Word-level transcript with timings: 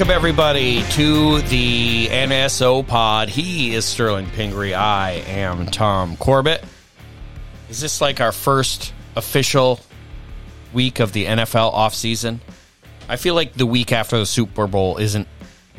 Welcome, 0.00 0.16
everybody, 0.16 0.82
to 0.92 1.42
the 1.42 2.06
NSO 2.06 2.86
pod. 2.86 3.28
He 3.28 3.74
is 3.74 3.84
Sterling 3.84 4.30
Pingree. 4.30 4.72
I 4.72 5.10
am 5.10 5.66
Tom 5.66 6.16
Corbett. 6.16 6.64
Is 7.68 7.82
this 7.82 8.00
like 8.00 8.18
our 8.18 8.32
first 8.32 8.94
official 9.14 9.78
week 10.72 11.00
of 11.00 11.12
the 11.12 11.26
NFL 11.26 11.74
offseason? 11.74 12.38
I 13.10 13.16
feel 13.16 13.34
like 13.34 13.52
the 13.52 13.66
week 13.66 13.92
after 13.92 14.16
the 14.16 14.24
Super 14.24 14.66
Bowl 14.66 14.96
isn't 14.96 15.28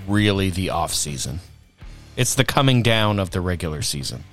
really 0.07 0.51
the 0.51 0.67
offseason, 0.67 1.39
it's 2.15 2.35
the 2.35 2.45
coming 2.45 2.83
down 2.83 3.17
of 3.17 3.31
the 3.31 3.41
regular 3.41 3.81
season. 3.81 4.23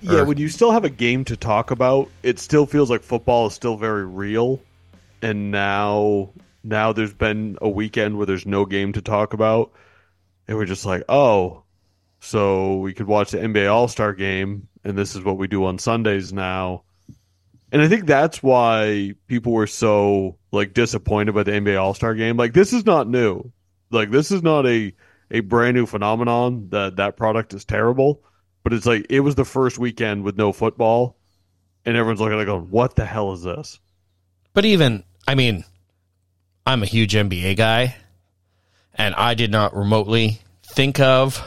Yeah, 0.00 0.20
Or- 0.20 0.24
when 0.24 0.38
you 0.38 0.48
still 0.48 0.70
have 0.70 0.84
a 0.84 0.90
game 0.90 1.26
to 1.26 1.36
talk 1.36 1.70
about, 1.70 2.08
it 2.22 2.38
still 2.38 2.64
feels 2.64 2.88
like 2.88 3.02
football 3.02 3.48
is 3.48 3.52
still 3.52 3.76
very 3.76 4.06
real. 4.06 4.58
And 5.20 5.50
now, 5.50 6.30
now 6.62 6.92
there's 6.92 7.14
been 7.14 7.58
a 7.60 7.68
weekend 7.68 8.16
where 8.16 8.26
there's 8.26 8.46
no 8.46 8.66
game 8.66 8.92
to 8.92 9.02
talk 9.02 9.32
about, 9.32 9.72
and 10.46 10.56
we're 10.56 10.66
just 10.66 10.86
like, 10.86 11.04
oh, 11.08 11.62
so 12.20 12.78
we 12.78 12.94
could 12.94 13.06
watch 13.06 13.30
the 13.30 13.38
NBA 13.38 13.70
All 13.72 13.88
Star 13.88 14.12
game, 14.12 14.68
and 14.84 14.96
this 14.96 15.14
is 15.14 15.22
what 15.22 15.38
we 15.38 15.46
do 15.46 15.64
on 15.64 15.78
Sundays 15.78 16.32
now. 16.32 16.82
And 17.70 17.82
I 17.82 17.88
think 17.88 18.06
that's 18.06 18.42
why 18.42 19.14
people 19.26 19.52
were 19.52 19.66
so 19.66 20.38
like 20.52 20.72
disappointed 20.72 21.34
by 21.34 21.42
the 21.42 21.52
NBA 21.52 21.80
All 21.80 21.94
Star 21.94 22.14
game. 22.14 22.36
Like 22.36 22.54
this 22.54 22.72
is 22.72 22.86
not 22.86 23.08
new. 23.08 23.52
Like 23.90 24.10
this 24.10 24.30
is 24.30 24.42
not 24.42 24.66
a 24.66 24.94
a 25.30 25.40
brand 25.40 25.76
new 25.76 25.86
phenomenon 25.86 26.70
that 26.70 26.96
that 26.96 27.16
product 27.16 27.52
is 27.54 27.64
terrible. 27.64 28.22
But 28.64 28.72
it's 28.72 28.86
like 28.86 29.06
it 29.10 29.20
was 29.20 29.34
the 29.34 29.44
first 29.44 29.78
weekend 29.78 30.24
with 30.24 30.36
no 30.36 30.52
football, 30.52 31.16
and 31.84 31.96
everyone's 31.96 32.20
looking 32.20 32.36
at 32.36 32.42
it 32.42 32.46
going, 32.46 32.70
"What 32.70 32.96
the 32.96 33.04
hell 33.04 33.32
is 33.32 33.42
this?" 33.42 33.78
But 34.52 34.64
even, 34.64 35.04
I 35.26 35.34
mean, 35.34 35.64
I'm 36.68 36.82
a 36.82 36.86
huge 36.86 37.14
NBA 37.14 37.56
guy, 37.56 37.96
and 38.94 39.14
I 39.14 39.32
did 39.32 39.50
not 39.50 39.74
remotely 39.74 40.38
think 40.74 41.00
of 41.00 41.42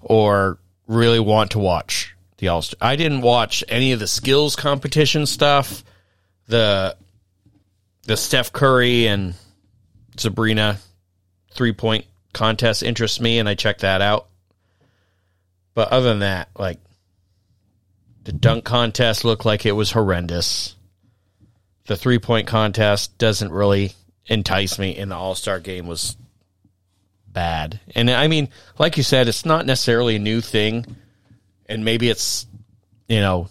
or 0.00 0.58
really 0.88 1.20
want 1.20 1.52
to 1.52 1.60
watch 1.60 2.16
the 2.38 2.48
All 2.48 2.62
Star. 2.62 2.76
I 2.80 2.96
didn't 2.96 3.20
watch 3.20 3.62
any 3.68 3.92
of 3.92 4.00
the 4.00 4.08
skills 4.08 4.56
competition 4.56 5.26
stuff, 5.26 5.84
the 6.48 6.96
the 8.02 8.16
Steph 8.16 8.52
Curry 8.52 9.06
and 9.06 9.34
Sabrina 10.16 10.80
three 11.52 11.72
point 11.72 12.06
contest 12.32 12.82
interests 12.82 13.20
me, 13.20 13.38
and 13.38 13.48
I 13.48 13.54
checked 13.54 13.82
that 13.82 14.00
out. 14.00 14.26
But 15.72 15.92
other 15.92 16.08
than 16.08 16.18
that, 16.18 16.48
like 16.58 16.80
the 18.24 18.32
dunk 18.32 18.64
contest 18.64 19.24
looked 19.24 19.44
like 19.44 19.66
it 19.66 19.70
was 19.70 19.92
horrendous 19.92 20.74
the 21.86 21.96
three 21.96 22.18
point 22.18 22.48
contest 22.48 23.16
doesn't 23.18 23.52
really 23.52 23.92
entice 24.28 24.78
me 24.78 24.96
in 24.96 25.08
the 25.08 25.14
all-star 25.16 25.58
game 25.60 25.86
was 25.86 26.16
bad 27.26 27.80
and 27.94 28.10
i 28.10 28.26
mean 28.28 28.48
like 28.78 28.96
you 28.96 29.02
said 29.02 29.28
it's 29.28 29.44
not 29.44 29.66
necessarily 29.66 30.16
a 30.16 30.18
new 30.18 30.40
thing 30.40 30.84
and 31.66 31.84
maybe 31.84 32.08
it's 32.08 32.46
you 33.08 33.20
know 33.20 33.48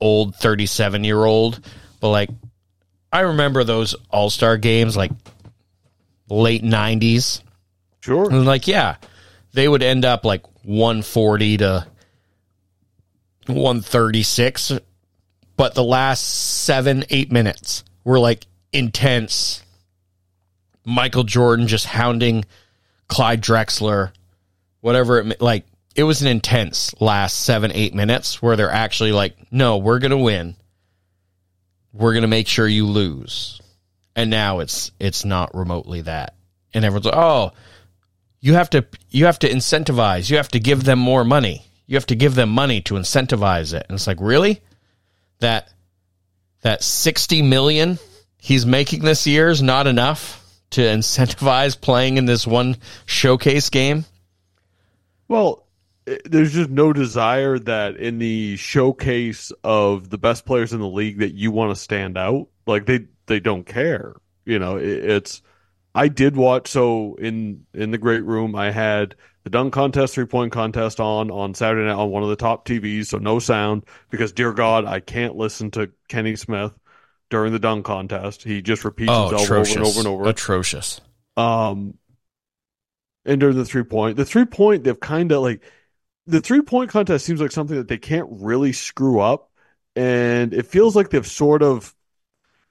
old 0.00 0.34
37 0.36 1.04
year 1.04 1.24
old 1.24 1.60
but 2.00 2.10
like 2.10 2.30
i 3.12 3.20
remember 3.20 3.64
those 3.64 3.94
all-star 4.10 4.56
games 4.56 4.96
like 4.96 5.12
late 6.28 6.62
90s 6.62 7.42
Sure. 8.00 8.30
and 8.30 8.46
like, 8.46 8.68
yeah, 8.68 8.96
they 9.52 9.66
would 9.66 9.82
end 9.82 10.04
up 10.04 10.24
like 10.24 10.46
140 10.62 11.56
to 11.56 11.86
136. 13.46 14.72
But 15.56 15.74
the 15.74 15.82
last 15.82 16.20
seven, 16.20 17.04
eight 17.10 17.32
minutes 17.32 17.82
were 18.04 18.20
like 18.20 18.46
intense. 18.72 19.62
Michael 20.84 21.24
Jordan 21.24 21.66
just 21.66 21.86
hounding 21.86 22.44
Clyde 23.08 23.42
Drexler, 23.42 24.12
whatever 24.80 25.18
it 25.18 25.40
like. 25.40 25.66
It 25.94 26.02
was 26.02 26.20
an 26.20 26.28
intense 26.28 26.94
last 27.00 27.40
seven, 27.40 27.72
eight 27.72 27.94
minutes 27.94 28.42
where 28.42 28.54
they're 28.54 28.70
actually 28.70 29.12
like, 29.12 29.34
no, 29.50 29.78
we're 29.78 29.98
to 30.10 30.18
win. 30.18 30.54
We're 31.94 32.12
to 32.22 32.28
make 32.28 32.48
sure 32.48 32.68
you 32.68 32.86
lose. 32.86 33.60
And 34.14 34.30
now 34.30 34.60
it's 34.60 34.92
it's 35.00 35.24
not 35.24 35.54
remotely 35.54 36.02
that. 36.02 36.34
And 36.74 36.84
everyone's 36.84 37.06
like, 37.06 37.16
oh, 37.16 37.52
you 38.46 38.54
have 38.54 38.70
to 38.70 38.86
you 39.10 39.26
have 39.26 39.38
to 39.40 39.50
incentivize 39.50 40.30
you 40.30 40.36
have 40.36 40.48
to 40.48 40.60
give 40.60 40.84
them 40.84 40.98
more 40.98 41.24
money 41.24 41.64
you 41.86 41.96
have 41.96 42.06
to 42.06 42.14
give 42.14 42.34
them 42.34 42.48
money 42.48 42.80
to 42.80 42.94
incentivize 42.94 43.74
it 43.74 43.84
and 43.88 43.96
it's 43.96 44.06
like 44.06 44.20
really 44.20 44.60
that 45.40 45.68
that 46.62 46.82
60 46.82 47.42
million 47.42 47.98
he's 48.46 48.64
making 48.64 49.02
this 49.02 49.26
year 49.26 49.48
is 49.48 49.60
not 49.60 49.88
enough 49.88 50.40
to 50.70 50.80
incentivize 50.80 51.80
playing 51.80 52.16
in 52.16 52.26
this 52.26 52.46
one 52.46 52.76
showcase 53.04 53.70
game 53.70 54.04
Well, 55.26 55.66
eh, 56.06 56.18
there's 56.24 56.52
just 56.52 56.70
no 56.70 56.92
desire 56.92 57.58
that 57.58 57.96
in 57.96 58.18
the 58.18 58.56
showcase 58.56 59.50
of 59.64 60.10
the 60.10 60.18
best 60.18 60.46
players 60.46 60.72
in 60.72 60.78
the 60.78 60.86
league 60.86 61.18
that 61.18 61.34
you 61.34 61.50
want 61.50 61.72
to 61.72 61.80
stand 61.80 62.16
out. 62.16 62.46
Like 62.66 62.86
they 62.86 63.06
they 63.26 63.40
don't 63.40 63.64
care. 63.64 64.14
You 64.44 64.58
know, 64.58 64.76
it, 64.76 65.04
it's. 65.04 65.42
I 65.94 66.08
did 66.08 66.36
watch. 66.36 66.68
So 66.68 67.16
in 67.16 67.66
in 67.74 67.90
the 67.90 67.98
great 67.98 68.24
room, 68.24 68.54
I 68.54 68.70
had 68.70 69.16
the 69.42 69.50
dunk 69.50 69.72
contest, 69.72 70.14
three 70.14 70.26
point 70.26 70.52
contest 70.52 71.00
on 71.00 71.30
on 71.32 71.54
Saturday 71.54 71.86
night 71.86 71.94
on 71.94 72.10
one 72.10 72.22
of 72.22 72.28
the 72.28 72.36
top 72.36 72.66
TVs, 72.66 73.06
so 73.06 73.18
no 73.18 73.40
sound 73.40 73.84
because 74.10 74.32
dear 74.32 74.52
God, 74.52 74.84
I 74.84 75.00
can't 75.00 75.34
listen 75.34 75.72
to 75.72 75.90
Kenny 76.08 76.36
Smith 76.36 76.72
during 77.30 77.52
the 77.52 77.58
dunk 77.58 77.84
contest. 77.84 78.42
He 78.42 78.62
just 78.62 78.84
repeats 78.84 79.10
oh 79.12 79.28
himself 79.28 79.50
over 79.50 79.78
and 79.78 79.86
over 79.86 79.98
and 80.00 80.08
over. 80.08 80.28
atrocious 80.28 81.00
Um, 81.36 81.98
and 83.24 83.40
during 83.40 83.56
the 83.56 83.64
three 83.64 83.82
point, 83.82 84.16
the 84.16 84.24
three 84.24 84.44
point, 84.44 84.84
they've 84.84 84.98
kind 84.98 85.32
of 85.32 85.42
like 85.42 85.62
the 86.26 86.40
three 86.40 86.62
point 86.62 86.90
contest 86.90 87.24
seems 87.24 87.40
like 87.40 87.52
something 87.52 87.76
that 87.76 87.88
they 87.88 87.98
can't 87.98 88.28
really 88.30 88.72
screw 88.72 89.20
up, 89.20 89.50
and 89.94 90.54
it 90.54 90.66
feels 90.66 90.96
like 90.96 91.10
they've 91.10 91.26
sort 91.26 91.62
of, 91.62 91.94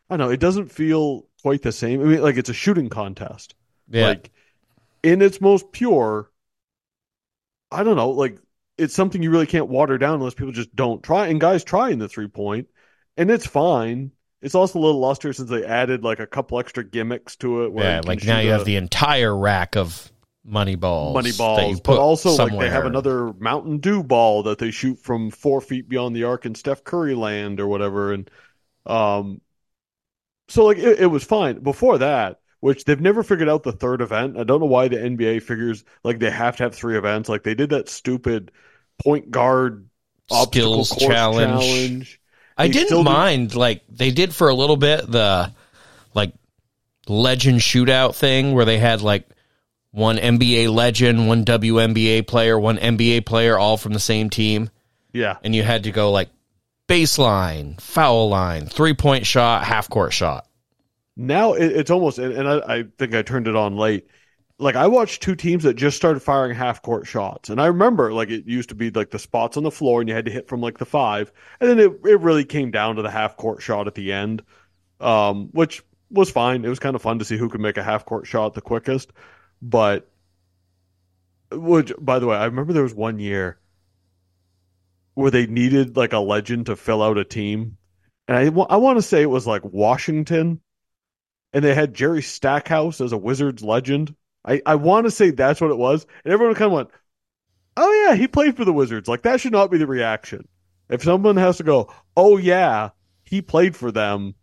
I 0.10 0.18
don't 0.18 0.28
know, 0.28 0.34
it 0.34 0.40
doesn't 0.40 0.72
feel 0.72 1.28
quite 1.42 1.62
the 1.62 1.72
same. 1.72 2.02
I 2.02 2.06
mean, 2.06 2.22
like 2.22 2.38
it's 2.38 2.50
a 2.50 2.54
shooting 2.54 2.90
contest, 2.90 3.56
yeah 3.90 4.08
like 4.08 4.32
in 5.04 5.22
its 5.22 5.40
most 5.42 5.72
pure. 5.72 6.32
I 7.72 7.84
don't 7.84 7.98
know, 7.98 8.12
like 8.12 8.40
it's 8.78 8.94
something 8.94 9.22
you 9.22 9.32
really 9.32 9.48
can't 9.48 9.68
water 9.68 9.98
down 9.98 10.16
unless 10.16 10.34
people 10.34 10.52
just 10.54 10.76
don't 10.76 11.04
try. 11.04 11.28
And 11.28 11.40
guys 11.40 11.64
try 11.64 11.90
in 11.90 12.00
the 12.00 12.10
three 12.10 12.28
point, 12.28 12.68
and 13.18 13.30
it's 13.30 13.46
fine. 13.46 14.12
It's 14.46 14.54
also 14.54 14.78
a 14.78 14.82
little 14.82 15.00
luster 15.00 15.34
since 15.34 15.50
they 15.50 15.66
added 15.66 16.04
like 16.04 16.20
a 16.20 16.28
couple 16.28 16.60
extra 16.60 16.84
gimmicks 16.84 17.36
to 17.38 17.64
it. 17.64 17.74
Where 17.74 17.84
yeah 17.84 18.02
like 18.06 18.24
now 18.24 18.38
you 18.38 18.52
a- 18.52 18.58
have 18.58 18.64
the 18.64 18.76
entire 18.76 19.36
rack 19.36 19.76
of 19.76 20.12
money 20.44 20.76
balls 20.76 21.16
money 21.16 21.32
that 21.32 21.38
balls, 21.40 21.82
but 21.82 21.98
also 21.98 22.30
like 22.30 22.60
they 22.60 22.70
have 22.70 22.86
another 22.86 23.34
Mountain 23.34 23.80
Dew 23.80 24.04
ball 24.04 24.44
that 24.44 24.60
they 24.60 24.70
shoot 24.70 25.00
from 25.00 25.32
four 25.32 25.62
feet 25.62 25.90
beyond 25.90 26.16
the 26.16 26.26
arc 26.26 26.46
in 26.46 26.54
Steph 26.54 26.84
Curry 26.84 27.16
land 27.16 27.60
or 27.60 27.66
whatever, 27.66 28.14
and 28.14 28.30
um, 28.86 29.42
so 30.48 30.66
like 30.66 30.78
it, 30.78 31.00
it 31.00 31.08
was 31.08 31.24
fine 31.24 31.64
before 31.64 31.98
that. 31.98 32.40
Which 32.60 32.86
they've 32.86 33.02
never 33.02 33.24
figured 33.24 33.50
out 33.50 33.64
the 33.64 33.72
third 33.72 34.00
event. 34.00 34.38
I 34.38 34.44
don't 34.44 34.60
know 34.60 34.68
why 34.68 34.90
the 34.90 34.98
NBA 34.98 35.42
figures 35.42 35.84
like 36.04 36.20
they 36.20 36.30
have 36.30 36.58
to 36.58 36.64
have 36.64 36.76
three 36.76 37.00
events. 37.00 37.30
Like 37.30 37.42
they 37.42 37.56
did 37.56 37.72
that 37.72 37.90
stupid 37.90 38.52
point 39.04 39.32
guard 39.32 39.90
obstacle 40.30 40.86
skills 40.86 41.02
challenge. 41.10 41.62
challenge. 41.64 42.22
I 42.58 42.68
didn't 42.68 42.88
still 42.88 43.04
do- 43.04 43.10
mind 43.10 43.56
like 43.56 43.84
they 43.90 44.12
did 44.12 44.34
for 44.34 44.50
a 44.50 44.54
little 44.56 44.78
bit 44.78 45.10
the 45.10 45.52
like 46.14 46.34
legend 47.08 47.60
shootout 47.60 48.16
thing 48.16 48.54
where 48.54 48.66
they 48.66 48.78
had 48.78 49.02
like 49.02 49.28
one 49.92 50.18
NBA 50.18 50.74
legend, 50.74 51.28
one 51.28 51.46
WNBA 51.46 52.28
player, 52.28 52.60
one 52.60 52.78
NBA 52.78 53.26
player 53.26 53.58
all 53.58 53.78
from 53.78 53.94
the 53.94 54.00
same 54.00 54.30
team 54.30 54.70
Yeah, 55.14 55.38
and 55.44 55.56
you 55.56 55.64
had 55.64 55.84
to 55.84 55.92
go 55.92 56.12
like 56.12 56.30
baseline, 56.88 57.80
foul 57.82 58.30
line, 58.30 58.68
three-point 58.68 59.26
shot, 59.26 59.64
half 59.64 59.90
court 59.90 60.14
shot. 60.14 60.48
now 61.16 61.54
it, 61.54 61.72
it's 61.72 61.92
almost 61.92 62.20
and, 62.20 62.34
and 62.34 62.48
I, 62.48 62.58
I 62.80 62.84
think 62.98 63.16
I 63.16 63.22
turned 63.22 63.48
it 63.48 63.56
on 63.56 63.76
late. 63.78 64.08
Like 64.58 64.76
I 64.76 64.88
watched 64.88 65.22
two 65.22 65.36
teams 65.36 65.64
that 65.64 65.74
just 65.74 65.98
started 65.98 66.22
firing 66.22 66.56
half 66.56 66.82
court 66.82 67.06
shots, 67.08 67.50
and 67.50 67.60
I 67.60 67.66
remember 67.66 68.14
like 68.14 68.30
it 68.30 68.46
used 68.46 68.70
to 68.70 68.76
be 68.76 68.90
like 68.90 69.10
the 69.12 69.20
spots 69.20 69.58
on 69.58 69.64
the 69.64 69.72
floor, 69.72 70.00
and 70.00 70.08
you 70.08 70.16
had 70.16 70.26
to 70.26 70.32
hit 70.32 70.48
from 70.48 70.62
like 70.62 70.78
the 70.78 70.86
five, 70.86 71.32
and 71.60 71.70
then 71.70 71.80
it 71.80 71.92
it 72.06 72.22
really 72.22 72.46
came 72.46 72.72
down 72.72 72.96
to 72.96 73.02
the 73.02 73.12
half 73.12 73.36
court 73.36 73.62
shot 73.62 73.88
at 73.88 73.96
the 73.96 74.14
end, 74.14 74.44
um, 75.02 75.50
which 75.52 75.84
was 76.10 76.32
fine. 76.32 76.64
It 76.64 76.70
was 76.70 76.80
kind 76.80 76.96
of 76.96 77.02
fun 77.02 77.20
to 77.20 77.26
see 77.26 77.38
who 77.38 77.50
could 77.50 77.60
make 77.60 77.78
a 77.78 77.84
half 77.84 78.06
court 78.06 78.28
shot 78.28 78.54
the 78.54 78.62
quickest, 78.62 79.12
but 79.62 80.10
which 81.52 81.92
by 82.00 82.20
the 82.20 82.28
way, 82.28 82.38
I 82.38 82.46
remember 82.46 82.72
there 82.72 82.84
was 82.84 82.96
one 82.96 83.20
year 83.20 83.60
where 85.16 85.32
they 85.32 85.48
needed 85.48 85.98
like 85.98 86.14
a 86.14 86.20
legend 86.20 86.68
to 86.68 86.78
fill 86.78 87.04
out 87.04 87.18
a 87.18 87.26
team, 87.26 87.78
and 88.30 88.38
I 88.38 88.44
I 88.70 88.78
want 88.78 88.98
to 89.00 89.02
say 89.02 89.22
it 89.22 89.30
was 89.30 89.46
like 89.48 89.66
Washington. 89.66 90.62
And 91.54 91.64
they 91.64 91.74
had 91.74 91.94
Jerry 91.94 92.22
Stackhouse 92.22 93.00
as 93.00 93.14
a 93.14 93.18
Wizards 93.18 93.64
legend. 93.64 94.14
I, 94.46 94.62
I 94.66 94.76
want 94.76 95.06
to 95.06 95.12
say 95.12 95.32
that's 95.32 95.60
what 95.60 95.72
it 95.72 95.78
was. 95.78 96.06
And 96.24 96.34
everyone 96.34 96.56
kind 96.56 96.68
of 96.68 96.72
went, 96.74 96.90
oh, 97.78 98.06
yeah, 98.06 98.16
he 98.16 98.28
played 98.28 98.56
for 98.56 98.64
the 98.64 98.74
Wizards. 98.74 99.08
Like, 99.08 99.24
that 99.24 99.42
should 99.42 99.52
not 99.52 99.72
be 99.72 99.78
the 99.78 99.88
reaction. 99.88 100.48
If 100.90 101.04
someone 101.04 101.38
has 101.38 101.58
to 101.58 101.64
go, 101.64 101.92
oh, 102.16 102.38
yeah, 102.38 102.90
he 103.24 103.42
played 103.42 103.76
for 103.76 103.92
them. 103.92 104.36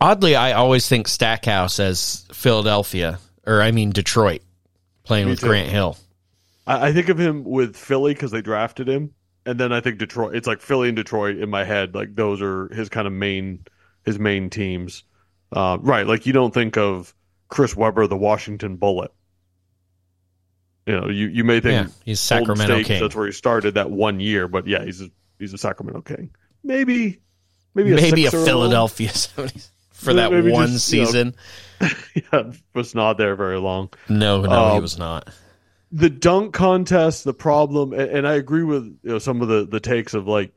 Oddly, 0.00 0.36
I 0.36 0.52
always 0.52 0.88
think 0.88 1.08
Stackhouse 1.08 1.80
as 1.80 2.26
Philadelphia. 2.32 3.18
or 3.46 3.62
I 3.62 3.70
mean 3.70 3.90
Detroit, 3.90 4.42
playing 5.04 5.26
Me 5.26 5.32
with 5.32 5.40
too. 5.40 5.46
Grant 5.46 5.68
Hill. 5.68 5.96
I, 6.66 6.88
I 6.88 6.92
think 6.92 7.08
of 7.08 7.18
him 7.18 7.44
with 7.44 7.76
Philly 7.76 8.14
because 8.14 8.30
they 8.30 8.42
drafted 8.42 8.88
him, 8.88 9.14
and 9.46 9.58
then 9.58 9.72
I 9.72 9.80
think 9.80 9.98
Detroit. 9.98 10.34
It's 10.34 10.46
like 10.46 10.60
Philly 10.60 10.88
and 10.88 10.96
Detroit 10.96 11.36
in 11.36 11.50
my 11.50 11.64
head. 11.64 11.94
Like 11.94 12.14
those 12.14 12.40
are 12.42 12.68
his 12.74 12.88
kind 12.88 13.06
of 13.06 13.12
main 13.12 13.64
his 14.04 14.18
main 14.18 14.50
teams, 14.50 15.04
uh, 15.52 15.78
right? 15.80 16.06
Like 16.06 16.26
you 16.26 16.32
don't 16.32 16.52
think 16.54 16.76
of 16.76 17.14
Chris 17.48 17.76
Webber, 17.76 18.06
the 18.06 18.16
Washington 18.16 18.76
Bullet. 18.76 19.12
You 20.86 21.00
know, 21.00 21.08
you, 21.08 21.28
you 21.28 21.44
may 21.44 21.60
think 21.60 21.88
Yeah, 21.88 21.94
he's 22.04 22.20
Sacramento 22.20 22.74
State, 22.74 22.86
King. 22.86 23.00
That's 23.00 23.14
where 23.14 23.26
he 23.26 23.32
started 23.32 23.74
that 23.74 23.90
one 23.90 24.20
year, 24.20 24.48
but 24.48 24.66
yeah, 24.66 24.84
he's 24.84 25.00
a, 25.00 25.10
he's 25.38 25.54
a 25.54 25.58
Sacramento 25.58 26.02
King. 26.02 26.30
Maybe 26.62 27.20
maybe 27.74 27.92
a 27.92 27.96
Maybe 27.96 28.26
a 28.26 28.30
Philadelphia 28.30 29.08
70s 29.10 29.70
for 29.90 30.14
that 30.14 30.30
Maybe 30.30 30.50
one 30.50 30.68
just, 30.68 30.92
you 30.92 31.00
know, 31.00 31.04
season. 31.06 31.34
yeah, 32.32 32.52
was 32.74 32.94
not 32.94 33.16
there 33.16 33.34
very 33.34 33.58
long. 33.58 33.90
no, 34.08 34.42
no, 34.42 34.48
he 34.48 34.76
um, 34.76 34.82
was 34.82 34.98
not. 34.98 35.30
the 35.90 36.10
dunk 36.10 36.52
contest, 36.52 37.24
the 37.24 37.34
problem, 37.34 37.92
and, 37.92 38.10
and 38.10 38.28
I 38.28 38.34
agree 38.34 38.64
with 38.64 38.84
you 38.84 39.10
know 39.10 39.18
some 39.18 39.40
of 39.40 39.48
the 39.48 39.66
the 39.66 39.80
takes 39.80 40.12
of 40.12 40.26
like 40.26 40.54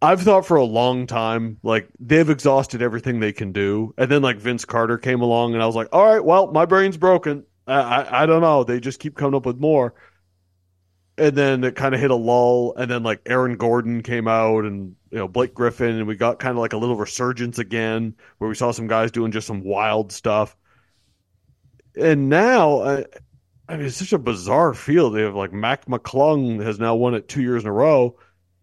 I've 0.00 0.22
thought 0.22 0.46
for 0.46 0.56
a 0.56 0.64
long 0.64 1.06
time 1.06 1.58
like 1.62 1.88
they've 1.98 2.28
exhausted 2.28 2.82
everything 2.82 3.18
they 3.18 3.32
can 3.32 3.52
do, 3.52 3.94
and 3.98 4.10
then 4.10 4.22
like 4.22 4.36
Vince 4.36 4.64
Carter 4.64 4.98
came 4.98 5.20
along, 5.20 5.54
and 5.54 5.62
I 5.62 5.66
was 5.66 5.74
like, 5.74 5.88
all 5.92 6.04
right, 6.04 6.24
well, 6.24 6.52
my 6.52 6.64
brain's 6.64 6.96
broken. 6.96 7.44
I 7.74 8.22
I, 8.22 8.26
don't 8.26 8.40
know. 8.40 8.64
They 8.64 8.80
just 8.80 9.00
keep 9.00 9.16
coming 9.16 9.34
up 9.34 9.46
with 9.46 9.58
more. 9.58 9.94
And 11.16 11.36
then 11.36 11.64
it 11.64 11.74
kind 11.74 11.94
of 11.94 12.00
hit 12.00 12.12
a 12.12 12.16
lull, 12.16 12.74
and 12.76 12.90
then 12.90 13.02
like 13.02 13.22
Aaron 13.26 13.56
Gordon 13.56 14.02
came 14.02 14.28
out, 14.28 14.64
and 14.64 14.94
you 15.10 15.18
know 15.18 15.26
Blake 15.26 15.52
Griffin, 15.52 15.96
and 15.96 16.06
we 16.06 16.14
got 16.14 16.38
kind 16.38 16.52
of 16.52 16.58
like 16.58 16.72
a 16.72 16.76
little 16.76 16.96
resurgence 16.96 17.58
again, 17.58 18.14
where 18.38 18.48
we 18.48 18.54
saw 18.54 18.70
some 18.70 18.86
guys 18.86 19.10
doing 19.10 19.32
just 19.32 19.46
some 19.46 19.64
wild 19.64 20.12
stuff. 20.12 20.56
And 21.96 22.28
now, 22.28 22.82
I, 22.82 23.04
I 23.68 23.76
mean, 23.76 23.86
it's 23.86 23.96
such 23.96 24.12
a 24.12 24.18
bizarre 24.18 24.74
field. 24.74 25.14
They 25.14 25.22
have 25.22 25.34
like 25.34 25.52
Mac 25.52 25.86
McClung 25.86 26.62
has 26.62 26.78
now 26.78 26.94
won 26.94 27.14
it 27.14 27.28
two 27.28 27.42
years 27.42 27.64
in 27.64 27.68
a 27.68 27.72
row. 27.72 28.16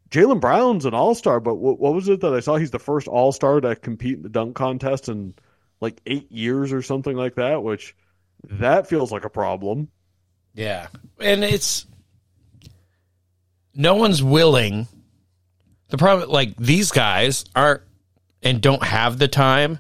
Jaylen 0.10 0.40
Brown's 0.40 0.86
an 0.86 0.94
all 0.94 1.14
star, 1.14 1.40
but 1.40 1.56
what, 1.56 1.80
what 1.80 1.94
was 1.94 2.08
it 2.08 2.22
that 2.22 2.34
I 2.34 2.40
saw? 2.40 2.56
He's 2.56 2.72
the 2.72 2.80
first 2.80 3.08
all 3.08 3.34
star 3.34 3.60
to 3.60 3.76
compete 3.76 4.18
in 4.18 4.24
the 4.24 4.30
dunk 4.30 4.56
contest 4.56 5.10
in 5.10 5.34
like 5.82 6.00
eight 6.06 6.32
years 6.32 6.72
or 6.72 6.82
something 6.82 7.18
like 7.18 7.36
that, 7.36 7.64
which 7.64 7.96
that 8.52 8.88
feels 8.88 9.12
like 9.12 9.26
a 9.26 9.30
problem. 9.30 9.90
Yeah. 10.54 10.88
And 11.20 11.44
it's 11.44 11.86
no 13.74 13.96
one's 13.96 14.24
willing. 14.24 14.88
The 15.90 15.98
problem 15.98 16.30
like 16.30 16.56
these 16.58 16.92
guys 16.92 17.46
aren't 17.56 17.84
and 18.42 18.62
don't 18.62 18.84
have 18.84 19.18
the 19.20 19.28
time 19.28 19.80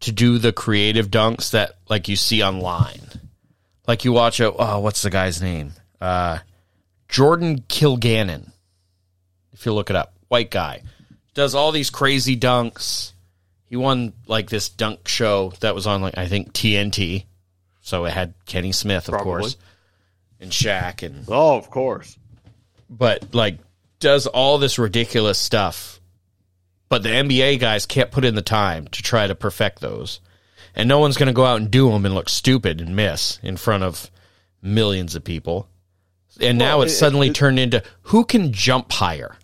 to 0.00 0.12
do 0.12 0.38
the 0.38 0.52
creative 0.52 1.08
dunks 1.08 1.50
that 1.50 1.72
like 1.88 2.08
you 2.08 2.16
see 2.16 2.42
online. 2.42 3.00
Like 3.86 4.04
you 4.04 4.12
watch 4.12 4.40
a 4.40 4.52
oh, 4.52 4.80
what's 4.80 5.02
the 5.02 5.10
guy's 5.10 5.40
name? 5.40 5.72
Uh 6.00 6.38
Jordan 7.08 7.60
Kilganon. 7.62 8.50
If 9.52 9.64
you 9.64 9.72
look 9.72 9.90
it 9.90 9.96
up, 9.96 10.14
white 10.28 10.50
guy. 10.50 10.82
Does 11.34 11.54
all 11.54 11.72
these 11.72 11.90
crazy 11.90 12.36
dunks. 12.36 13.12
He 13.68 13.76
won 13.76 14.12
like 14.26 14.48
this 14.48 14.68
dunk 14.68 15.08
show 15.08 15.52
that 15.60 15.74
was 15.74 15.86
on 15.86 16.02
like 16.02 16.18
I 16.18 16.26
think 16.26 16.52
TNT. 16.52 17.26
So 17.86 18.04
it 18.04 18.10
had 18.12 18.34
Kenny 18.46 18.72
Smith, 18.72 19.06
of 19.06 19.12
Probably. 19.12 19.30
course, 19.42 19.56
and 20.40 20.50
Shaq 20.50 21.04
and 21.06 21.24
Oh, 21.28 21.56
of 21.56 21.70
course. 21.70 22.18
but 22.90 23.32
like 23.32 23.58
does 24.00 24.26
all 24.26 24.58
this 24.58 24.76
ridiculous 24.76 25.38
stuff. 25.38 26.00
But 26.88 27.04
the 27.04 27.10
NBA 27.10 27.60
guys 27.60 27.86
can't 27.86 28.10
put 28.10 28.24
in 28.24 28.34
the 28.34 28.42
time 28.42 28.88
to 28.88 29.02
try 29.04 29.28
to 29.28 29.36
perfect 29.36 29.78
those. 29.80 30.18
And 30.74 30.88
no 30.88 30.98
one's 30.98 31.16
going 31.16 31.28
to 31.28 31.32
go 31.32 31.44
out 31.44 31.60
and 31.60 31.70
do 31.70 31.88
them 31.90 32.04
and 32.04 32.12
look 32.14 32.28
stupid 32.28 32.80
and 32.80 32.96
miss 32.96 33.38
in 33.42 33.56
front 33.56 33.84
of 33.84 34.10
millions 34.60 35.14
of 35.14 35.22
people. 35.22 35.68
And 36.40 36.58
now 36.58 36.80
it's 36.80 36.92
it- 36.92 36.96
suddenly 36.96 37.28
it- 37.28 37.34
turned 37.36 37.60
into 37.60 37.84
who 38.02 38.24
can 38.24 38.52
jump 38.52 38.90
higher? 38.92 39.36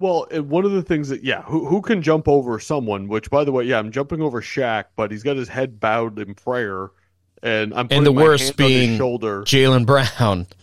Well, 0.00 0.26
and 0.30 0.48
one 0.48 0.64
of 0.64 0.72
the 0.72 0.82
things 0.82 1.08
that 1.08 1.24
yeah, 1.24 1.42
who 1.42 1.66
who 1.66 1.82
can 1.82 2.02
jump 2.02 2.28
over 2.28 2.60
someone? 2.60 3.08
Which, 3.08 3.30
by 3.30 3.44
the 3.44 3.52
way, 3.52 3.64
yeah, 3.64 3.78
I'm 3.78 3.90
jumping 3.90 4.22
over 4.22 4.40
Shaq, 4.40 4.84
but 4.96 5.10
he's 5.10 5.22
got 5.22 5.36
his 5.36 5.48
head 5.48 5.80
bowed 5.80 6.18
in 6.18 6.34
prayer, 6.34 6.90
and 7.42 7.74
I'm 7.74 7.88
putting 7.88 8.04
the 8.04 8.12
worst 8.12 8.56
being 8.56 8.96
shoulder. 8.96 9.42
Jaylen 9.42 9.86
Brown. 9.86 10.46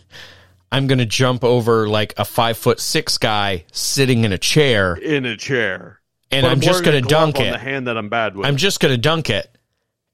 I'm 0.72 0.88
going 0.88 0.98
to 0.98 1.06
jump 1.06 1.44
over 1.44 1.88
like 1.88 2.14
a 2.16 2.24
five 2.24 2.58
foot 2.58 2.80
six 2.80 3.18
guy 3.18 3.64
sitting 3.72 4.24
in 4.24 4.32
a 4.32 4.38
chair 4.38 4.94
in 4.94 5.24
a 5.24 5.36
chair, 5.36 6.00
and 6.30 6.42
But 6.42 6.50
I'm 6.50 6.60
just 6.60 6.82
going 6.84 7.00
to 7.00 7.08
dunk 7.08 7.36
on 7.36 7.46
it. 7.46 7.52
the 7.52 7.58
hand 7.58 7.86
that 7.86 7.96
I'm 7.96 8.08
bad 8.08 8.36
with. 8.36 8.46
I'm 8.46 8.56
just 8.56 8.80
going 8.80 8.92
to 8.92 8.98
dunk 8.98 9.30
it. 9.30 9.48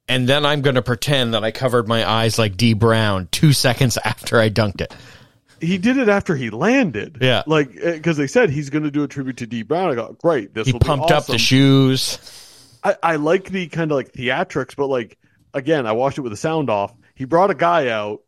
And 0.08 0.28
then 0.28 0.44
I'm 0.44 0.62
going 0.62 0.74
to 0.74 0.82
pretend 0.82 1.34
that 1.34 1.44
I 1.44 1.52
covered 1.52 1.86
my 1.88 2.08
eyes 2.08 2.38
like 2.38 2.56
Dee 2.56 2.74
Brown 2.74 3.28
two 3.30 3.52
seconds 3.52 3.96
after 4.04 4.38
I 4.38 4.50
dunked 4.50 4.80
it. 4.80 4.94
He 5.62 5.78
did 5.78 5.96
it 5.96 6.08
after 6.08 6.34
he 6.34 6.50
landed. 6.50 7.18
Yeah. 7.20 7.44
like 7.46 7.68
uh, 7.82 7.92
because 7.92 8.16
they 8.16 8.26
said 8.26 8.50
he's 8.50 8.68
going 8.68 8.82
to 8.82 8.90
do 8.90 9.04
a 9.04 9.08
tribute 9.08 9.36
to 9.38 9.46
Dee 9.46 9.62
Brown. 9.62 9.90
I 9.90 9.94
go, 9.94 10.16
great. 10.20 10.52
This 10.52 10.66
He 10.66 10.72
will 10.72 10.80
be 10.80 10.86
pumped 10.86 11.10
up 11.10 11.26
the 11.26 11.38
shoes. 11.38 12.18
I, 12.82 12.96
I 13.02 13.16
like 13.16 13.50
the 13.50 13.68
kind 13.68 13.90
of 13.92 13.96
like 13.96 14.12
theatrics, 14.12 14.74
but 14.74 14.88
like 14.88 15.18
again, 15.54 15.86
I 15.86 15.92
watched 15.92 16.18
it 16.18 16.22
with 16.22 16.32
the 16.32 16.36
sound 16.36 16.68
off. 16.68 16.92
He 17.14 17.24
brought 17.24 17.50
a 17.50 17.54
guy 17.54 17.88
out. 17.88 18.22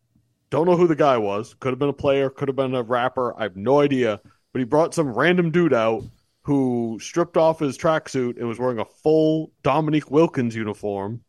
Don't 0.50 0.66
know 0.66 0.76
who 0.76 0.86
the 0.86 0.94
guy 0.94 1.18
was. 1.18 1.54
Could 1.54 1.72
have 1.72 1.78
been 1.80 1.88
a 1.88 1.92
player. 1.94 2.30
Could 2.30 2.48
have 2.48 2.56
been 2.56 2.74
a 2.74 2.82
rapper. 2.82 3.36
I 3.36 3.42
have 3.44 3.56
no 3.56 3.80
idea. 3.80 4.20
But 4.52 4.60
he 4.60 4.64
brought 4.64 4.94
some 4.94 5.12
random 5.12 5.50
dude 5.50 5.74
out 5.74 6.04
who 6.42 6.98
stripped 7.00 7.36
off 7.36 7.58
his 7.58 7.76
tracksuit 7.76 8.38
and 8.38 8.46
was 8.46 8.58
wearing 8.58 8.78
a 8.78 8.84
full 8.84 9.50
Dominique 9.62 10.10
Wilkins 10.10 10.54
uniform, 10.54 11.22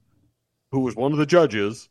who 0.72 0.82
was 0.82 0.96
one 0.96 1.12
of 1.12 1.18
the 1.18 1.26
judges. 1.26 1.90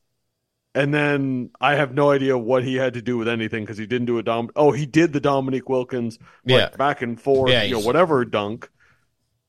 And 0.75 0.93
then 0.93 1.51
I 1.61 1.77
have 1.77 1.95
no 1.95 2.11
idea 2.11 2.37
what 2.37 2.65
he 2.65 2.75
had 2.75 2.95
to 2.95 3.03
do 3.03 3.17
with 3.17 3.29
anything 3.29 3.63
because 3.65 3.79
he 3.79 3.87
didn't 3.87 4.07
do 4.07 4.19
a 4.19 4.23
Dom. 4.23 4.51
Oh, 4.57 4.73
he 4.73 4.87
did 4.87 5.13
the 5.13 5.21
Dominique 5.21 5.69
Wilkins 5.69 6.19
like, 6.45 6.73
Yeah. 6.73 6.77
back 6.77 7.01
and 7.03 7.21
forth, 7.21 7.53
Yeah, 7.53 7.63
you 7.63 7.75
know, 7.75 7.79
whatever 7.81 8.25
dunk, 8.25 8.69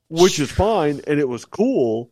which 0.10 0.40
is 0.40 0.52
fine, 0.52 1.02
and 1.08 1.20
it 1.20 1.28
was 1.28 1.46
cool 1.46 2.12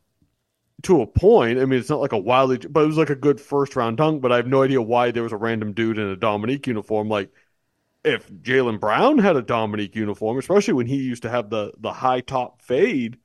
to 0.83 1.01
a 1.01 1.07
point. 1.07 1.59
I 1.59 1.66
mean, 1.66 1.80
it's 1.80 1.90
not 1.90 2.02
like 2.02 2.11
a 2.11 2.18
wildly, 2.18 2.57
but 2.57 2.83
it 2.83 2.88
was 2.88 2.97
like 2.97 3.09
a 3.09 3.16
good 3.16 3.40
first 3.40 3.76
round 3.76 3.97
dunk. 3.97 4.21
But 4.21 4.31
I 4.31 4.38
have 4.38 4.47
no 4.47 4.64
idea 4.64 4.81
why 4.81 5.11
there 5.11 5.23
was 5.23 5.31
a 5.33 5.38
random 5.38 5.73
dude 5.73 5.99
in 5.99 6.07
a 6.07 6.16
Dominique 6.16 6.68
uniform. 6.68 7.09
Like, 7.09 7.31
if 8.04 8.30
Jaylen 8.31 8.80
Brown 8.80 9.19
had 9.19 9.35
a 9.38 9.42
Dominique 9.42 9.95
uniform, 9.95 10.38
especially 10.38 10.73
when 10.76 10.88
he 10.88 10.97
used 10.97 11.23
to 11.23 11.30
have 11.30 11.49
the 11.49 11.73
the 11.80 11.94
high 11.94 12.21
top 12.21 12.61
fade, 12.61 13.18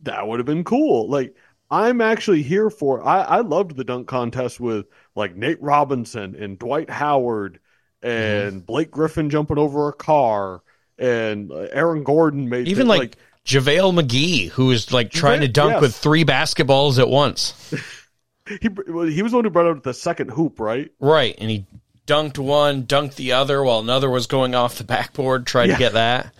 that 0.00 0.26
would 0.26 0.38
have 0.38 0.46
been 0.46 0.64
cool. 0.64 1.08
Like, 1.08 1.36
I'm 1.70 2.00
actually 2.00 2.42
here 2.42 2.70
for. 2.70 3.02
I 3.06 3.22
I 3.22 3.40
loved 3.40 3.76
the 3.76 3.84
dunk 3.84 4.08
contest 4.08 4.60
with 4.60 4.86
like 5.14 5.36
Nate 5.36 5.60
Robinson 5.62 6.34
and 6.34 6.58
Dwight 6.58 6.90
Howard 6.90 7.60
and 8.02 8.64
Blake 8.64 8.90
Griffin 8.90 9.30
jumping 9.30 9.58
over 9.58 9.88
a 9.88 9.92
car 9.92 10.62
and 10.98 11.50
uh, 11.50 11.68
Aaron 11.72 12.04
Gordon 12.04 12.48
made 12.48 12.68
Even 12.68 12.86
thi- 12.86 12.98
like, 12.98 13.16
JaVale 13.44 14.00
McGee, 14.00 14.48
who 14.50 14.66
was 14.66 14.92
like 14.92 15.10
trying 15.10 15.40
to 15.40 15.48
dunk 15.48 15.72
yes. 15.74 15.80
with 15.82 15.96
three 15.96 16.24
basketballs 16.24 16.98
at 16.98 17.08
once. 17.08 17.54
he 18.48 18.68
he 19.12 19.22
was 19.22 19.32
the 19.32 19.36
one 19.38 19.44
who 19.44 19.50
brought 19.50 19.66
out 19.66 19.82
the 19.82 19.94
second 19.94 20.30
hoop, 20.30 20.60
right? 20.60 20.90
Right. 21.00 21.34
And 21.38 21.50
he 21.50 21.66
dunked 22.06 22.38
one, 22.38 22.84
dunked 22.84 23.16
the 23.16 23.32
other 23.32 23.62
while 23.64 23.80
another 23.80 24.10
was 24.10 24.26
going 24.26 24.54
off 24.54 24.78
the 24.78 24.84
backboard, 24.84 25.46
tried 25.46 25.68
Yeah. 25.68 25.74
to 25.74 25.78
get 25.78 25.92
that. 25.94 26.32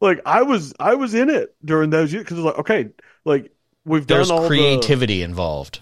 Like 0.00 0.20
I 0.26 0.42
was 0.42 0.74
I 0.78 0.94
was 0.94 1.14
in 1.14 1.30
it 1.30 1.54
during 1.64 1.90
those 1.90 2.12
years 2.12 2.24
because 2.24 2.38
like 2.38 2.58
okay, 2.58 2.90
like 3.24 3.50
we've 3.84 4.06
There's 4.06 4.28
done 4.28 4.36
all 4.36 4.42
the 4.42 4.48
creativity 4.48 5.22
involved. 5.22 5.80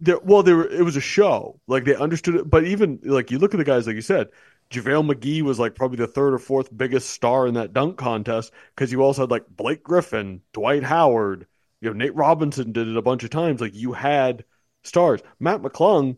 There, 0.00 0.18
well, 0.20 0.42
there 0.42 0.60
it 0.66 0.84
was 0.84 0.96
a 0.96 1.00
show. 1.00 1.60
Like 1.66 1.84
they 1.84 1.94
understood 1.94 2.36
it, 2.36 2.50
but 2.50 2.64
even 2.64 3.00
like 3.02 3.30
you 3.30 3.38
look 3.38 3.54
at 3.54 3.58
the 3.58 3.64
guys, 3.64 3.86
like 3.86 3.96
you 3.96 4.02
said, 4.02 4.28
JaVale 4.70 5.12
McGee 5.12 5.42
was 5.42 5.58
like 5.58 5.74
probably 5.74 5.96
the 5.96 6.06
third 6.06 6.34
or 6.34 6.38
fourth 6.38 6.74
biggest 6.76 7.10
star 7.10 7.46
in 7.46 7.54
that 7.54 7.72
dunk 7.72 7.96
contest 7.98 8.52
because 8.74 8.92
you 8.92 9.02
also 9.02 9.22
had 9.22 9.30
like 9.30 9.44
Blake 9.48 9.82
Griffin, 9.82 10.42
Dwight 10.52 10.82
Howard, 10.84 11.46
you 11.80 11.90
know 11.90 11.94
Nate 11.96 12.14
Robinson 12.14 12.72
did 12.72 12.88
it 12.88 12.96
a 12.96 13.02
bunch 13.02 13.24
of 13.24 13.30
times. 13.30 13.60
Like 13.60 13.74
you 13.74 13.92
had 13.92 14.44
stars. 14.84 15.20
Matt 15.40 15.62
McClung, 15.62 16.16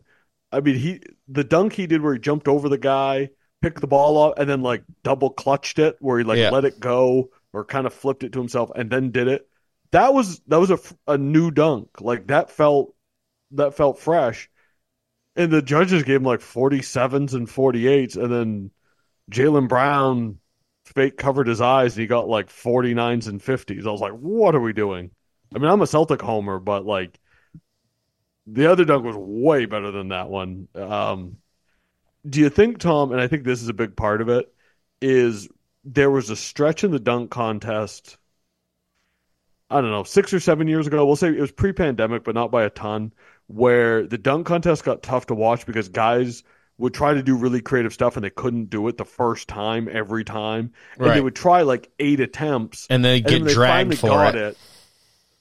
I 0.51 0.59
mean 0.59 0.75
he 0.75 1.01
the 1.27 1.43
dunk 1.43 1.73
he 1.73 1.87
did 1.87 2.01
where 2.01 2.13
he 2.13 2.19
jumped 2.19 2.47
over 2.47 2.69
the 2.69 2.77
guy, 2.77 3.29
picked 3.61 3.81
the 3.81 3.87
ball 3.87 4.21
up, 4.21 4.37
and 4.39 4.49
then 4.49 4.61
like 4.61 4.83
double 5.03 5.29
clutched 5.31 5.79
it 5.79 5.97
where 5.99 6.17
he 6.19 6.23
like 6.23 6.37
Yeah. 6.37 6.49
let 6.51 6.65
it 6.65 6.79
go 6.79 7.29
or 7.53 7.65
kind 7.65 7.87
of 7.87 7.93
flipped 7.93 8.23
it 8.23 8.33
to 8.33 8.39
himself 8.39 8.71
and 8.75 8.89
then 8.89 9.11
did 9.11 9.27
it. 9.27 9.47
That 9.91 10.13
was 10.13 10.39
that 10.47 10.59
was 10.59 10.71
a, 10.71 10.79
a 11.07 11.17
new 11.17 11.51
dunk. 11.51 12.01
Like 12.01 12.27
that 12.27 12.51
felt 12.51 12.95
that 13.51 13.75
felt 13.75 13.99
fresh. 13.99 14.49
And 15.35 15.51
the 15.51 15.61
judges 15.61 16.03
gave 16.03 16.17
him 16.17 16.23
like 16.23 16.41
47s 16.41 17.33
and 17.33 17.47
48s. 17.47 18.17
And 18.17 18.31
then 18.31 18.71
Jaylen 19.31 19.67
Brown 19.69 20.39
fake 20.85 21.17
covered 21.17 21.47
his 21.47 21.61
eyes 21.61 21.93
and 21.93 22.01
he 22.01 22.07
got 22.07 22.27
like 22.27 22.49
49s 22.49 23.27
and 23.27 23.41
50s. 23.41 23.87
I 23.87 23.91
was 23.91 24.01
like, 24.01 24.13
what 24.13 24.55
are 24.55 24.61
we 24.61 24.73
doing? 24.73 25.11
I 25.55 25.59
mean, 25.59 25.69
I'm 25.69 25.81
a 25.81 25.87
Celtic 25.87 26.21
homer, 26.21 26.59
but 26.59 26.85
like 26.85 27.19
the 28.47 28.69
other 28.71 28.85
dunk 28.85 29.05
was 29.05 29.15
way 29.17 29.65
better 29.65 29.91
than 29.91 30.09
that 30.09 30.29
one. 30.29 30.67
Um, 30.75 31.37
do 32.27 32.39
you 32.39 32.49
think, 32.49 32.79
Tom, 32.79 33.11
and 33.11 33.21
I 33.21 33.27
think 33.27 33.43
this 33.43 33.61
is 33.61 33.69
a 33.69 33.73
big 33.73 33.95
part 33.95 34.21
of 34.21 34.29
it, 34.29 34.53
is 35.01 35.47
there 35.83 36.11
was 36.11 36.29
a 36.29 36.35
stretch 36.35 36.83
in 36.83 36.91
the 36.91 36.99
dunk 36.99 37.31
contest. 37.31 38.17
I 39.69 39.81
don't 39.81 39.91
know, 39.91 40.03
six 40.03 40.33
or 40.33 40.39
seven 40.39 40.67
years 40.67 40.85
ago. 40.85 41.05
We'll 41.05 41.15
say 41.15 41.29
it 41.29 41.39
was 41.39 41.51
pre-pandemic, 41.51 42.23
but 42.23 42.35
not 42.35 42.51
by 42.51 42.63
a 42.63 42.69
ton. 42.69 43.13
Where 43.53 44.05
the 44.07 44.17
dunk 44.17 44.47
contest 44.47 44.83
got 44.83 45.03
tough 45.03 45.27
to 45.27 45.35
watch 45.35 45.65
because 45.65 45.89
guys 45.89 46.43
would 46.77 46.93
try 46.93 47.13
to 47.13 47.21
do 47.21 47.35
really 47.37 47.61
creative 47.61 47.93
stuff 47.93 48.15
and 48.15 48.23
they 48.23 48.29
couldn't 48.29 48.69
do 48.69 48.87
it 48.87 48.97
the 48.97 49.05
first 49.05 49.47
time 49.47 49.87
every 49.91 50.23
time, 50.23 50.71
and 50.97 51.07
Right. 51.07 51.13
they 51.15 51.21
would 51.21 51.35
try 51.35 51.61
like 51.61 51.91
eight 51.99 52.19
attempts 52.19 52.87
And 52.89 53.03
they 53.05 53.21
get 53.21 53.29
then 53.31 53.43
they 53.43 53.53
dragged 53.53 53.97
for 53.99 54.07
got 54.07 54.35
it. 54.35 54.57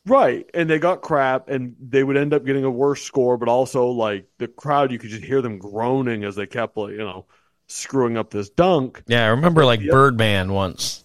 Right. 0.06 0.48
And 0.54 0.68
they 0.68 0.78
got 0.78 1.02
crap 1.02 1.48
and 1.48 1.76
they 1.80 2.02
would 2.02 2.16
end 2.16 2.34
up 2.34 2.44
getting 2.44 2.64
a 2.64 2.70
worse 2.70 3.02
score, 3.02 3.36
but 3.38 3.48
also 3.48 3.86
like 3.88 4.26
the 4.38 4.48
crowd, 4.48 4.90
you 4.92 4.98
could 4.98 5.10
just 5.10 5.24
hear 5.24 5.40
them 5.40 5.58
groaning 5.58 6.24
as 6.24 6.36
they 6.36 6.46
kept 6.46 6.76
like, 6.76 6.90
you 6.92 6.98
know, 6.98 7.26
screwing 7.68 8.16
up 8.16 8.30
this 8.30 8.50
dunk. 8.50 9.02
Yeah, 9.06 9.24
I 9.24 9.28
remember 9.28 9.64
like 9.64 9.80
Yep. 9.80 9.92
Birdman 9.92 10.52
once 10.52 11.04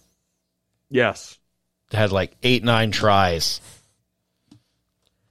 Yes. 0.90 1.38
had 1.92 2.12
like 2.12 2.36
eight, 2.42 2.64
nine 2.64 2.90
tries. 2.90 3.60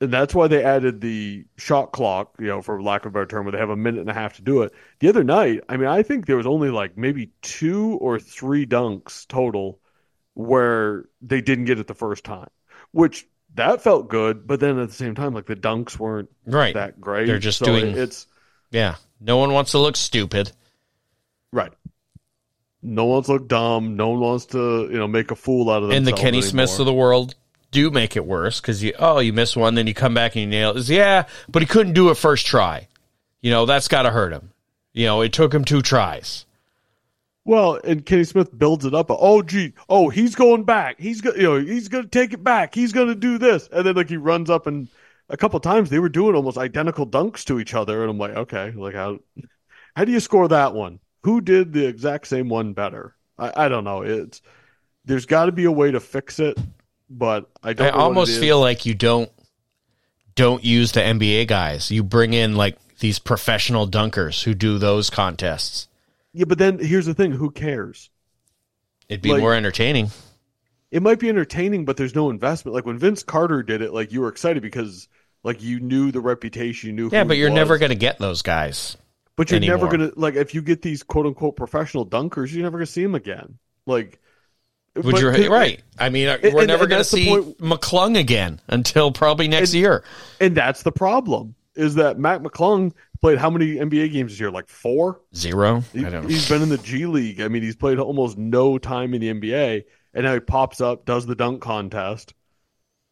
And 0.02 0.12
that's 0.12 0.36
why 0.36 0.48
they 0.48 0.62
added 0.64 1.00
the 1.00 1.46
shot 1.58 1.94
clock, 1.94 2.36
you 2.40 2.48
know, 2.48 2.62
for 2.62 2.82
lack 2.82 3.06
of 3.06 3.12
a 3.12 3.14
better 3.14 3.26
term, 3.28 3.46
where 3.46 3.54
they 3.54 3.58
have 3.58 3.70
a 3.70 3.78
minute 3.78 4.02
and 4.02 4.10
a 4.10 4.14
half 4.14 4.36
to 4.36 4.42
do 4.42 4.62
it. 4.64 4.74
The 5.00 5.08
other 5.08 5.24
night, 5.24 5.62
I 5.70 5.78
mean, 5.78 5.88
I 5.88 6.04
think 6.04 6.26
there 6.26 6.36
was 6.38 6.46
only 6.46 6.70
like 6.70 6.98
maybe 6.98 7.30
two 7.42 7.98
or 8.02 8.20
three 8.20 8.66
dunks 8.66 9.26
total 9.28 9.80
where 10.34 11.06
they 11.22 11.40
didn't 11.40 11.66
get 11.66 11.80
it 11.80 11.88
the 11.88 11.94
first 11.94 12.26
time, 12.26 12.50
which 12.92 13.26
that 13.54 13.82
felt 13.82 14.10
good. 14.10 14.46
But 14.46 14.60
then 14.60 14.78
at 14.80 14.90
the 14.90 14.94
same 14.96 15.16
time, 15.16 15.34
like 15.34 15.46
the 15.46 15.56
dunks 15.56 15.98
weren't 15.98 16.30
Right. 16.46 16.74
that 16.74 17.00
great. 17.00 17.26
They're 17.28 17.40
just 17.40 17.60
So 17.60 17.66
doing- 17.66 17.96
it's 17.98 18.28
Yeah. 18.72 18.96
No 19.22 19.38
one 19.38 19.54
wants 19.54 19.72
to 19.72 19.80
look 19.80 19.96
stupid. 19.96 20.52
right. 21.54 21.72
No 22.82 23.06
one's 23.06 23.30
look 23.30 23.48
dumb. 23.48 23.96
No 23.96 24.10
one 24.10 24.20
wants 24.20 24.46
to, 24.48 24.88
you 24.92 24.98
know, 24.98 25.08
make 25.08 25.32
a 25.32 25.36
fool 25.36 25.70
out 25.72 25.78
of 25.82 25.90
themselves. 25.90 25.98
And 25.98 26.06
the 26.08 26.22
Kenny 26.22 26.42
Smiths 26.42 26.78
of 26.80 26.86
the 26.86 26.94
world 26.94 27.34
do 27.76 27.92
make 27.92 28.16
it 28.16 28.26
worse 28.26 28.60
because 28.60 28.82
you 28.82 28.94
oh 28.98 29.20
you 29.20 29.34
miss 29.34 29.56
one 29.56 29.76
then 29.76 29.88
you 29.88 29.94
come 29.94 30.14
back 30.14 30.36
and 30.36 30.42
you 30.42 30.48
nail 30.48 30.76
it. 30.76 30.90
Yeah, 30.90 31.26
but 31.48 31.62
he 31.62 31.68
couldn't 31.68 31.94
do 31.94 32.10
it 32.10 32.16
first 32.16 32.48
try. 32.48 32.88
You 33.42 33.52
know 33.52 33.66
that's 33.66 33.88
got 33.88 34.04
to 34.04 34.12
hurt 34.12 34.34
him. 34.34 34.52
You 34.94 35.06
know 35.06 35.22
it 35.22 35.34
took 35.34 35.54
him 35.54 35.66
two 35.66 35.82
tries. 35.82 36.46
Well, 37.48 37.80
and 37.84 38.04
Kenny 38.04 38.24
Smith 38.24 38.58
builds 38.58 38.86
it 38.86 38.96
up. 38.96 39.06
Oh, 39.12 39.44
gee, 39.44 39.74
oh, 39.88 40.10
he's 40.10 40.34
going 40.34 40.64
back. 40.64 41.00
He's 41.00 41.22
go, 41.22 41.32
you 41.36 41.44
know, 41.44 41.60
he's 41.60 41.90
going 41.90 42.06
to 42.06 42.10
take 42.10 42.34
it 42.34 42.44
back. 42.44 42.74
He's 42.74 42.92
going 42.92 43.10
to 43.10 43.14
do 43.16 43.38
this, 43.38 43.70
and 43.72 43.86
then 43.86 43.96
like 43.96 44.10
he 44.10 44.18
runs 44.18 44.50
up 44.50 44.66
and 44.66 44.88
a 45.30 45.38
couple 45.38 45.60
times 45.60 45.90
they 45.90 46.00
were 46.00 46.10
doing 46.10 46.36
almost 46.36 46.58
identical 46.58 47.06
dunks 47.08 47.44
to 47.46 47.60
each 47.60 47.74
other, 47.74 48.02
and 48.02 48.10
I'm 48.12 48.18
like, 48.18 48.36
okay, 48.36 48.72
like 48.72 48.96
how 48.96 49.20
how 49.96 50.06
do 50.06 50.12
you 50.12 50.20
score 50.20 50.48
that 50.48 50.74
one? 50.74 51.00
Who 51.24 51.42
did 51.42 51.74
the 51.74 51.86
exact 51.86 52.28
same 52.28 52.50
one 52.50 52.74
better? 52.74 53.16
I, 53.38 53.66
I 53.66 53.70
don't 53.70 53.84
know. 53.84 54.02
It's 54.02 54.42
there's 55.06 55.26
got 55.26 55.46
to 55.46 55.52
be 55.52 55.66
a 55.66 55.72
way 55.72 55.92
to 55.92 56.00
fix 56.00 56.40
it, 56.40 56.58
but 57.10 57.50
I 57.64 57.74
don't. 57.74 57.88
I 57.88 57.90
know 57.92 57.96
what 57.98 58.00
it 58.00 58.04
almost 58.04 58.40
feel 58.40 58.60
like 58.60 58.86
you 58.86 58.94
don't 58.94 59.32
don't 60.36 60.64
use 60.64 60.92
the 60.92 61.02
NBA 61.02 61.48
guys. 61.48 61.92
You 61.92 62.04
bring 62.04 62.34
in 62.34 62.56
like 62.56 62.78
these 63.00 63.20
professional 63.20 63.88
dunkers 63.88 64.44
who 64.44 64.54
do 64.54 64.78
those 64.78 65.10
contests. 65.10 65.88
yeah, 66.34 66.46
but 66.46 66.58
then 66.58 66.80
here's 66.80 67.06
the 67.06 67.14
thing: 67.14 67.32
who 67.32 67.52
cares? 67.52 68.10
It'd 69.10 69.22
be 69.22 69.32
Like- 69.32 69.42
more 69.42 69.54
entertaining. 69.54 70.10
it 70.92 71.02
might 71.04 71.20
be 71.20 71.30
entertaining, 71.30 71.86
but 71.86 71.98
there's 71.98 72.16
no 72.16 72.30
investment. 72.30 72.74
Like 72.74 72.86
when 72.86 72.98
Vince 72.98 73.24
Carter 73.24 73.62
did 73.64 73.82
it, 73.82 73.94
like 73.94 74.12
you 74.12 74.22
were 74.22 74.30
excited 74.30 74.64
because 74.64 75.08
like 75.44 75.62
you 75.62 75.80
knew 75.80 76.12
the 76.12 76.22
reputation, 76.22 76.88
you 76.90 76.94
knew. 76.96 77.10
Yeah, 77.12 77.24
but 77.24 77.38
you're 77.38 77.50
was. 77.50 77.56
never 77.56 77.78
going 77.78 77.90
to 77.92 77.96
get 77.96 78.18
those 78.18 78.42
guys. 78.42 78.98
But 79.36 79.52
you're 79.52 79.60
never 79.60 79.88
gonna 79.90 80.12
like 80.16 80.36
if 80.36 80.56
you 80.56 80.62
get 80.62 80.82
these 80.82 81.04
quote 81.04 81.26
unquote 81.26 81.56
professional 81.58 82.06
dunkers, 82.06 82.52
you're 82.54 82.64
never 82.64 82.78
gonna 82.78 82.86
see 82.86 83.04
them 83.04 83.16
again. 83.16 83.58
Like, 83.86 84.20
Would 84.96 85.12
but- 85.12 85.22
you 85.40 85.52
right? 85.52 85.82
I 86.00 86.10
mean, 86.10 86.28
we're 86.28 86.60
and- 86.60 86.68
never 86.68 86.84
and 86.84 86.90
going 86.90 87.02
to 87.02 87.04
see 87.04 87.28
point- 87.28 87.58
McClung 87.60 88.18
again 88.18 88.62
until 88.68 89.12
probably 89.12 89.48
next 89.48 89.72
And- 89.74 89.82
year. 89.82 90.04
and 90.40 90.56
that's 90.56 90.84
the 90.84 90.92
problem 90.92 91.56
is 91.76 91.96
that 91.96 92.18
Matt 92.18 92.42
McClung 92.42 92.94
played 93.22 93.38
how 93.38 93.50
many 93.50 93.76
NBA 93.78 94.12
games 94.14 94.32
this 94.32 94.40
year? 94.40 94.52
Like 94.52 94.70
four, 94.70 95.20
zero. 95.36 95.82
He, 95.92 96.04
has 96.04 96.48
been 96.48 96.62
in 96.62 96.70
the 96.70 96.78
G 96.78 97.06
League. 97.06 97.42
I 97.42 97.50
mean, 97.50 97.64
he's 97.64 97.76
played 97.76 98.00
almost 98.00 98.38
no 98.38 98.78
time 98.78 99.14
in 99.14 99.20
the 99.20 99.34
NBA, 99.34 99.84
and 100.14 100.24
now 100.24 100.34
he 100.34 100.40
pops 100.40 100.80
up, 100.80 101.06
does 101.06 101.26
the 101.26 101.36
dunk 101.36 101.62
contest, 101.62 102.34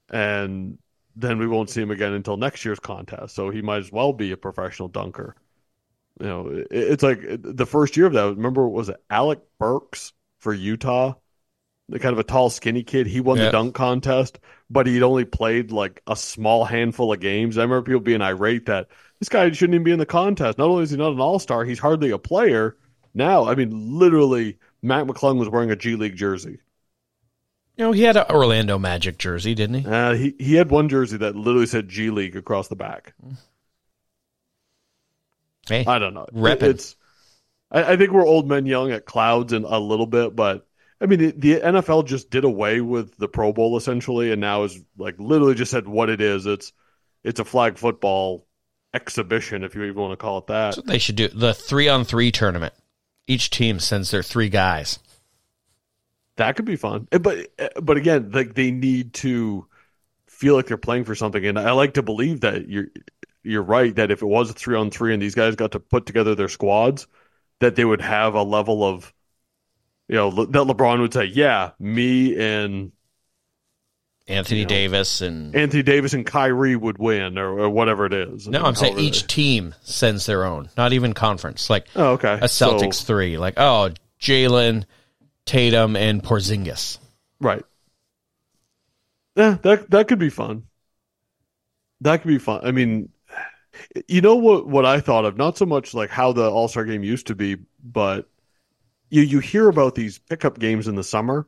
and 0.09 0.77
then 1.15 1.37
we 1.39 1.47
won't 1.47 1.69
see 1.69 1.81
him 1.81 1.91
again 1.91 2.13
until 2.13 2.37
next 2.37 2.63
year's 2.63 2.79
contest. 2.79 3.35
So 3.35 3.49
he 3.49 3.61
might 3.61 3.77
as 3.79 3.91
well 3.91 4.13
be 4.13 4.31
a 4.31 4.37
professional 4.37 4.87
dunker. 4.87 5.35
You 6.19 6.27
know, 6.27 6.47
it, 6.47 6.67
it's 6.71 7.03
like 7.03 7.19
the 7.23 7.65
first 7.65 7.97
year 7.97 8.05
of 8.05 8.13
that. 8.13 8.35
Remember, 8.35 8.67
was 8.67 8.89
it 8.89 9.03
Alec 9.09 9.39
Burks 9.59 10.13
for 10.39 10.53
Utah? 10.53 11.15
The 11.89 11.99
kind 11.99 12.13
of 12.13 12.19
a 12.19 12.23
tall, 12.23 12.49
skinny 12.49 12.83
kid. 12.83 13.07
He 13.07 13.19
won 13.19 13.37
Yeah. 13.37 13.45
the 13.45 13.51
dunk 13.51 13.75
contest, 13.75 14.39
but 14.69 14.87
he'd 14.87 15.03
only 15.03 15.25
played 15.25 15.71
like 15.71 16.01
a 16.07 16.15
small 16.15 16.63
handful 16.65 17.11
of 17.11 17.19
games. 17.19 17.57
I 17.57 17.63
remember 17.63 17.81
people 17.83 17.99
being 18.01 18.21
irate 18.21 18.65
that 18.67 18.87
this 19.19 19.29
guy 19.29 19.51
shouldn't 19.51 19.75
even 19.75 19.83
be 19.83 19.91
in 19.91 19.99
the 19.99 20.05
contest. 20.05 20.57
Not 20.57 20.69
only 20.69 20.83
is 20.83 20.91
he 20.91 20.97
not 20.97 21.11
an 21.13 21.19
all 21.19 21.39
star, 21.39 21.65
he's 21.65 21.79
hardly 21.79 22.11
a 22.11 22.17
player. 22.17 22.77
Now, 23.13 23.45
I 23.47 23.55
mean, 23.55 23.99
literally, 23.99 24.57
Matt 24.81 25.05
McClung 25.07 25.37
was 25.37 25.49
wearing 25.49 25.71
a 25.71 25.75
G 25.75 25.95
League 25.95 26.15
jersey. 26.15 26.59
You 27.77 27.85
know, 27.85 27.91
he 27.91 28.03
had 28.03 28.15
an 28.17 28.25
Orlando 28.29 28.77
Magic 28.79 29.17
jersey, 29.17 29.53
didn't 29.55 29.81
he? 29.81 29.87
Uh, 29.87 30.13
he 30.13 30.35
he 30.39 30.53
had 30.55 30.69
one 30.71 30.87
jersey 30.89 31.17
that 31.17 31.35
literally 31.35 31.65
said 31.67 31.89
G 31.89 32.09
League 32.11 32.35
across 32.35 32.67
the 32.69 32.75
back. 32.75 33.13
Hey, 35.67 35.85
I 35.85 35.99
don't 35.99 36.13
know. 36.13 36.27
It- 36.33 36.63
It's. 36.63 36.95
I, 37.71 37.93
I 37.93 37.97
think 37.97 38.11
we're 38.11 38.25
old 38.25 38.47
men 38.47 38.65
yelling 38.65 38.91
at 38.91 39.05
clouds 39.05 39.53
and 39.53 39.65
a 39.65 39.79
little 39.79 40.05
bit, 40.05 40.35
but 40.35 40.67
I 41.03 41.05
mean, 41.05 41.37
the 41.37 41.59
NFL 41.59 42.05
just 42.07 42.29
did 42.29 42.45
away 42.45 42.79
with 42.79 43.17
the 43.17 43.27
Pro 43.27 43.51
Bowl 43.51 43.75
essentially, 43.75 44.31
and 44.31 44.39
now 44.39 44.63
is 44.63 44.81
like 44.97 45.15
literally 45.19 45.53
just 45.53 45.71
said 45.71 45.85
what 45.85 46.09
it 46.09 46.21
is. 46.21 46.45
It's 46.45 46.71
it's 47.23 47.41
a 47.41 47.45
flag 47.45 47.77
football 47.77 48.47
exhibition, 48.93 49.63
if 49.63 49.75
you 49.75 49.83
even 49.83 50.01
want 50.01 50.13
to 50.13 50.17
call 50.17 50.37
it 50.37 50.47
that. 50.47 50.67
That's 50.67 50.77
what 50.77 50.85
they 50.87 50.99
should 50.99 51.17
do. 51.17 51.27
The 51.27 51.53
three 51.53 51.89
on 51.89 52.05
three 52.05 52.31
tournament. 52.31 52.73
Each 53.27 53.49
team 53.49 53.79
sends 53.79 54.11
their 54.11 54.23
three 54.23 54.49
guys. 54.49 54.99
That 56.37 56.55
could 56.55 56.65
be 56.65 56.77
fun, 56.77 57.07
Eh, 57.11 57.17
but 57.17 57.51
eh, 57.59 57.69
but 57.81 57.97
again, 57.97 58.31
like 58.31 58.55
they 58.55 58.71
need 58.71 59.13
to 59.15 59.67
feel 60.27 60.55
like 60.55 60.67
they're 60.67 60.77
playing 60.77 61.03
for 61.03 61.15
something, 61.15 61.45
and 61.45 61.59
I 61.59 61.71
like 61.73 61.95
to 61.95 62.01
believe 62.01 62.41
that 62.41 62.69
you're 62.69 62.87
you're 63.43 63.61
right 63.61 63.93
that 63.95 64.09
if 64.09 64.21
it 64.21 64.25
was 64.25 64.49
a 64.49 64.53
three 64.53 64.77
on 64.77 64.89
three 64.89 65.13
and 65.13 65.21
these 65.21 65.35
guys 65.35 65.55
got 65.55 65.73
to 65.73 65.79
put 65.79 66.05
together 66.05 66.33
their 66.33 66.47
squads, 66.47 67.07
that 67.59 67.75
they 67.75 67.83
would 67.83 68.01
have 68.01 68.35
a 68.35 68.43
level 68.43 68.83
of, 68.83 69.13
you 70.07 70.15
know, 70.15 70.29
Le- 70.29 70.47
that 70.47 70.63
LeBron 70.67 70.99
would 71.01 71.13
say, 71.13 71.25
yeah, 71.25 71.71
me 71.79 72.35
and 72.37 72.91
Anthony 74.27 74.59
You 74.61 74.65
know, 74.65 74.69
Davis 74.69 75.21
and 75.21 75.53
Anthony 75.55 75.83
Davis 75.83 76.13
and 76.13 76.25
Kyrie 76.25 76.75
would 76.75 76.97
win, 76.97 77.37
or, 77.37 77.59
or 77.59 77.69
whatever 77.69 78.05
it 78.05 78.13
is. 78.13 78.47
no, 78.47 78.63
I'm 78.63 78.75
saying 78.75 78.97
each 78.99 79.21
they- 79.23 79.27
team 79.27 79.75
sends 79.81 80.25
their 80.25 80.45
own, 80.45 80.69
not 80.77 80.93
even 80.93 81.13
conference. 81.13 81.69
Like 81.69 81.87
Oh, 81.95 82.11
okay. 82.13 82.33
a 82.33 82.45
Celtics 82.45 82.95
So- 82.95 83.05
three. 83.05 83.37
Like 83.37 83.55
oh, 83.57 83.91
Jaylen, 84.21 84.85
Tatum, 85.45 85.95
and 85.97 86.23
Porzingis. 86.23 86.99
Right. 87.41 87.63
Yeah, 89.35 89.57
that 89.63 89.89
that 89.89 90.07
could 90.07 90.19
be 90.19 90.29
fun. 90.29 90.63
That 92.01 92.21
could 92.21 92.27
be 92.29 92.37
fun. 92.37 92.61
I 92.63 92.71
mean, 92.71 93.09
you 94.07 94.21
know 94.21 94.35
what 94.35 94.67
what 94.67 94.85
I 94.85 94.99
thought 95.01 95.25
of, 95.25 95.35
not 95.37 95.57
so 95.57 95.65
much 95.65 95.93
like 95.93 96.09
how 96.09 96.31
the 96.31 96.49
All-Star 96.49 96.85
game 96.85 97.03
used 97.03 97.27
to 97.27 97.35
be, 97.35 97.57
but 97.83 98.29
you 99.13 99.23
you 99.23 99.39
hear 99.39 99.69
about 99.69 99.95
these 99.95 100.19
pickup 100.19 100.59
games 100.59 100.87
in 100.87 100.95
the 100.95 101.03
summer 101.03 101.47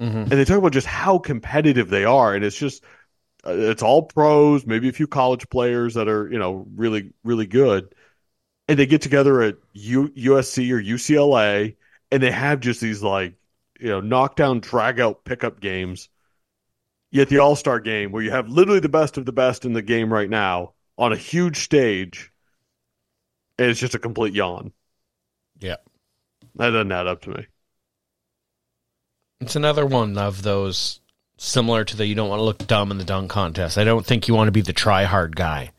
Mm-hmm. 0.00 0.30
and 0.30 0.40
they 0.40 0.44
talk 0.44 0.58
about 0.58 0.72
just 0.72 0.86
how 0.86 1.18
competitive 1.18 1.90
they 1.90 2.04
are 2.04 2.34
and 2.34 2.44
it's 2.44 2.56
just 2.56 2.84
uh, 3.46 3.52
it's 3.54 3.82
all 3.82 4.02
pros, 4.04 4.66
maybe 4.66 4.88
a 4.88 4.92
few 4.92 5.06
college 5.08 5.48
players 5.50 5.94
that 5.94 6.08
are, 6.08 6.30
you 6.30 6.38
know, 6.38 6.66
really 6.76 7.12
really 7.24 7.46
good. 7.46 7.94
And 8.68 8.78
they 8.78 8.86
get 8.86 9.02
together 9.02 9.42
at 9.42 9.56
U, 9.74 10.10
USC 10.16 10.72
or 10.72 10.80
UCLA 10.82 11.76
and 12.12 12.22
they 12.22 12.32
have 12.32 12.60
just 12.60 12.80
these 12.80 13.02
like 13.02 13.36
you 13.80 13.88
know, 13.90 14.00
knockdown, 14.00 14.60
drag 14.60 15.00
out 15.00 15.24
pickup 15.24 15.60
games. 15.60 16.10
Yet 17.10 17.28
the 17.28 17.38
All 17.38 17.54
Star 17.54 17.80
game, 17.80 18.12
where 18.12 18.22
you 18.22 18.30
have 18.30 18.48
literally 18.48 18.80
the 18.80 18.88
best 18.88 19.18
of 19.18 19.26
the 19.26 19.32
best 19.32 19.66
in 19.66 19.74
the 19.74 19.82
game 19.82 20.10
right 20.10 20.28
now 20.30 20.72
on 20.96 21.12
a 21.12 21.16
huge 21.16 21.58
stage, 21.58 22.32
and 23.58 23.70
it's 23.70 23.80
just 23.80 23.94
a 23.94 23.98
complete 23.98 24.34
yawn. 24.34 24.72
Yeah. 25.60 25.76
That 26.58 26.70
doesn't 26.70 26.92
add 26.92 27.06
up 27.06 27.22
to 27.22 27.30
me. 27.30 27.46
It's 29.40 29.56
another 29.56 29.86
one 29.86 30.18
of 30.18 30.42
those 30.42 31.00
similar 31.36 31.84
to 31.84 31.96
the 31.96 32.04
you 32.04 32.16
don't 32.16 32.28
want 32.28 32.40
to 32.40 32.44
look 32.44 32.66
dumb 32.66 32.90
in 32.90 32.98
the 32.98 33.04
dunk 33.04 33.30
contest. 33.30 33.78
I 33.78 33.84
don't 33.84 34.04
think 34.04 34.26
you 34.26 34.34
want 34.34 34.48
to 34.48 34.52
be 34.52 34.60
the 34.60 34.72
try 34.72 35.04
hard 35.04 35.36
guy. 35.36 35.70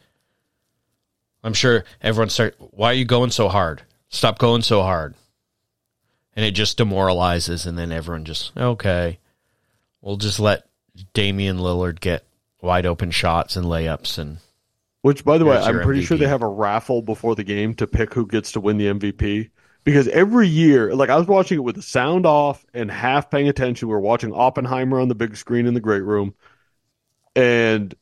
I'm 1.44 1.54
sure 1.54 1.84
everyone 2.02 2.30
start 2.30 2.56
why 2.60 2.92
are 2.92 2.94
you 2.96 3.06
going 3.06 3.32
so 3.32 3.50
hard? 3.50 3.84
Stop 4.08 4.40
going 4.40 4.62
so 4.62 4.82
hard. 4.82 5.16
And 6.36 6.46
it 6.46 6.52
just 6.52 6.78
demoralizes 6.78 7.66
and 7.66 7.78
then 7.78 7.92
everyone 7.92 8.24
just 8.24 8.56
okay. 8.56 9.20
We'll 10.02 10.18
just 10.18 10.40
let 10.40 10.64
Damian 11.14 11.58
Lillard 11.58 12.00
get 12.00 12.26
wide 12.62 12.86
open 12.86 13.12
shots 13.12 13.58
and 13.58 13.66
layups 13.66 14.18
and 14.18 14.38
Which, 15.02 15.26
by 15.26 15.38
the 15.38 15.46
way, 15.46 15.58
I'm 15.58 15.76
your 15.76 15.84
pretty 15.84 16.04
sure 16.04 16.18
they 16.18 16.28
have 16.28 16.42
a 16.42 16.48
raffle 16.48 17.02
before 17.02 17.36
the 17.36 17.44
game 17.44 17.74
to 17.76 17.88
pick 17.88 18.14
who 18.14 18.26
gets 18.26 18.54
to 18.54 18.62
win 18.62 18.78
the 18.78 18.88
MVP. 18.88 19.50
Because 19.90 20.08
every 20.10 20.48
year, 20.48 20.94
like 20.94 21.10
I 21.10 21.18
was 21.18 21.26
watching 21.26 21.58
it 21.58 21.62
with 21.64 21.76
the 21.76 21.82
sound 21.82 22.28
off 22.28 22.64
and 22.76 22.92
half 22.92 23.32
paying 23.32 23.48
attention. 23.50 23.88
We 23.88 23.94
were 23.96 24.00
watching 24.00 24.32
Oppenheimer 24.34 25.00
on 25.00 25.08
the 25.08 25.16
big 25.16 25.36
screen 25.36 25.66
in 25.66 25.74
the 25.74 25.80
great 25.80 26.04
room. 26.04 26.36
and 27.36 27.96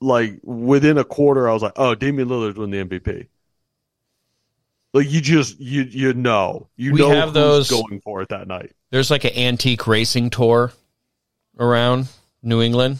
like 0.00 0.40
within 0.42 0.98
a 0.98 1.04
quarter, 1.04 1.48
I 1.48 1.52
was 1.52 1.62
like, 1.62 1.72
"Oh, 1.76 1.94
Damian 1.94 2.28
Lillard's 2.28 2.56
win 2.56 2.70
the 2.70 2.78
MVP." 2.84 3.26
Like 4.94 5.08
you 5.10 5.20
just 5.20 5.60
you 5.60 5.82
you 5.82 6.14
know 6.14 6.68
you 6.76 6.92
We 6.94 7.00
know 7.00 7.10
have 7.10 7.28
who's 7.28 7.34
those- 7.34 7.70
going 7.70 8.00
for 8.00 8.22
it 8.22 8.30
that 8.30 8.48
night. 8.48 8.72
There's 8.90 9.10
like 9.10 9.24
an 9.24 9.34
antique 9.36 9.86
racing 9.86 10.30
tour 10.30 10.72
around 11.58 12.08
New 12.42 12.60
England. 12.62 12.98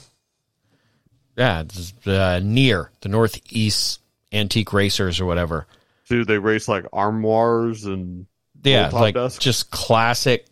Yeah, 1.37 1.61
it's, 1.62 1.95
uh, 2.07 2.40
near 2.45 2.90
the 3.00 3.09
Northeast 3.09 4.00
Antique 4.33 4.73
Racers 4.73 5.19
or 5.21 5.25
whatever. 5.26 5.67
Do 6.09 6.25
they 6.25 6.38
race 6.38 6.69
like 6.69 6.87
armoires 6.93 7.85
and 7.85 8.27
Yeah, 8.62 8.88
like 8.88 9.15
desk? 9.15 9.41
just 9.41 9.71
classic 9.71 10.47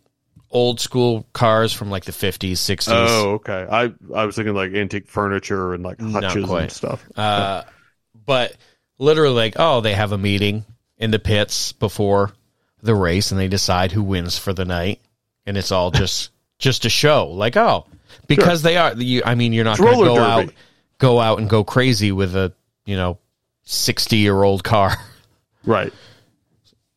old 0.51 0.81
school 0.81 1.27
cars 1.33 1.73
from 1.73 1.91
like 1.91 2.05
the 2.05 2.13
50s, 2.13 2.53
60s. 2.53 2.89
oh 2.89 3.31
okay 3.35 3.67
I 3.71 3.93
I 4.15 4.25
was 4.25 4.37
thinking 4.37 4.55
like 4.55 4.73
antique 4.73 5.09
furniture 5.09 5.75
and 5.75 5.83
like 5.83 6.01
hutches 6.01 6.49
and 6.49 6.71
stuff. 6.73 7.05
Uh, 7.17 7.63
but 8.25 8.57
literally, 8.99 9.35
like, 9.35 9.55
oh, 9.59 9.81
they 9.81 9.95
have 9.95 10.13
a 10.13 10.19
meeting 10.19 10.65
in 10.99 11.11
the 11.11 11.19
pits 11.19 11.73
before 11.73 12.33
the 12.83 12.95
race, 12.95 13.31
and 13.31 13.41
they 13.41 13.49
decide 13.49 13.93
who 13.93 14.03
wins 14.03 14.39
for 14.39 14.53
the 14.53 14.65
night, 14.65 15.01
and 15.47 15.57
it's 15.57 15.73
all 15.73 15.91
just 15.91 16.31
just 16.59 16.85
a 16.85 16.89
show. 16.89 17.29
Like, 17.29 17.57
oh, 17.57 17.87
because 18.27 18.63
they 18.63 18.77
are. 18.77 18.95
You, 18.95 19.23
I 19.25 19.35
mean, 19.35 19.53
you're 19.53 19.65
not 19.65 19.79
going 19.79 19.99
to 19.99 20.05
go 20.05 20.15
derby. 20.17 20.49
out 20.49 20.55
go 20.99 21.21
out 21.21 21.39
and 21.39 21.51
go 21.51 21.63
crazy 21.65 22.13
with 22.13 22.35
a 22.37 22.53
you 22.87 22.97
know 22.97 23.19
sixty 23.65 24.19
year 24.19 24.43
old 24.43 24.65
car, 24.65 24.97
Right. 25.67 25.93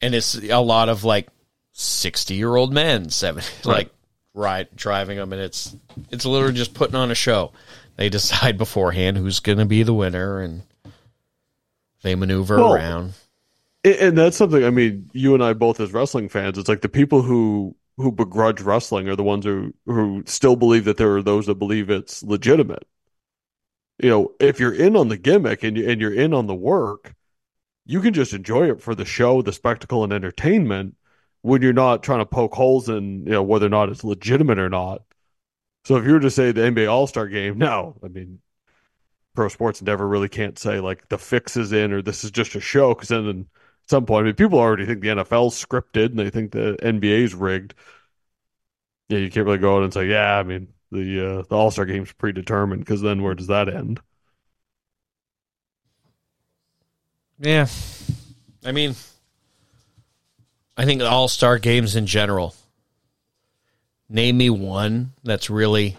and 0.02 0.14
it's 0.16 0.36
a 0.36 0.60
lot 0.62 0.88
of 0.90 1.04
like 1.04 1.28
sixty 1.74 2.36
year 2.36 2.56
old 2.56 2.72
men, 2.74 3.10
seven 3.10 3.44
like 3.66 3.90
right 4.34 4.74
driving 4.76 5.18
them, 5.18 5.34
and 5.34 5.42
it's 5.42 5.76
it's 6.12 6.26
literally 6.26 6.54
just 6.56 6.74
putting 6.74 6.96
on 6.96 7.12
a 7.12 7.16
show. 7.16 7.52
They 7.98 8.08
decide 8.10 8.58
beforehand 8.58 9.18
who's 9.18 9.40
going 9.42 9.58
to 9.58 9.66
be 9.66 9.84
the 9.84 9.94
winner, 9.94 10.40
and 10.40 10.62
they 12.02 12.16
maneuver 12.16 12.58
Well, 12.58 12.74
around. 12.74 13.14
And- 13.84 13.96
And 13.96 14.18
that's 14.18 14.36
something. 14.38 14.64
I 14.64 14.70
mean, 14.72 15.10
you 15.14 15.34
and 15.34 15.44
I 15.44 15.54
both 15.54 15.80
as 15.80 15.94
wrestling 15.94 16.28
fans. 16.30 16.58
It's 16.58 16.68
like 16.70 16.82
the 16.82 16.90
people 16.90 17.22
who 17.22 17.76
who 17.98 18.12
begrudge 18.12 18.62
wrestling 18.62 19.10
are 19.10 19.16
the 19.16 19.24
ones 19.24 19.46
who 19.46 19.74
who 19.86 20.24
still 20.26 20.56
believe 20.56 20.86
that 20.86 20.98
there 20.98 21.16
are 21.18 21.24
those 21.24 21.46
that 21.48 21.56
believe 21.56 21.90
it's 21.90 22.22
legitimate. 22.24 22.86
You 24.02 24.10
know, 24.10 24.32
if 24.40 24.60
you're 24.60 24.74
in 24.74 24.96
on 24.96 25.10
the 25.10 25.18
gimmick 25.18 25.64
and 25.64 25.76
you 25.78 25.90
and 25.90 26.00
you're 26.00 26.14
in 26.14 26.34
on 26.34 26.48
the 26.48 26.56
work, 26.56 27.14
you 27.90 28.02
can 28.02 28.14
just 28.14 28.34
enjoy 28.34 28.70
it 28.70 28.82
for 28.82 28.94
the 28.94 29.04
show, 29.04 29.42
the 29.42 29.52
spectacle, 29.52 30.04
and 30.04 30.14
entertainment. 30.14 30.96
When 31.42 31.64
you're 31.64 31.74
not 31.74 32.04
trying 32.04 32.20
to 32.20 32.26
poke 32.26 32.54
holes 32.54 32.88
in, 32.88 33.26
you 33.26 33.32
know, 33.32 33.42
whether 33.42 33.66
or 33.66 33.70
not 33.70 33.90
it's 33.90 34.04
legitimate 34.04 34.60
or 34.60 34.70
not. 34.70 35.02
So 35.86 35.96
if 35.98 36.06
you 36.06 36.14
were 36.14 36.20
to 36.20 36.32
say 36.32 36.52
the 36.52 36.66
NBA 36.66 36.88
All 36.88 37.08
Star 37.08 37.28
Game, 37.28 37.58
no, 37.58 37.98
I 38.04 38.10
mean, 38.10 38.42
pro 39.36 39.50
sports 39.50 39.82
endeavor 39.82 40.08
really 40.08 40.30
can't 40.30 40.60
say 40.60 40.80
like 40.80 41.10
the 41.10 41.18
fix 41.18 41.58
is 41.58 41.72
in 41.74 41.94
or 41.94 42.02
this 42.04 42.24
is 42.24 42.32
just 42.32 42.56
a 42.56 42.60
show 42.60 42.94
because 42.94 43.10
then 43.10 43.28
at 43.28 43.90
some 43.90 44.06
point, 44.06 44.24
I 44.24 44.26
mean, 44.26 44.36
people 44.36 44.60
already 44.60 44.86
think 44.86 45.02
the 45.02 45.10
NFL's 45.10 45.64
scripted 45.66 46.08
and 46.08 46.20
they 46.20 46.30
think 46.30 46.52
the 46.52 46.78
NBA's 46.84 47.34
rigged. 47.34 47.74
Yeah, 49.10 49.20
you 49.20 49.32
can't 49.32 49.46
really 49.46 49.58
go 49.58 49.78
out 49.78 49.84
and 49.84 49.94
say, 49.94 50.08
yeah, 50.08 50.38
I 50.38 50.44
mean, 50.44 50.68
the 50.92 51.40
uh, 51.40 51.44
the 51.50 51.56
All 51.56 51.72
Star 51.72 51.86
Game's 51.86 52.14
predetermined 52.14 52.82
because 52.82 53.02
then 53.02 53.24
where 53.24 53.36
does 53.36 53.48
that 53.48 53.68
end? 53.74 54.00
Yeah. 57.40 57.68
I 58.66 58.72
mean, 58.72 58.96
I 60.78 60.86
think 60.86 61.02
all 61.02 61.28
star 61.28 61.58
games 61.58 61.96
in 61.96 62.06
general. 62.06 62.56
Name 64.10 64.38
me 64.38 64.50
one 64.50 65.12
that's 65.24 65.50
really. 65.50 65.96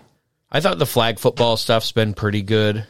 I 0.50 0.61
thought 0.61 0.79
the 0.79 0.87
flag 0.87 1.18
football 1.18 1.57
stuff's 1.57 1.92
been 1.92 2.12
pretty 2.12 2.42
good. 2.42 2.87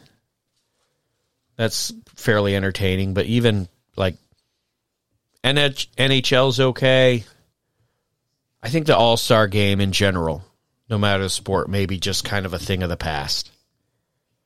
That's 1.56 1.92
fairly 2.14 2.56
entertaining, 2.56 3.12
but 3.12 3.26
even 3.26 3.68
like 3.96 4.16
NH- 5.44 5.88
NHL's 5.98 6.58
okay. 6.58 7.24
I 8.62 8.68
think 8.68 8.86
the 8.86 8.96
all 8.96 9.16
star 9.16 9.46
game 9.46 9.80
in 9.80 9.92
general, 9.92 10.42
no 10.88 10.96
matter 10.96 11.22
the 11.22 11.30
sport, 11.30 11.68
maybe 11.68 11.98
just 11.98 12.24
kind 12.24 12.46
of 12.46 12.54
a 12.54 12.58
thing 12.58 12.82
of 12.82 12.88
the 12.88 12.96
past. 12.96 13.50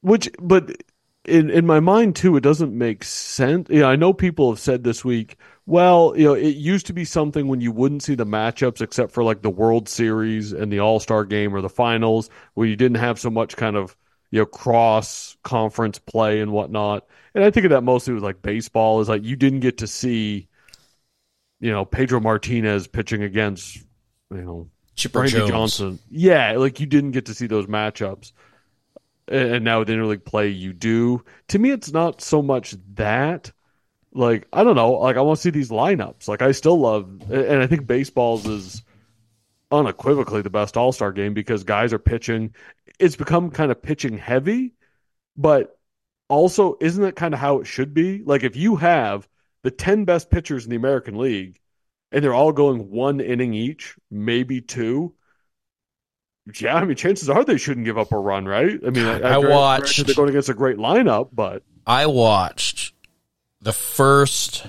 Which, 0.00 0.28
but 0.40 0.82
in 1.24 1.50
in 1.50 1.66
my 1.66 1.80
mind 1.80 2.16
too, 2.16 2.36
it 2.36 2.42
doesn't 2.42 2.76
make 2.76 3.04
sense. 3.04 3.68
Yeah, 3.70 3.86
I 3.86 3.96
know 3.96 4.12
people 4.12 4.50
have 4.50 4.58
said 4.58 4.84
this 4.84 5.04
week. 5.04 5.36
Well, 5.66 6.12
you 6.16 6.24
know, 6.24 6.34
it 6.34 6.56
used 6.56 6.86
to 6.86 6.92
be 6.92 7.04
something 7.04 7.48
when 7.48 7.60
you 7.60 7.72
wouldn't 7.72 8.02
see 8.02 8.14
the 8.14 8.26
matchups 8.26 8.80
except 8.82 9.12
for 9.12 9.24
like 9.24 9.42
the 9.42 9.50
World 9.50 9.88
Series 9.88 10.52
and 10.52 10.70
the 10.72 10.80
All 10.80 11.00
Star 11.00 11.24
Game 11.24 11.54
or 11.54 11.62
the 11.62 11.70
Finals, 11.70 12.28
where 12.54 12.66
you 12.66 12.76
didn't 12.76 12.98
have 12.98 13.18
so 13.18 13.30
much 13.30 13.56
kind 13.56 13.76
of 13.76 13.96
you 14.30 14.40
know 14.40 14.46
cross 14.46 15.36
conference 15.42 15.98
play 15.98 16.40
and 16.40 16.52
whatnot. 16.52 17.06
And 17.34 17.42
I 17.42 17.50
think 17.50 17.64
of 17.64 17.70
that 17.70 17.82
mostly 17.82 18.14
with 18.14 18.22
like 18.22 18.42
baseball 18.42 19.00
is 19.00 19.08
like 19.08 19.24
you 19.24 19.36
didn't 19.36 19.60
get 19.60 19.78
to 19.78 19.86
see, 19.86 20.48
you 21.60 21.70
know, 21.70 21.84
Pedro 21.84 22.20
Martinez 22.20 22.86
pitching 22.86 23.22
against, 23.22 23.76
you 24.30 24.42
know, 24.42 24.68
Chipper 24.94 25.20
Randy 25.20 25.38
Jones. 25.38 25.50
Johnson. 25.50 25.98
Yeah, 26.10 26.52
like 26.52 26.78
you 26.78 26.86
didn't 26.86 27.12
get 27.12 27.26
to 27.26 27.34
see 27.34 27.46
those 27.46 27.66
matchups. 27.66 28.32
And 29.26 29.64
now 29.64 29.78
with 29.78 29.88
interleague 29.88 30.24
play, 30.24 30.48
you 30.48 30.72
do. 30.72 31.24
To 31.48 31.58
me, 31.58 31.70
it's 31.70 31.92
not 31.92 32.20
so 32.20 32.42
much 32.42 32.76
that. 32.94 33.52
Like, 34.12 34.46
I 34.52 34.62
don't 34.62 34.76
know. 34.76 34.92
Like, 34.92 35.16
I 35.16 35.22
want 35.22 35.38
to 35.38 35.42
see 35.42 35.50
these 35.50 35.70
lineups. 35.70 36.28
Like, 36.28 36.42
I 36.42 36.52
still 36.52 36.78
love, 36.78 37.22
and 37.30 37.62
I 37.62 37.66
think 37.66 37.86
baseball's 37.86 38.46
is 38.46 38.82
unequivocally 39.70 40.42
the 40.42 40.50
best 40.50 40.76
All 40.76 40.92
Star 40.92 41.10
game 41.10 41.34
because 41.34 41.64
guys 41.64 41.92
are 41.92 41.98
pitching. 41.98 42.54
It's 43.00 43.16
become 43.16 43.50
kind 43.50 43.72
of 43.72 43.82
pitching 43.82 44.18
heavy, 44.18 44.74
but 45.36 45.78
also, 46.28 46.76
isn't 46.80 47.02
that 47.02 47.16
kind 47.16 47.34
of 47.34 47.40
how 47.40 47.58
it 47.58 47.66
should 47.66 47.92
be? 47.92 48.22
Like, 48.22 48.44
if 48.44 48.56
you 48.56 48.76
have 48.76 49.28
the 49.62 49.70
10 49.70 50.04
best 50.04 50.30
pitchers 50.30 50.64
in 50.64 50.70
the 50.70 50.76
American 50.76 51.18
League 51.18 51.58
and 52.12 52.22
they're 52.22 52.34
all 52.34 52.52
going 52.52 52.90
one 52.90 53.20
inning 53.20 53.54
each, 53.54 53.96
maybe 54.10 54.60
two. 54.60 55.14
Yeah, 56.60 56.76
I 56.76 56.84
mean, 56.84 56.96
chances 56.96 57.30
are 57.30 57.44
they 57.44 57.56
shouldn't 57.56 57.86
give 57.86 57.96
up 57.96 58.12
a 58.12 58.18
run, 58.18 58.44
right? 58.46 58.78
I 58.86 58.90
mean, 58.90 59.06
I 59.06 59.38
watched- 59.38 60.04
They're 60.06 60.14
going 60.14 60.28
against 60.28 60.48
a 60.50 60.54
great 60.54 60.76
lineup, 60.76 61.30
but 61.32 61.62
I 61.86 62.06
watched 62.06 62.92
the 63.60 63.72
first 63.72 64.66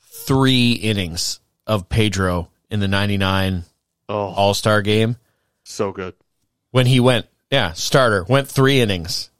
three 0.00 0.72
innings 0.72 1.40
of 1.66 1.88
Pedro 1.88 2.50
in 2.70 2.80
the 2.80 2.88
99 2.88 3.64
oh, 4.08 4.14
All 4.14 4.54
Star 4.54 4.82
game 4.82 5.16
so 5.64 5.92
good. 5.92 6.14
when 6.70 6.86
he 6.86 7.00
went, 7.00 7.26
yeah, 7.50 7.72
starter, 7.72 8.24
went 8.24 8.48
three 8.48 8.80
innings 8.80 9.30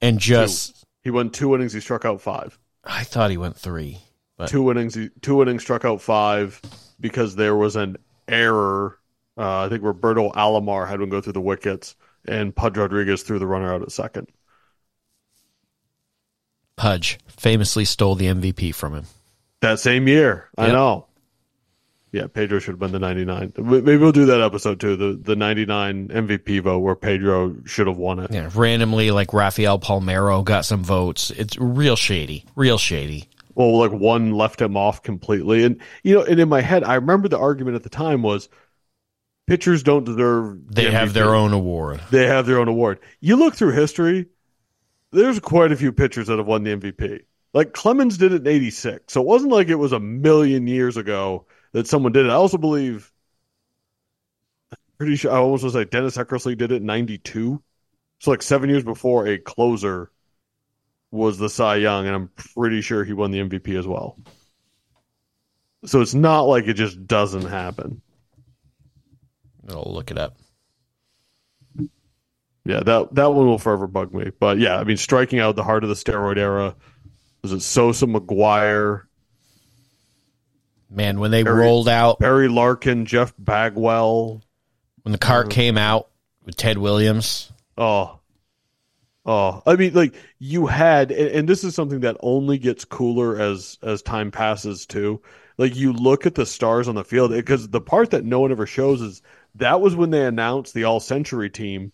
and 0.00 0.18
just, 0.20 0.84
He 1.02 1.10
won 1.10 1.30
two 1.30 1.54
innings. 1.54 1.72
He 1.72 1.80
struck 1.80 2.04
out 2.04 2.20
five. 2.20 2.58
I 2.84 3.02
thought 3.04 3.30
he 3.30 3.36
went 3.36 3.56
three. 3.56 3.98
But 4.36 4.48
Two 4.50 4.70
innings. 4.70 4.94
He, 4.94 5.08
two 5.22 5.40
innings 5.42 5.62
struck 5.62 5.84
out 5.84 6.00
five 6.02 6.60
because 7.00 7.36
there 7.36 7.56
was 7.56 7.74
an 7.76 7.96
error. 8.28 8.98
Uh, 9.36 9.64
I 9.64 9.68
think 9.68 9.82
Roberto 9.82 10.30
Alomar 10.30 10.88
had 10.88 11.00
one 11.00 11.10
go 11.10 11.20
through 11.20 11.34
the 11.34 11.40
wickets, 11.40 11.94
and 12.26 12.54
Pudge 12.54 12.76
Rodriguez 12.76 13.22
threw 13.22 13.38
the 13.38 13.46
runner 13.46 13.72
out 13.72 13.82
at 13.82 13.92
second. 13.92 14.28
Pudge 16.76 17.18
famously 17.26 17.84
stole 17.84 18.14
the 18.14 18.26
MVP 18.26 18.74
from 18.74 18.94
him. 18.94 19.04
That 19.60 19.80
same 19.80 20.08
year, 20.08 20.48
I 20.56 20.68
know. 20.68 21.06
Yeah, 22.12 22.28
Pedro 22.28 22.58
should 22.60 22.72
have 22.72 22.78
been 22.78 22.92
the 22.92 22.98
99. 22.98 23.52
Maybe 23.58 23.96
we'll 23.96 24.12
do 24.12 24.26
that 24.26 24.40
episode 24.40 24.80
too, 24.80 24.96
the 24.96 25.20
the 25.20 25.36
99 25.36 26.08
MVP 26.08 26.62
vote 26.62 26.78
where 26.78 26.94
Pedro 26.94 27.54
should 27.64 27.86
have 27.88 27.98
won 27.98 28.20
it. 28.20 28.30
Yeah, 28.30 28.48
randomly, 28.54 29.10
like 29.10 29.34
Rafael 29.34 29.78
Palmeiro 29.78 30.44
got 30.44 30.64
some 30.64 30.82
votes. 30.84 31.30
It's 31.30 31.58
real 31.58 31.96
shady, 31.96 32.44
real 32.54 32.78
shady. 32.78 33.28
Well, 33.54 33.78
like 33.78 33.92
one 33.92 34.32
left 34.32 34.60
him 34.60 34.76
off 34.76 35.02
completely. 35.02 35.64
And 35.64 35.80
you 36.04 36.14
know, 36.14 36.22
and 36.22 36.38
in 36.38 36.48
my 36.48 36.60
head, 36.60 36.84
I 36.84 36.94
remember 36.94 37.28
the 37.28 37.38
argument 37.38 37.74
at 37.74 37.82
the 37.82 37.90
time 37.90 38.22
was 38.22 38.48
pitchers 39.46 39.82
don't 39.82 40.04
deserve 40.04 40.66
the 40.68 40.74
They 40.82 40.90
have 40.90 41.12
their 41.12 41.34
own 41.34 41.52
award. 41.52 42.00
They 42.10 42.26
have 42.26 42.46
their 42.46 42.58
own 42.58 42.68
award. 42.68 43.00
You 43.20 43.36
look 43.36 43.54
through 43.54 43.72
history, 43.72 44.26
there's 45.12 45.40
quite 45.40 45.72
a 45.72 45.76
few 45.76 45.92
pitchers 45.92 46.26
that 46.26 46.38
have 46.38 46.46
won 46.46 46.64
the 46.64 46.76
MVP. 46.76 47.22
Like 47.54 47.72
Clemens 47.72 48.18
did 48.18 48.32
it 48.32 48.42
in 48.42 48.46
86. 48.46 49.12
So 49.12 49.20
it 49.20 49.26
wasn't 49.26 49.52
like 49.52 49.68
it 49.68 49.76
was 49.76 49.92
a 49.92 50.00
million 50.00 50.66
years 50.66 50.96
ago 50.96 51.46
that 51.72 51.86
someone 51.86 52.12
did 52.12 52.26
it. 52.26 52.30
I 52.30 52.34
also 52.34 52.58
believe 52.58 53.12
pretty 54.98 55.16
sure 55.16 55.32
I 55.32 55.36
almost 55.36 55.64
was 55.64 55.74
like 55.74 55.90
Dennis 55.90 56.16
Eckersley 56.16 56.56
did 56.56 56.72
it 56.72 56.76
in 56.76 56.86
92. 56.86 57.62
So 58.18 58.30
like 58.30 58.42
7 58.42 58.68
years 58.68 58.84
before 58.84 59.26
a 59.26 59.38
closer 59.38 60.10
was 61.10 61.38
the 61.38 61.48
Cy 61.48 61.76
Young 61.76 62.06
and 62.06 62.14
I'm 62.14 62.28
pretty 62.28 62.80
sure 62.80 63.04
he 63.04 63.12
won 63.12 63.30
the 63.30 63.40
MVP 63.40 63.78
as 63.78 63.86
well. 63.86 64.18
So 65.84 66.00
it's 66.00 66.14
not 66.14 66.42
like 66.42 66.66
it 66.66 66.74
just 66.74 67.06
doesn't 67.06 67.46
happen. 67.46 68.02
I'll 69.70 69.92
look 69.92 70.10
it 70.10 70.18
up. 70.18 70.36
Yeah, 72.64 72.80
that 72.80 73.14
that 73.14 73.32
one 73.32 73.46
will 73.46 73.58
forever 73.58 73.86
bug 73.86 74.12
me. 74.12 74.30
But 74.38 74.58
yeah, 74.58 74.76
I 74.76 74.84
mean, 74.84 74.96
striking 74.96 75.38
out 75.38 75.54
the 75.56 75.62
heart 75.62 75.84
of 75.84 75.88
the 75.88 75.94
steroid 75.94 76.36
era 76.36 76.74
was 77.42 77.52
it 77.52 77.60
Sosa, 77.60 78.06
McGwire, 78.06 79.02
Man, 80.90 81.20
when 81.20 81.30
they 81.30 81.42
Barry- 81.42 81.60
rolled 81.60 81.88
out, 81.88 82.18
Barry 82.18 82.48
Larkin, 82.48 83.06
Jeff 83.06 83.34
Bagwell. 83.38 84.42
when 85.02 85.12
the 85.12 85.18
cart 85.18 85.46
uh-huh. 85.46 85.54
came 85.54 85.78
out 85.78 86.08
with 86.44 86.56
Ted 86.56 86.78
Williams, 86.78 87.52
Oh, 87.78 88.18
Oh, 89.28 89.60
I 89.66 89.74
mean, 89.74 89.92
like 89.92 90.14
you 90.38 90.66
had, 90.66 91.10
and, 91.10 91.28
and 91.30 91.48
this 91.48 91.64
is 91.64 91.74
something 91.74 92.00
that 92.00 92.16
only 92.20 92.58
gets 92.58 92.84
cooler 92.84 93.36
as 93.40 93.76
as 93.82 94.00
time 94.00 94.30
passes 94.30 94.86
too. 94.86 95.20
Like 95.58 95.74
you 95.74 95.92
look 95.92 96.26
at 96.26 96.36
the 96.36 96.46
stars 96.46 96.86
on 96.86 96.94
the 96.94 97.02
field 97.02 97.32
because 97.32 97.68
the 97.68 97.80
part 97.80 98.10
that 98.10 98.24
no 98.24 98.38
one 98.38 98.52
ever 98.52 98.66
shows 98.66 99.00
is 99.02 99.22
that 99.56 99.80
was 99.80 99.94
when 99.96 100.10
they 100.10 100.24
announced 100.24 100.74
the 100.74 100.84
All 100.84 101.00
Century 101.00 101.50
team. 101.50 101.92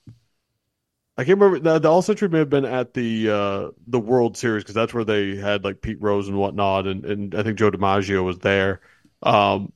I 1.16 1.24
can't 1.24 1.38
remember 1.38 1.58
the, 1.58 1.78
the 1.78 1.90
All 1.90 2.02
Century 2.02 2.28
may 2.28 2.38
have 2.38 2.50
been 2.50 2.64
at 2.64 2.94
the 2.94 3.30
uh, 3.30 3.68
the 3.86 4.00
World 4.00 4.36
Series 4.36 4.62
because 4.62 4.74
that's 4.74 4.94
where 4.94 5.04
they 5.04 5.36
had 5.36 5.64
like 5.64 5.80
Pete 5.82 6.00
Rose 6.00 6.28
and 6.28 6.38
whatnot, 6.38 6.86
and 6.86 7.04
and 7.04 7.34
I 7.34 7.42
think 7.42 7.58
Joe 7.58 7.70
DiMaggio 7.70 8.24
was 8.24 8.38
there. 8.38 8.80
Um, 9.22 9.72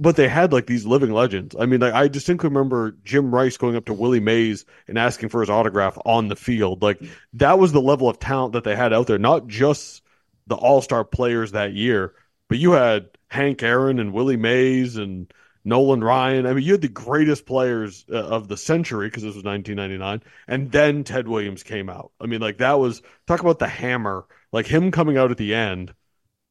but 0.00 0.16
they 0.16 0.28
had 0.28 0.52
like 0.52 0.66
these 0.66 0.86
living 0.86 1.12
legends. 1.12 1.54
I 1.58 1.66
mean, 1.66 1.80
like 1.80 1.92
I 1.92 2.08
distinctly 2.08 2.48
remember 2.48 2.96
Jim 3.04 3.32
Rice 3.32 3.56
going 3.56 3.76
up 3.76 3.84
to 3.84 3.94
Willie 3.94 4.18
Mays 4.18 4.64
and 4.88 4.98
asking 4.98 5.28
for 5.28 5.40
his 5.40 5.50
autograph 5.50 5.98
on 6.06 6.28
the 6.28 6.36
field. 6.36 6.82
Like 6.82 7.02
that 7.34 7.58
was 7.58 7.72
the 7.72 7.82
level 7.82 8.08
of 8.08 8.18
talent 8.18 8.54
that 8.54 8.64
they 8.64 8.74
had 8.74 8.92
out 8.92 9.06
there, 9.06 9.18
not 9.18 9.46
just 9.46 10.02
the 10.46 10.56
all 10.56 10.80
star 10.80 11.04
players 11.04 11.52
that 11.52 11.74
year, 11.74 12.14
but 12.48 12.58
you 12.58 12.72
had 12.72 13.10
Hank 13.28 13.62
Aaron 13.62 13.98
and 13.98 14.12
Willie 14.12 14.38
Mays 14.38 14.96
and 14.96 15.32
Nolan 15.64 16.02
Ryan. 16.02 16.46
I 16.46 16.54
mean, 16.54 16.64
you 16.64 16.72
had 16.72 16.80
the 16.80 16.88
greatest 16.88 17.46
players 17.46 18.04
uh, 18.10 18.16
of 18.16 18.48
the 18.48 18.56
century 18.56 19.08
because 19.08 19.22
this 19.22 19.34
was 19.34 19.44
1999. 19.44 20.22
And 20.48 20.72
then 20.72 21.04
Ted 21.04 21.28
Williams 21.28 21.62
came 21.62 21.90
out. 21.90 22.12
I 22.20 22.26
mean, 22.26 22.40
like 22.40 22.58
that 22.58 22.78
was 22.78 23.02
talk 23.26 23.40
about 23.40 23.58
the 23.58 23.68
hammer, 23.68 24.26
like 24.52 24.66
him 24.66 24.90
coming 24.90 25.18
out 25.18 25.30
at 25.30 25.36
the 25.36 25.54
end 25.54 25.94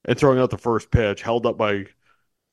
and 0.06 0.18
throwing 0.18 0.40
out 0.40 0.52
the 0.52 0.58
first 0.58 0.92
pitch, 0.92 1.22
held 1.22 1.46
up 1.46 1.58
by 1.58 1.86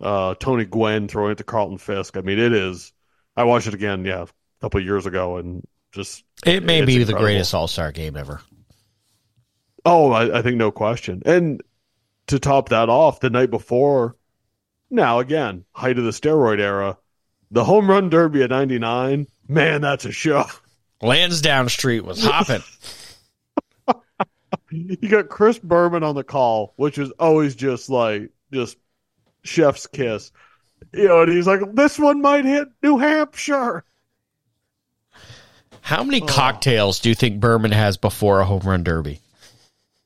uh, 0.01 0.35
Tony 0.35 0.65
Gwynn 0.65 1.09
throwing 1.09 1.33
it 1.33 1.39
to 1.39 1.45
Carlton 1.45 1.79
Fisk. 1.79 2.17
I 2.17 2.21
mean, 2.21 2.39
it 2.39 2.53
is. 2.53 2.93
I 3.37 3.45
watched 3.45 3.67
it 3.67 3.75
again, 3.75 4.05
yeah, 4.05 4.23
a 4.23 4.29
couple 4.61 4.81
of 4.81 4.87
years 4.87 5.07
ago, 5.07 5.37
and 5.37 5.67
just 5.93 6.25
it 6.45 6.65
may 6.65 6.85
be 6.85 7.05
the 7.05 7.13
greatest 7.13 7.55
All 7.55 7.69
Star 7.69 7.93
game 7.93 8.17
ever. 8.17 8.41
Oh, 9.85 10.11
I, 10.11 10.39
I 10.39 10.43
think 10.43 10.57
no 10.57 10.71
question. 10.71 11.23
And 11.25 11.63
to 12.29 12.39
top 12.39 12.71
that 12.71 12.89
off, 12.89 13.21
the 13.21 13.31
night 13.31 13.51
before, 13.51 14.17
now 14.91 15.19
again, 15.21 15.65
height 15.73 15.99
of 15.99 16.05
the 16.05 16.11
steroid 16.11 16.61
era, 16.61 16.99
the 17.51 17.65
home 17.65 17.89
run 17.89 18.11
derby 18.11 18.43
at 18.43 18.51
99, 18.51 19.27
man, 19.49 19.81
that's 19.81 20.05
a 20.05 20.13
show. 20.13 20.45
Lansdowne 21.03 21.69
Street 21.69 22.05
was 22.05 22.23
hopping. 22.23 22.63
You 24.71 25.09
got 25.09 25.29
Chris 25.29 25.59
Berman 25.59 26.03
on 26.03 26.17
the 26.17 26.25
call, 26.25 26.75
which 26.77 26.99
is 26.99 27.11
always 27.13 27.55
just 27.55 27.89
like, 27.89 28.31
just 28.53 28.77
chef's 29.43 29.87
kiss. 29.87 30.33
You 30.93 31.09
know, 31.09 31.23
and 31.23 31.33
he's 31.33 31.47
like, 31.47 31.61
this 31.75 31.99
one 31.99 32.21
might 32.21 32.45
hit 32.45 32.69
New 32.83 32.99
Hampshire. 32.99 33.85
How 35.81 36.03
many 36.03 36.21
oh. 36.21 36.27
cocktails 36.27 37.01
do 37.01 37.09
you 37.09 37.15
think 37.15 37.41
Berman 37.41 37.71
has 37.71 37.97
before 37.97 38.41
a 38.41 38.45
home 38.45 38.63
run 38.65 38.83
derby? 38.83 39.21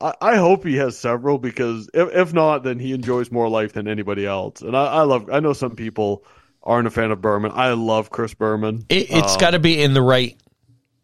I, 0.01 0.15
I 0.21 0.37
hope 0.37 0.65
he 0.65 0.77
has 0.77 0.97
several 0.97 1.39
because 1.39 1.89
if, 1.95 2.09
if 2.15 2.33
not, 2.33 2.63
then 2.63 2.79
he 2.79 2.93
enjoys 2.93 3.31
more 3.31 3.49
life 3.49 3.73
than 3.75 3.87
anybody 3.89 4.27
else. 4.27 4.63
And 4.63 4.77
I, 4.77 4.87
I 4.87 5.03
love, 5.03 5.29
I 5.31 5.41
know 5.41 5.53
some 5.53 5.77
people 5.77 6.25
aren't 6.63 6.87
a 6.87 6.91
fan 6.91 7.11
of 7.11 7.21
Berman. 7.21 7.53
I 7.55 7.73
love 7.73 8.11
Chris 8.11 8.35
Berman. 8.35 8.85
It, 8.89 9.11
it's 9.11 9.35
Um, 9.35 9.41
got 9.41 9.51
to 9.51 9.59
be 9.59 9.81
in 9.83 9.95
the 9.95 10.03
right 10.03 10.37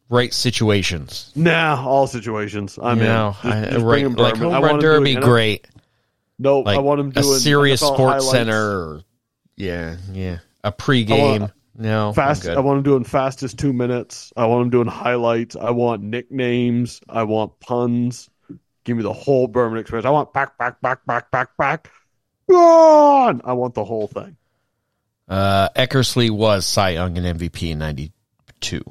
right 0.08 0.32
situations. 0.32 1.32
Nah, 1.34 1.84
all 1.84 2.06
situations. 2.06 2.78
I'm 2.80 2.98
you 2.98 3.04
in. 3.04 3.08
Just- 3.08 3.44
I- 3.44 3.60
just 3.64 3.72
bring 3.72 3.84
right, 3.84 3.98
him 4.04 4.14
like 4.14 4.34
Berman. 4.34 4.48
I 4.48 4.52
home 4.52 4.62
want 4.62 4.72
run 4.72 4.80
doing 4.80 5.14
derby, 5.14 5.16
NFL 5.16 5.22
great. 5.24 5.66
No, 6.38 6.60
Like 6.60 6.76
I 6.76 6.80
want 6.80 7.00
him 7.00 7.10
doing 7.10 7.34
a 7.34 7.38
serious 7.38 7.82
NFL 7.82 7.94
sports 7.94 8.24
highlights. 8.24 8.30
center. 8.30 9.00
Yeah, 9.56 9.96
yeah. 10.12 10.38
A 10.64 10.70
pregame. 10.72 11.50
no, 11.76 12.12
Fast. 12.12 12.46
I 12.46 12.60
want 12.60 12.78
him 12.78 12.82
doing 12.84 13.04
fastest 13.04 13.58
two 13.58 13.72
minutes. 13.72 14.32
I 14.36 14.44
want 14.46 14.64
him 14.64 14.70
doing 14.70 14.86
highlights. 14.86 15.56
I 15.56 15.70
want 15.70 16.02
nicknames. 16.02 17.00
I 17.08 17.22
want 17.22 17.58
puns. 17.60 18.28
Give 18.86 18.96
me 18.96 19.02
the 19.02 19.12
whole 19.12 19.48
Berman 19.48 19.80
experience. 19.80 20.06
I 20.06 20.10
want 20.10 20.32
back, 20.32 20.56
back, 20.58 20.80
back, 20.80 21.04
back, 21.04 21.28
back, 21.32 21.56
back. 21.56 21.90
On. 22.48 23.42
I 23.44 23.52
want 23.52 23.74
the 23.74 23.84
whole 23.84 24.06
thing. 24.06 24.36
Uh, 25.28 25.68
Eckersley 25.70 26.30
was 26.30 26.64
Cy 26.64 26.90
Young 26.90 27.18
and 27.18 27.38
MVP 27.38 27.72
in 27.72 27.78
'92. 27.78 28.82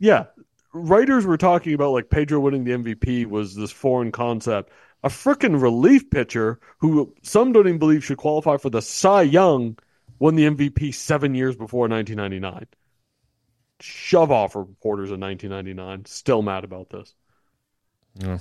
Yeah, 0.00 0.24
writers 0.72 1.24
were 1.24 1.36
talking 1.36 1.72
about 1.72 1.92
like 1.92 2.10
Pedro 2.10 2.40
winning 2.40 2.64
the 2.64 2.72
MVP 2.72 3.26
was 3.26 3.54
this 3.54 3.70
foreign 3.70 4.10
concept. 4.10 4.72
A 5.04 5.08
freaking 5.08 5.62
relief 5.62 6.10
pitcher 6.10 6.58
who 6.78 7.14
some 7.22 7.52
don't 7.52 7.68
even 7.68 7.78
believe 7.78 8.04
should 8.04 8.18
qualify 8.18 8.56
for 8.56 8.70
the 8.70 8.82
Cy 8.82 9.22
Young 9.22 9.78
won 10.18 10.34
the 10.34 10.50
MVP 10.50 10.92
seven 10.92 11.36
years 11.36 11.54
before 11.54 11.86
1999. 11.86 12.66
Shove 13.78 14.32
off 14.32 14.56
reporters 14.56 15.12
in 15.12 15.20
1999. 15.20 16.06
Still 16.06 16.42
mad 16.42 16.64
about 16.64 16.90
this. 16.90 17.14
Yeah. 18.18 18.38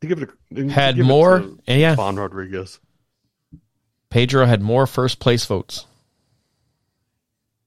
To 0.00 0.06
give 0.06 0.22
it 0.22 0.30
a, 0.56 0.68
Had 0.70 0.96
give 0.96 1.04
it 1.04 1.08
more, 1.08 1.40
to 1.40 1.58
yeah. 1.66 1.94
Juan 1.94 2.16
Rodriguez. 2.16 2.80
Pedro 4.10 4.46
had 4.46 4.62
more 4.62 4.86
first 4.86 5.20
place 5.20 5.44
votes. 5.44 5.86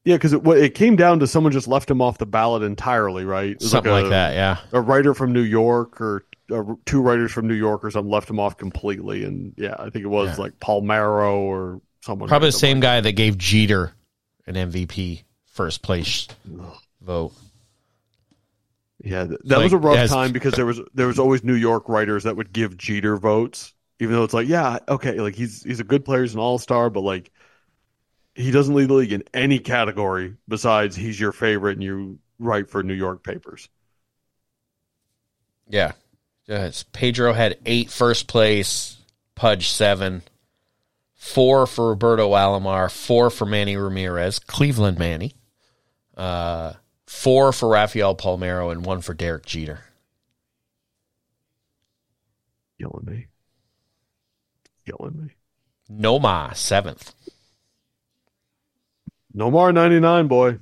Yeah, 0.03 0.15
because 0.15 0.33
it, 0.33 0.45
it 0.47 0.73
came 0.75 0.95
down 0.95 1.19
to 1.19 1.27
someone 1.27 1.53
just 1.53 1.67
left 1.67 1.89
him 1.89 2.01
off 2.01 2.17
the 2.17 2.25
ballot 2.25 2.63
entirely, 2.63 3.23
right? 3.23 3.61
Something 3.61 3.91
like, 3.91 4.05
a- 4.05 4.09
that, 4.09 4.33
yeah. 4.33 4.57
a 4.73 4.81
writer 4.81 5.13
from 5.13 5.31
New 5.31 5.43
York 5.43 6.01
or 6.01 6.25
uh, 6.51 6.63
two 6.85 7.01
writers 7.01 7.31
from 7.31 7.47
New 7.47 7.53
York 7.53 7.85
or 7.85 7.91
something 7.91 8.11
left 8.11 8.29
him 8.29 8.39
off 8.39 8.57
completely. 8.57 9.23
And 9.23 9.53
yeah, 9.57 9.75
I 9.77 9.89
think 9.91 10.03
it 10.03 10.07
was 10.09 10.37
Yeah. 10.37 10.43
like 10.43 10.59
Palmeiro 10.59 11.33
or 11.35 11.81
someone. 12.01 12.27
Probably 12.27 12.47
the 12.49 12.53
same 12.53 12.77
like 12.77 12.83
guy 12.83 13.01
that 13.01 13.11
gave 13.11 13.37
Jeter 13.37 13.93
an 14.47 14.55
MVP 14.55 15.23
first 15.45 15.83
place 15.83 16.27
vote. 16.99 17.33
Yeah, 19.03 19.23
that 19.25 19.45
Like, 19.45 19.63
was 19.63 19.73
a 19.73 19.77
rough 19.77 19.97
as- 19.97 20.09
time 20.11 20.31
because 20.31 20.53
there 20.53 20.65
was 20.65 20.79
there 20.93 21.07
was 21.07 21.17
always 21.19 21.43
New 21.43 21.55
York 21.55 21.89
writers 21.89 22.23
that 22.23 22.35
would 22.35 22.53
give 22.53 22.77
Jeter 22.77 23.17
votes, 23.17 23.73
even 23.99 24.13
though 24.15 24.23
it's 24.23 24.33
like, 24.33 24.47
yeah, 24.47 24.77
okay, 24.87 25.19
like 25.19 25.35
he's 25.35 25.63
he's 25.63 25.79
a 25.79 25.83
good 25.83 26.05
player, 26.05 26.21
he's 26.21 26.33
an 26.35 26.39
all 26.39 26.57
star, 26.59 26.89
but 26.89 27.01
like 27.01 27.31
he 28.35 28.51
doesn't 28.51 28.75
lead 28.75 28.89
the 28.89 28.93
league 28.93 29.11
in 29.13 29.23
any 29.33 29.59
category 29.59 30.35
besides 30.47 30.95
he's 30.95 31.19
your 31.19 31.31
favorite 31.31 31.73
and 31.73 31.83
you 31.83 32.19
write 32.39 32.69
for 32.69 32.81
New 32.83 32.93
York 32.93 33.23
papers. 33.23 33.67
Yeah. 35.67 35.93
Yes. 36.47 36.83
Pedro 36.91 37.33
had 37.33 37.57
eight 37.65 37.89
first 37.89 38.27
place, 38.27 38.97
Pudge 39.35 39.69
seven, 39.69 40.21
four 41.15 41.65
for 41.65 41.89
Roberto 41.89 42.29
Alomar, 42.31 42.91
four 42.91 43.29
for 43.29 43.45
Manny 43.45 43.77
Ramirez, 43.77 44.39
Cleveland 44.39 44.97
Manny, 44.99 45.33
uh, 46.17 46.73
four 47.11 47.51
for 47.51 47.67
Rafael 47.69 48.15
Palmeiro, 48.15 48.71
and 48.71 48.85
one 48.85 49.01
for 49.01 49.13
Derek 49.13 49.45
Jeter. 49.45 49.81
Killing 52.79 53.05
me, 53.05 53.27
killing 54.87 55.21
me. 55.21 55.29
Noma 55.89 56.51
seventh. 56.55 57.13
Nomar 59.35 59.73
ninety 59.73 59.99
nine 59.99 60.27
boy, 60.27 60.57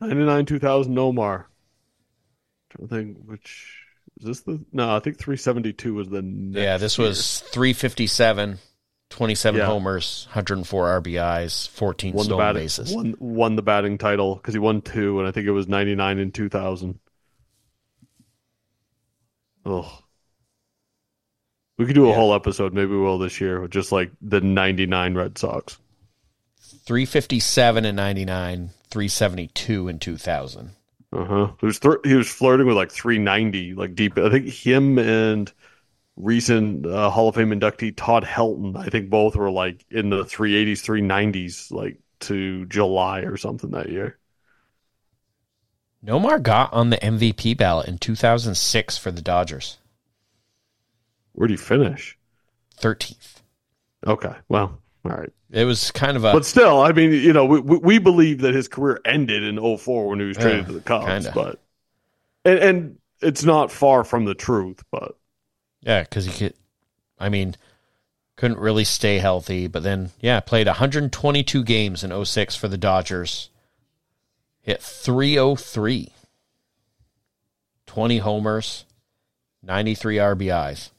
ninety 0.00 0.16
nine 0.24 0.46
two 0.46 0.58
thousand 0.58 0.94
Nomar. 0.94 1.44
Trying 2.70 2.88
to 2.88 2.94
think 2.94 3.16
which 3.24 3.84
is 4.18 4.24
this 4.26 4.40
the 4.40 4.64
no? 4.72 4.96
I 4.96 5.00
think 5.00 5.18
three 5.18 5.36
seventy 5.36 5.72
two 5.74 5.94
was 5.94 6.08
the 6.08 6.22
next 6.22 6.62
Yeah, 6.62 6.76
this 6.78 6.98
year. 6.98 7.08
was 7.08 7.40
357, 7.40 8.58
27 9.10 9.58
Yeah. 9.60 9.66
homers, 9.66 10.26
104 10.28 11.00
RBIs, 11.00 11.68
14 11.68 12.12
won 12.14 12.24
stolen 12.26 12.44
batting 12.44 12.62
bases. 12.62 12.94
won 12.94 13.14
won 13.18 13.56
the 13.56 13.62
batting 13.62 13.96
title 13.98 14.34
because 14.36 14.54
he 14.54 14.58
won 14.60 14.82
two, 14.82 15.18
and 15.18 15.26
I 15.26 15.30
think 15.32 15.46
it 15.46 15.52
was 15.52 15.66
ninety 15.68 15.94
nine 15.94 16.18
and 16.18 16.32
two 16.34 16.48
thousand. 16.48 16.98
Oh, 19.64 19.98
we 21.76 21.86
could 21.86 21.94
do 21.94 22.06
a 22.06 22.08
Yeah. 22.08 22.14
whole 22.14 22.34
episode. 22.34 22.72
Maybe 22.74 22.90
we 22.92 22.98
will 22.98 23.18
this 23.18 23.40
year 23.40 23.60
with 23.60 23.70
just 23.70 23.92
like 23.92 24.10
the 24.20 24.40
ninety 24.40 24.86
nine 24.86 25.14
Red 25.14 25.38
Sox. 25.38 25.78
357 26.86 27.84
and 27.84 27.96
99, 27.96 28.70
372 28.90 29.88
and 29.88 30.00
2000. 30.00 30.70
Uh 31.12 31.24
huh. 31.24 31.52
He 31.60 31.66
was 31.66 31.78
th- 31.78 31.94
he 32.04 32.14
was 32.14 32.28
flirting 32.30 32.66
with 32.66 32.76
like 32.76 32.90
three 32.90 33.18
ninety, 33.18 33.74
like 33.74 33.94
deep. 33.94 34.18
I 34.18 34.28
think 34.30 34.48
him 34.48 34.98
and 34.98 35.50
recent 36.18 36.86
uh, 36.86 37.10
Hall 37.10 37.28
of 37.28 37.34
Fame 37.36 37.50
inductee 37.50 37.94
Todd 37.96 38.24
Helton. 38.24 38.76
I 38.76 38.86
think 38.88 39.10
both 39.10 39.36
were 39.36 39.50
like 39.50 39.84
in 39.90 40.10
the 40.10 40.24
three 40.24 40.54
eighties, 40.56 40.82
three 40.82 41.00
nineties, 41.00 41.70
like 41.70 41.98
to 42.20 42.66
July 42.66 43.20
or 43.20 43.36
something 43.36 43.70
that 43.70 43.88
year. 43.90 44.18
Nomar 46.04 46.40
got 46.42 46.72
on 46.72 46.90
the 46.90 46.96
MVP 46.98 47.56
ballot 47.56 47.88
in 47.88 47.98
2006 47.98 48.96
for 48.98 49.10
the 49.10 49.20
Dodgers, 49.22 49.78
Where'd 51.32 51.50
he 51.50 51.56
finish? 51.56 52.16
13th. 52.80 53.42
Okay, 54.06 54.32
well, 54.48 54.80
all 55.04 55.10
right. 55.10 55.32
It 55.50 55.64
was 55.64 55.90
kind 55.90 56.16
of 56.16 56.24
a 56.24 56.32
But 56.32 56.44
still, 56.44 56.80
I 56.82 56.92
mean, 56.92 57.10
you 57.12 57.32
know, 57.32 57.44
we, 57.46 57.60
we 57.60 57.98
believe 57.98 58.42
that 58.42 58.54
his 58.54 58.68
career 58.68 59.00
ended 59.04 59.42
in 59.42 59.56
04 59.78 60.08
when 60.08 60.20
he 60.20 60.26
was 60.26 60.36
traded 60.36 60.60
Yeah, 60.60 60.66
to 60.66 60.72
the 60.74 60.80
Cubs, 60.80 61.06
kinda. 61.06 61.32
but 61.34 61.60
and 62.44 62.58
and 62.60 62.98
it's 63.20 63.44
not 63.44 63.72
far 63.72 64.04
from 64.04 64.24
the 64.24 64.34
truth, 64.34 64.84
but 64.92 65.16
yeah, 65.80 66.02
because 66.02 66.26
he 66.26 66.32
could. 66.32 66.54
I 67.18 67.28
mean, 67.28 67.56
couldn't 68.36 68.58
really 68.58 68.84
stay 68.84 69.18
healthy, 69.18 69.66
but 69.66 69.82
then 69.82 70.10
yeah, 70.20 70.40
played 70.40 70.66
122 70.66 71.64
games 71.64 72.04
in 72.04 72.24
06 72.24 72.56
for 72.56 72.68
the 72.68 72.78
Dodgers. 72.78 73.50
Hit 74.60 74.82
303. 74.82 76.12
20 77.88 78.18
homers, 78.18 78.84
93 79.62 80.16
RBIs. 80.16 80.90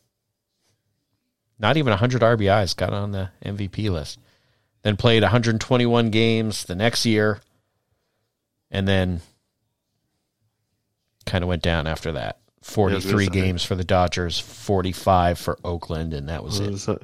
Not 1.60 1.78
even 1.78 1.92
100 1.92 2.22
RBIs 2.22 2.76
got 2.76 2.94
on 2.94 3.12
the 3.12 3.30
MVP 3.46 3.90
list. 3.90 4.20
Then 4.82 4.98
played 4.98 5.22
121 5.22 6.10
games 6.10 6.66
the 6.66 6.76
next 6.76 7.06
year 7.06 7.42
and 8.72 8.88
then 8.88 9.22
kind 11.26 11.44
of 11.44 11.48
went 11.48 11.62
down 11.62 11.86
after 11.86 12.12
that. 12.14 12.39
43 12.62 13.26
Yeah, 13.26 13.30
games 13.30 13.64
for 13.64 13.76
the 13.76 13.84
Dodgers, 13.84 14.40
45 14.40 15.40
for 15.40 15.58
Oakland 15.64 16.14
and 16.14 16.28
that 16.30 16.44
was 16.44 16.60
It 16.60 16.66
it. 16.66 16.72
was, 16.72 16.90
uh, 16.90 16.98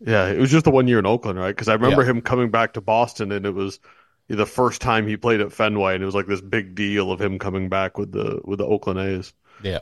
yeah, 0.00 0.26
it 0.28 0.38
was 0.38 0.50
just 0.50 0.64
the 0.64 0.70
one 0.70 0.88
year 0.88 0.98
in 0.98 1.06
Oakland, 1.06 1.38
right? 1.38 1.54
Because 1.54 1.68
I 1.68 1.74
remember 1.74 2.02
Yeah. 2.02 2.10
him 2.10 2.20
coming 2.20 2.50
back 2.50 2.74
to 2.74 2.80
Boston, 2.80 3.32
and 3.32 3.46
it 3.46 3.54
was 3.54 3.80
the 4.28 4.46
first 4.46 4.80
time 4.82 5.06
he 5.06 5.16
played 5.16 5.40
at 5.40 5.52
Fenway, 5.52 5.94
and 5.94 6.02
it 6.02 6.06
was 6.06 6.14
like 6.14 6.26
this 6.26 6.40
big 6.40 6.74
deal 6.74 7.10
of 7.12 7.20
him 7.20 7.38
coming 7.38 7.68
back 7.68 7.96
with 7.96 8.12
the 8.12 8.40
with 8.44 8.58
the 8.58 8.66
Oakland 8.66 8.98
A's. 9.00 9.32
Yeah. 9.62 9.80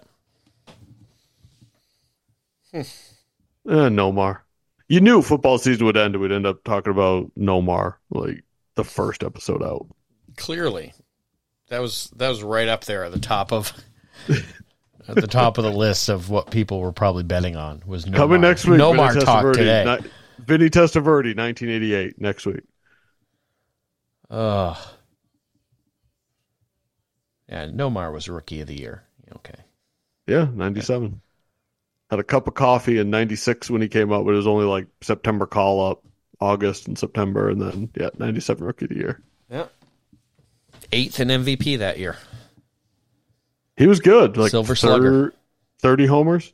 Eh, 2.73 2.85
Nomar. 3.67 4.41
You 4.89 5.01
knew 5.01 5.23
football 5.23 5.59
season 5.59 5.87
would 5.87 5.97
end. 5.97 6.15
And 6.15 6.23
we'd 6.23 6.33
end 6.33 6.47
up 6.47 6.63
talking 6.65 6.91
about 6.91 7.31
Nomar, 7.39 7.95
like 8.11 8.45
the 8.75 8.85
first 8.85 9.23
episode 9.23 9.63
out. 9.63 9.87
Clearly. 10.37 10.93
That 11.69 11.81
was 11.81 12.11
that 12.17 12.29
was 12.29 12.43
right 12.43 12.69
up 12.69 12.85
there 12.85 13.05
at 13.05 13.13
the 13.13 13.19
top 13.19 13.53
of 13.53 13.73
at 15.09 15.15
the 15.17 15.27
top 15.27 15.59
of 15.59 15.65
the 15.65 15.73
list 15.73 16.09
of 16.09 16.31
what 16.31 16.51
people 16.51 16.81
were 16.81 16.93
probably 16.93 17.23
betting 17.23 17.57
on 17.57 17.83
was 17.87 18.05
Nomar. 18.05 18.17
Coming 18.17 18.41
next 18.41 18.67
week, 18.67 18.81
Nomar 18.81 19.13
Vinny 19.13 19.25
talk 19.25 19.45
Testaverde, 19.45 19.55
today. 19.55 19.99
ni- 20.03 20.11
Vinny 20.45 20.71
Testaverde, 20.71 21.37
1988, 21.37 22.21
next 22.21 22.47
week. 22.47 22.63
Ugh. 24.31 24.77
Yeah, 27.49 27.67
Nomar 27.67 28.13
was 28.13 28.29
rookie 28.29 28.61
of 28.61 28.67
the 28.69 28.79
year. 28.81 29.03
Okay. 29.37 29.55
Yeah, 30.27 30.49
97. 30.55 31.21
Had 32.11 32.19
a 32.19 32.25
cup 32.25 32.49
of 32.49 32.55
coffee 32.55 32.99
in 32.99 33.11
96 33.11 33.71
when 33.71 33.83
he 33.83 33.89
came 33.89 34.13
up, 34.13 34.25
but 34.25 34.33
it 34.33 34.37
was 34.37 34.47
only 34.47 34.65
like 34.65 34.87
September 35.03 35.47
call 35.47 35.87
up, 35.91 36.03
August 36.41 36.89
and 36.89 36.99
September, 36.99 37.49
and 37.51 37.61
then, 37.61 37.91
yeah, 37.99 38.11
97 38.19 38.65
rookie 38.65 38.87
of 38.87 38.89
the 38.91 38.97
year. 38.97 39.23
Yeah. 39.51 39.67
Eighth 40.93 41.21
in 41.21 41.29
MVP 41.29 41.79
that 41.79 41.99
year. 41.99 42.17
He 43.77 43.87
was 43.87 44.01
good. 44.01 44.37
Like 44.37 44.51
Silver 44.51 44.75
Slugger. 44.75 45.35
30 45.81 46.07
homers. 46.07 46.53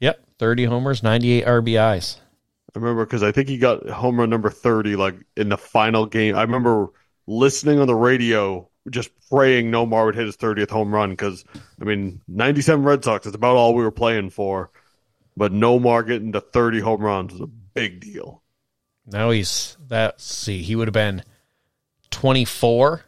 Yep. 0.00 0.24
30 0.38 0.64
homers, 0.64 1.02
98 1.02 1.44
RBIs. 1.44 2.18
I 2.74 2.78
remember 2.78 3.04
because 3.04 3.22
I 3.22 3.32
think 3.32 3.48
he 3.48 3.58
got 3.58 3.88
home 3.88 4.20
run 4.20 4.30
number 4.30 4.50
30 4.50 4.96
like 4.96 5.16
in 5.36 5.48
the 5.48 5.56
final 5.56 6.06
game. 6.06 6.36
I 6.36 6.42
remember 6.42 6.88
listening 7.26 7.80
on 7.80 7.86
the 7.86 7.94
radio, 7.94 8.68
just 8.90 9.10
praying 9.30 9.70
Nomar 9.70 10.06
would 10.06 10.14
hit 10.14 10.26
his 10.26 10.36
30th 10.36 10.70
home 10.70 10.94
run 10.94 11.10
because, 11.10 11.44
I 11.80 11.84
mean, 11.84 12.20
97 12.28 12.84
Red 12.84 13.04
Sox 13.04 13.26
is 13.26 13.34
about 13.34 13.56
all 13.56 13.74
we 13.74 13.82
were 13.82 13.90
playing 13.90 14.30
for. 14.30 14.70
But 15.36 15.52
Nomar 15.52 16.06
getting 16.06 16.32
to 16.32 16.40
30 16.40 16.80
home 16.80 17.00
runs 17.00 17.32
was 17.32 17.40
a 17.40 17.46
big 17.46 18.00
deal. 18.00 18.42
Now 19.06 19.30
he's 19.30 19.76
that 19.88 20.20
see, 20.20 20.62
he 20.62 20.76
would 20.76 20.88
have 20.88 20.92
been 20.92 21.22
24. 22.10 23.04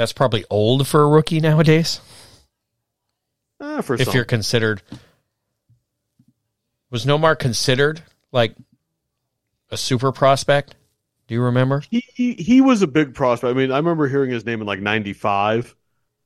That's 0.00 0.14
probably 0.14 0.46
old 0.48 0.88
for 0.88 1.02
a 1.02 1.06
rookie 1.06 1.40
nowadays. 1.40 2.00
For 3.82 3.96
if 3.96 4.04
some. 4.04 4.14
you're 4.14 4.24
considered 4.24 4.80
was 6.90 7.04
Nomar 7.04 7.38
considered 7.38 8.00
like 8.32 8.56
a 9.70 9.76
super 9.76 10.10
prospect? 10.10 10.74
Do 11.28 11.34
you 11.34 11.42
remember? 11.42 11.82
He, 11.90 12.02
he 12.14 12.32
he 12.32 12.62
was 12.62 12.80
a 12.80 12.86
big 12.86 13.12
prospect. 13.12 13.50
I 13.50 13.52
mean, 13.52 13.70
I 13.70 13.76
remember 13.76 14.08
hearing 14.08 14.30
his 14.30 14.46
name 14.46 14.62
in 14.62 14.66
like 14.66 14.80
'95, 14.80 15.76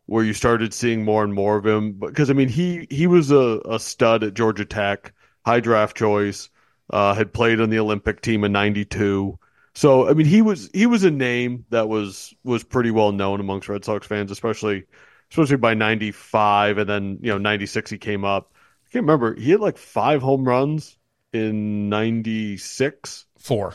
where 0.06 0.22
you 0.22 0.34
started 0.34 0.72
seeing 0.72 1.04
more 1.04 1.24
and 1.24 1.34
more 1.34 1.56
of 1.56 1.66
him. 1.66 1.94
Because 1.94 2.30
I 2.30 2.34
mean, 2.34 2.48
he 2.48 2.86
he 2.90 3.08
was 3.08 3.32
a, 3.32 3.60
a 3.64 3.80
stud 3.80 4.22
at 4.22 4.34
Georgia 4.34 4.64
Tech, 4.64 5.12
high 5.44 5.58
draft 5.58 5.96
choice. 5.96 6.48
Uh, 6.90 7.12
had 7.12 7.32
played 7.32 7.60
on 7.60 7.70
the 7.70 7.80
Olympic 7.80 8.20
team 8.20 8.44
in 8.44 8.52
'92. 8.52 9.36
So 9.74 10.08
I 10.08 10.14
mean, 10.14 10.26
he 10.26 10.40
was 10.40 10.70
he 10.72 10.86
was 10.86 11.02
a 11.04 11.10
name 11.10 11.64
that 11.70 11.88
was 11.88 12.32
was 12.44 12.62
pretty 12.62 12.90
well 12.90 13.12
known 13.12 13.40
amongst 13.40 13.68
Red 13.68 13.84
Sox 13.84 14.06
fans, 14.06 14.30
especially 14.30 14.84
especially 15.30 15.56
by 15.56 15.74
'95, 15.74 16.78
and 16.78 16.88
then 16.88 17.18
you 17.20 17.30
know 17.30 17.38
'96 17.38 17.90
he 17.90 17.98
came 17.98 18.24
up. 18.24 18.52
I 18.54 18.90
can't 18.92 19.02
remember. 19.02 19.34
He 19.34 19.50
had 19.50 19.60
like 19.60 19.76
five 19.76 20.22
home 20.22 20.46
runs 20.46 20.96
in 21.32 21.88
'96. 21.88 23.26
Four. 23.38 23.74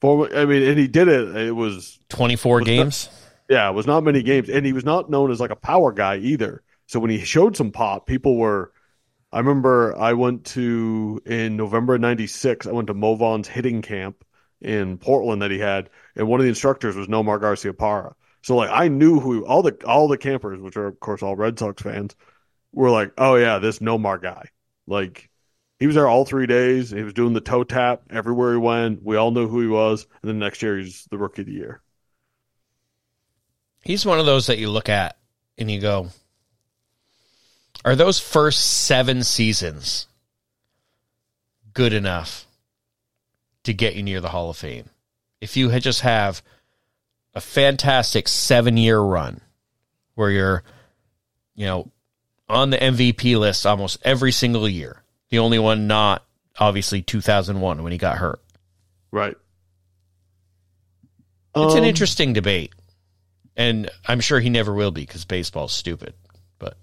Four, 0.00 0.34
I 0.34 0.46
mean, 0.46 0.62
and 0.62 0.78
he 0.78 0.88
did 0.88 1.08
it. 1.08 1.36
It 1.36 1.52
was 1.52 2.00
24 2.08 2.58
Was 2.58 2.64
games. 2.64 3.08
yeah, 3.48 3.68
it 3.68 3.72
was 3.74 3.86
not 3.86 4.02
many 4.02 4.22
games, 4.22 4.48
and 4.48 4.66
he 4.66 4.72
was 4.72 4.84
not 4.84 5.10
known 5.10 5.30
as 5.30 5.38
like 5.38 5.50
a 5.50 5.56
power 5.56 5.92
guy 5.92 6.16
either. 6.16 6.62
So 6.86 6.98
when 6.98 7.10
he 7.10 7.18
showed 7.18 7.56
some 7.56 7.70
pop, 7.70 8.06
people 8.06 8.36
were. 8.36 8.72
I 9.34 9.38
remember 9.38 9.96
I 9.96 10.12
went 10.12 10.44
to 10.46 11.20
in 11.26 11.56
November 11.56 11.98
'96. 11.98 12.66
I 12.66 12.72
went 12.72 12.86
to 12.88 12.94
Mo 12.94 13.14
Vaughn's 13.14 13.48
hitting 13.48 13.82
camp 13.82 14.24
in 14.62 14.96
Portland 14.98 15.42
that 15.42 15.50
he 15.50 15.58
had, 15.58 15.90
and 16.16 16.28
one 16.28 16.40
of 16.40 16.44
the 16.44 16.48
instructors 16.48 16.96
was 16.96 17.08
Nomar 17.08 17.40
Garciaparra. 17.40 18.14
So 18.42 18.56
like 18.56 18.70
I 18.70 18.88
knew 18.88 19.20
who 19.20 19.44
all 19.44 19.62
the 19.62 19.76
all 19.86 20.08
the 20.08 20.18
campers, 20.18 20.60
which 20.60 20.76
are 20.76 20.86
of 20.86 21.00
course 21.00 21.22
all 21.22 21.36
Red 21.36 21.58
Sox 21.58 21.82
fans, 21.82 22.16
were 22.72 22.90
like, 22.90 23.12
oh 23.18 23.36
yeah, 23.36 23.58
this 23.58 23.80
Nomar 23.80 24.20
guy. 24.20 24.46
Like 24.86 25.30
he 25.78 25.86
was 25.86 25.96
there 25.96 26.08
all 26.08 26.24
three 26.24 26.46
days. 26.46 26.90
He 26.90 27.02
was 27.02 27.12
doing 27.12 27.34
the 27.34 27.40
toe 27.40 27.64
tap 27.64 28.02
everywhere 28.10 28.52
he 28.52 28.58
went. 28.58 29.02
We 29.02 29.16
all 29.16 29.30
knew 29.30 29.48
who 29.48 29.60
he 29.60 29.68
was, 29.68 30.06
and 30.22 30.28
then 30.28 30.38
next 30.38 30.62
year 30.62 30.78
he's 30.78 31.06
the 31.10 31.18
rookie 31.18 31.42
of 31.42 31.46
the 31.46 31.54
year. 31.54 31.82
He's 33.84 34.06
one 34.06 34.20
of 34.20 34.26
those 34.26 34.46
that 34.46 34.58
you 34.58 34.70
look 34.70 34.88
at 34.88 35.16
and 35.58 35.68
you 35.68 35.80
go, 35.80 36.08
are 37.84 37.96
those 37.96 38.20
first 38.20 38.84
seven 38.84 39.24
seasons 39.24 40.06
good 41.74 41.92
enough 41.92 42.46
to 43.64 43.72
get 43.74 43.94
you 43.94 44.02
near 44.02 44.20
the 44.20 44.28
Hall 44.30 44.50
of 44.50 44.56
Fame? 44.56 44.90
If 45.40 45.56
you 45.56 45.70
had 45.70 45.82
just 45.82 46.00
have 46.02 46.42
a 47.34 47.40
fantastic 47.40 48.28
seven 48.28 48.76
year 48.76 49.00
run 49.00 49.40
where 50.14 50.30
you're, 50.30 50.62
you 51.54 51.66
know, 51.66 51.90
on 52.48 52.70
the 52.70 52.76
MVP 52.78 53.38
list 53.38 53.66
almost 53.66 53.98
every 54.04 54.32
single 54.32 54.68
year, 54.68 55.02
the 55.30 55.38
only 55.38 55.58
one 55.58 55.86
not 55.86 56.24
obviously 56.58 57.02
2001 57.02 57.82
when 57.82 57.92
he 57.92 57.98
got 57.98 58.18
hurt. 58.18 58.40
Right. 59.10 59.36
It's 61.54 61.74
an 61.74 61.80
Um, 61.80 61.84
interesting 61.84 62.32
debate. 62.32 62.72
And 63.56 63.90
I'm 64.06 64.20
sure 64.20 64.40
he 64.40 64.48
never 64.48 64.72
will 64.72 64.90
be 64.90 65.02
because 65.02 65.24
baseball's 65.26 65.72
stupid. 65.72 66.14
But 66.58 66.76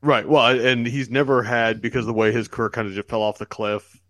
Right. 0.00 0.26
Well, 0.26 0.46
and 0.58 0.86
he's 0.86 1.10
never 1.10 1.42
had 1.42 1.82
because 1.82 2.00
of 2.00 2.06
the 2.06 2.12
way 2.14 2.32
his 2.32 2.48
career 2.48 2.70
kind 2.70 2.88
of 2.88 2.94
just 2.94 3.08
fell 3.08 3.20
off 3.22 3.38
the 3.38 3.46
cliff. 3.46 4.00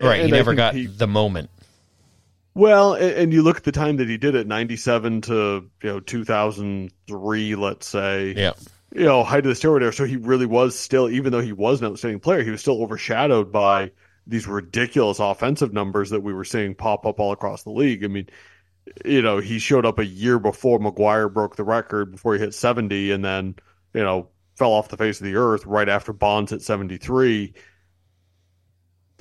Right, 0.00 0.24
he 0.24 0.30
never 0.30 0.54
got 0.54 0.74
he- 0.74 0.86
the 0.86 1.06
moment. 1.06 1.50
well, 2.54 2.94
and, 2.94 3.12
and 3.12 3.32
you 3.32 3.42
look 3.42 3.56
at 3.56 3.64
the 3.64 3.72
time 3.72 3.96
that 3.96 4.08
he 4.08 4.16
did 4.16 4.34
it, 4.34 4.46
ninety-seven 4.46 5.22
to 5.22 5.70
you 5.82 5.88
know 5.88 6.00
two 6.00 6.24
thousand 6.24 6.92
three, 7.06 7.54
let's 7.54 7.86
say. 7.86 8.34
Yeah. 8.36 8.52
You 8.94 9.04
know, 9.04 9.24
height 9.24 9.44
of 9.44 9.46
the 9.46 9.60
steroid 9.60 9.82
era. 9.82 9.92
So 9.92 10.04
he 10.04 10.16
really 10.16 10.46
was 10.46 10.78
still, 10.78 11.10
even 11.10 11.32
though 11.32 11.40
he 11.40 11.52
was 11.52 11.80
an 11.80 11.88
outstanding 11.88 12.20
player, 12.20 12.44
he 12.44 12.50
was 12.50 12.60
still 12.60 12.80
overshadowed 12.80 13.50
by 13.50 13.90
these 14.26 14.46
ridiculous 14.46 15.18
offensive 15.18 15.72
numbers 15.72 16.10
that 16.10 16.22
we 16.22 16.32
were 16.32 16.44
seeing 16.44 16.76
pop 16.76 17.04
up 17.04 17.18
all 17.18 17.32
across 17.32 17.64
the 17.64 17.70
league. 17.70 18.04
I 18.04 18.06
mean, 18.06 18.28
you 19.04 19.20
know, 19.20 19.40
he 19.40 19.58
showed 19.58 19.84
up 19.84 19.98
a 19.98 20.06
year 20.06 20.38
before 20.38 20.78
McGwire 20.78 21.32
broke 21.32 21.56
the 21.56 21.64
record 21.64 22.12
before 22.12 22.34
he 22.34 22.40
hit 22.40 22.54
70 22.54 23.10
and 23.10 23.24
then, 23.24 23.56
you 23.94 24.02
know, 24.02 24.28
fell 24.54 24.70
off 24.72 24.88
the 24.88 24.96
face 24.96 25.20
of 25.20 25.24
the 25.24 25.34
earth 25.34 25.66
right 25.66 25.88
after 25.88 26.12
Bonds 26.12 26.52
hit 26.52 26.62
73. 26.62 27.52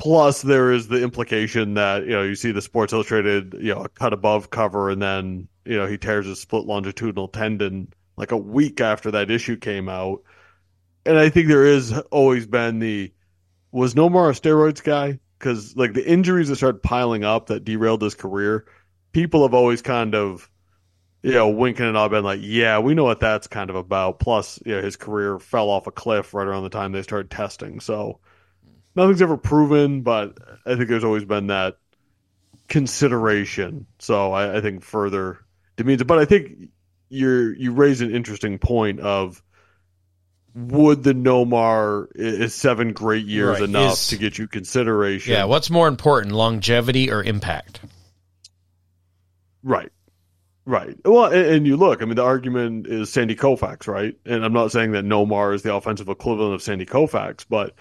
Plus, 0.03 0.41
there 0.41 0.73
is 0.73 0.89
the 0.89 1.01
implication 1.01 1.75
that, 1.75 2.03
you 2.03 2.09
know, 2.09 2.23
you 2.23 2.35
see 2.35 2.51
the 2.51 2.61
Sports 2.61 2.91
Illustrated, 2.91 3.55
you 3.57 3.73
know, 3.73 3.87
cut 3.95 4.11
above 4.11 4.49
cover 4.49 4.89
and 4.89 5.01
then, 5.01 5.47
you 5.63 5.77
know, 5.77 5.87
he 5.87 5.97
tears 5.97 6.25
his 6.25 6.41
split 6.41 6.65
longitudinal 6.65 7.29
tendon 7.29 7.87
like 8.17 8.33
a 8.33 8.37
week 8.37 8.81
after 8.81 9.11
that 9.11 9.31
issue 9.31 9.55
came 9.55 9.87
out. 9.87 10.21
And 11.05 11.17
I 11.17 11.29
think 11.29 11.47
there 11.47 11.65
is 11.65 11.93
always 12.11 12.45
been 12.45 12.79
the, 12.79 13.13
was 13.71 13.93
Nomar 13.93 14.29
a 14.29 14.33
steroids 14.33 14.83
guy? 14.83 15.19
Because, 15.39 15.73
like, 15.77 15.93
the 15.93 16.05
injuries 16.05 16.49
that 16.49 16.57
started 16.57 16.83
piling 16.83 17.23
up 17.23 17.47
that 17.47 17.63
derailed 17.63 18.01
his 18.01 18.13
career, 18.13 18.65
people 19.13 19.43
have 19.43 19.53
always 19.53 19.81
kind 19.81 20.15
of, 20.15 20.49
you 21.21 21.31
know, 21.31 21.47
winking 21.47 21.85
and 21.85 21.95
all 21.95 22.09
been 22.09 22.25
like, 22.25 22.41
yeah, 22.43 22.77
we 22.79 22.93
know 22.93 23.05
what 23.05 23.21
that's 23.21 23.47
kind 23.47 23.69
of 23.69 23.77
about. 23.77 24.19
Plus, 24.19 24.59
you 24.65 24.75
know, 24.75 24.81
his 24.81 24.97
career 24.97 25.39
fell 25.39 25.69
off 25.69 25.87
a 25.87 25.91
cliff 25.91 26.33
right 26.33 26.45
around 26.45 26.63
the 26.63 26.69
time 26.69 26.91
they 26.91 27.03
started 27.03 27.31
testing. 27.31 27.79
So 27.79 28.19
nothing's 28.95 29.21
ever 29.21 29.37
proven, 29.37 30.01
but 30.01 30.37
I 30.65 30.75
think 30.75 30.89
there's 30.89 31.03
always 31.03 31.25
been 31.25 31.47
that 31.47 31.77
consideration. 32.69 33.85
So 33.99 34.31
I, 34.31 34.57
I 34.57 34.61
think 34.61 34.83
further 34.83 35.39
demeans 35.75 36.01
it. 36.01 36.05
But 36.05 36.19
I 36.19 36.25
think 36.25 36.69
you're 37.09 37.53
you 37.53 37.71
raise 37.71 38.01
an 38.01 38.13
interesting 38.13 38.57
point 38.57 38.99
of 38.99 39.41
would 40.55 41.03
the 41.03 41.13
Nomar 41.13 42.07
is 42.15 42.53
seven 42.53 42.93
great 42.93 43.25
years 43.25 43.59
Right, 43.59 43.69
enough 43.69 43.93
is- 43.93 44.07
to 44.07 44.17
get 44.17 44.37
you 44.37 44.47
consideration? 44.47 45.33
Yeah, 45.33 45.45
what's 45.45 45.69
more 45.69 45.87
important, 45.87 46.35
longevity 46.35 47.11
or 47.11 47.23
impact? 47.23 47.81
Right. 49.63 49.91
Right. 50.65 50.95
Well, 51.03 51.25
and, 51.25 51.45
and 51.45 51.67
you 51.67 51.75
look, 51.75 52.01
I 52.01 52.05
mean, 52.05 52.15
the 52.15 52.23
argument 52.23 52.87
is 52.87 53.11
Sandy 53.11 53.35
Koufax, 53.35 53.87
right? 53.87 54.15
And 54.25 54.45
I'm 54.45 54.53
not 54.53 54.71
saying 54.71 54.91
that 54.91 55.03
Nomar 55.03 55.53
is 55.53 55.61
the 55.61 55.73
offensive 55.73 56.07
equivalent 56.07 56.53
of 56.53 56.61
Sandy 56.61 56.85
Koufax, 56.85 57.45
but 57.49 57.73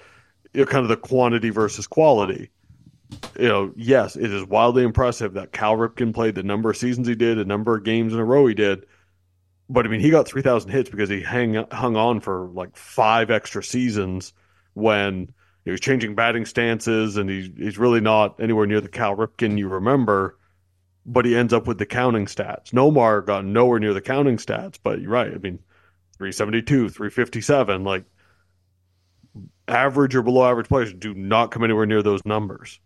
you 0.55 0.61
know, 0.61 0.67
kind 0.67 0.83
of 0.83 0.88
the 0.88 0.97
quantity 0.97 1.51
versus 1.51 1.87
quality. 1.87 2.51
You 3.38 3.49
know, 3.49 3.73
yes, 3.77 4.17
it 4.17 4.33
is 4.33 4.45
wildly 4.45 4.85
impressive 4.85 5.35
that 5.35 5.53
Cal 5.53 5.77
Ripken 5.77 6.15
played 6.15 6.35
the 6.35 6.43
number 6.43 6.71
of 6.71 6.77
seasons 6.77 7.07
he 7.07 7.15
did, 7.15 7.38
a 7.38 7.45
number 7.45 7.77
of 7.77 7.85
games 7.85 8.12
in 8.12 8.19
a 8.19 8.25
row 8.25 8.47
he 8.47 8.55
did. 8.55 8.87
But 9.69 9.87
I 9.87 9.88
mean, 9.88 10.01
he 10.01 10.11
got 10.11 10.27
3,000 10.27 10.71
hits 10.71 10.91
because 10.91 11.09
he 11.09 11.23
hang, 11.23 11.65
hung 11.71 11.97
on 11.97 12.21
for 12.21 12.49
like 12.53 12.77
five 12.77 13.31
extra 13.31 13.62
seasons 13.62 14.33
when 14.75 15.33
he 15.65 15.71
was 15.71 15.81
changing 15.81 16.15
batting 16.15 16.47
stances 16.47 17.17
and 17.17 17.29
he, 17.29 17.53
he's 17.57 17.79
really 17.79 18.01
not 18.01 18.41
anywhere 18.41 18.67
near 18.67 18.81
the 18.81 18.88
Cal 18.88 19.17
Ripken 19.17 19.59
you 19.59 19.69
remember 19.69 20.37
but 21.05 21.25
he 21.25 21.37
ends 21.37 21.53
up 21.53 21.67
with 21.67 21.79
the 21.79 21.87
counting 21.87 22.27
stats. 22.27 22.71
Nomar 22.71 23.25
got 23.25 23.45
nowhere 23.45 23.81
near 23.81 23.95
the 23.95 24.01
counting 24.01 24.37
stats, 24.37 24.79
but 24.83 25.01
you're 25.01 25.11
right. 25.11 25.33
I 25.33 25.38
mean, 25.38 25.59
372, 26.19 26.88
357, 26.88 27.85
like 27.85 28.05
average 29.68 30.14
or 30.14 30.22
below 30.22 30.48
average 30.48 30.68
players 30.68 30.92
do 30.92 31.14
not 31.14 31.51
come 31.51 31.64
anywhere 31.64 31.87
near 31.87 32.03
those 32.03 32.25
numbers. 32.25 32.81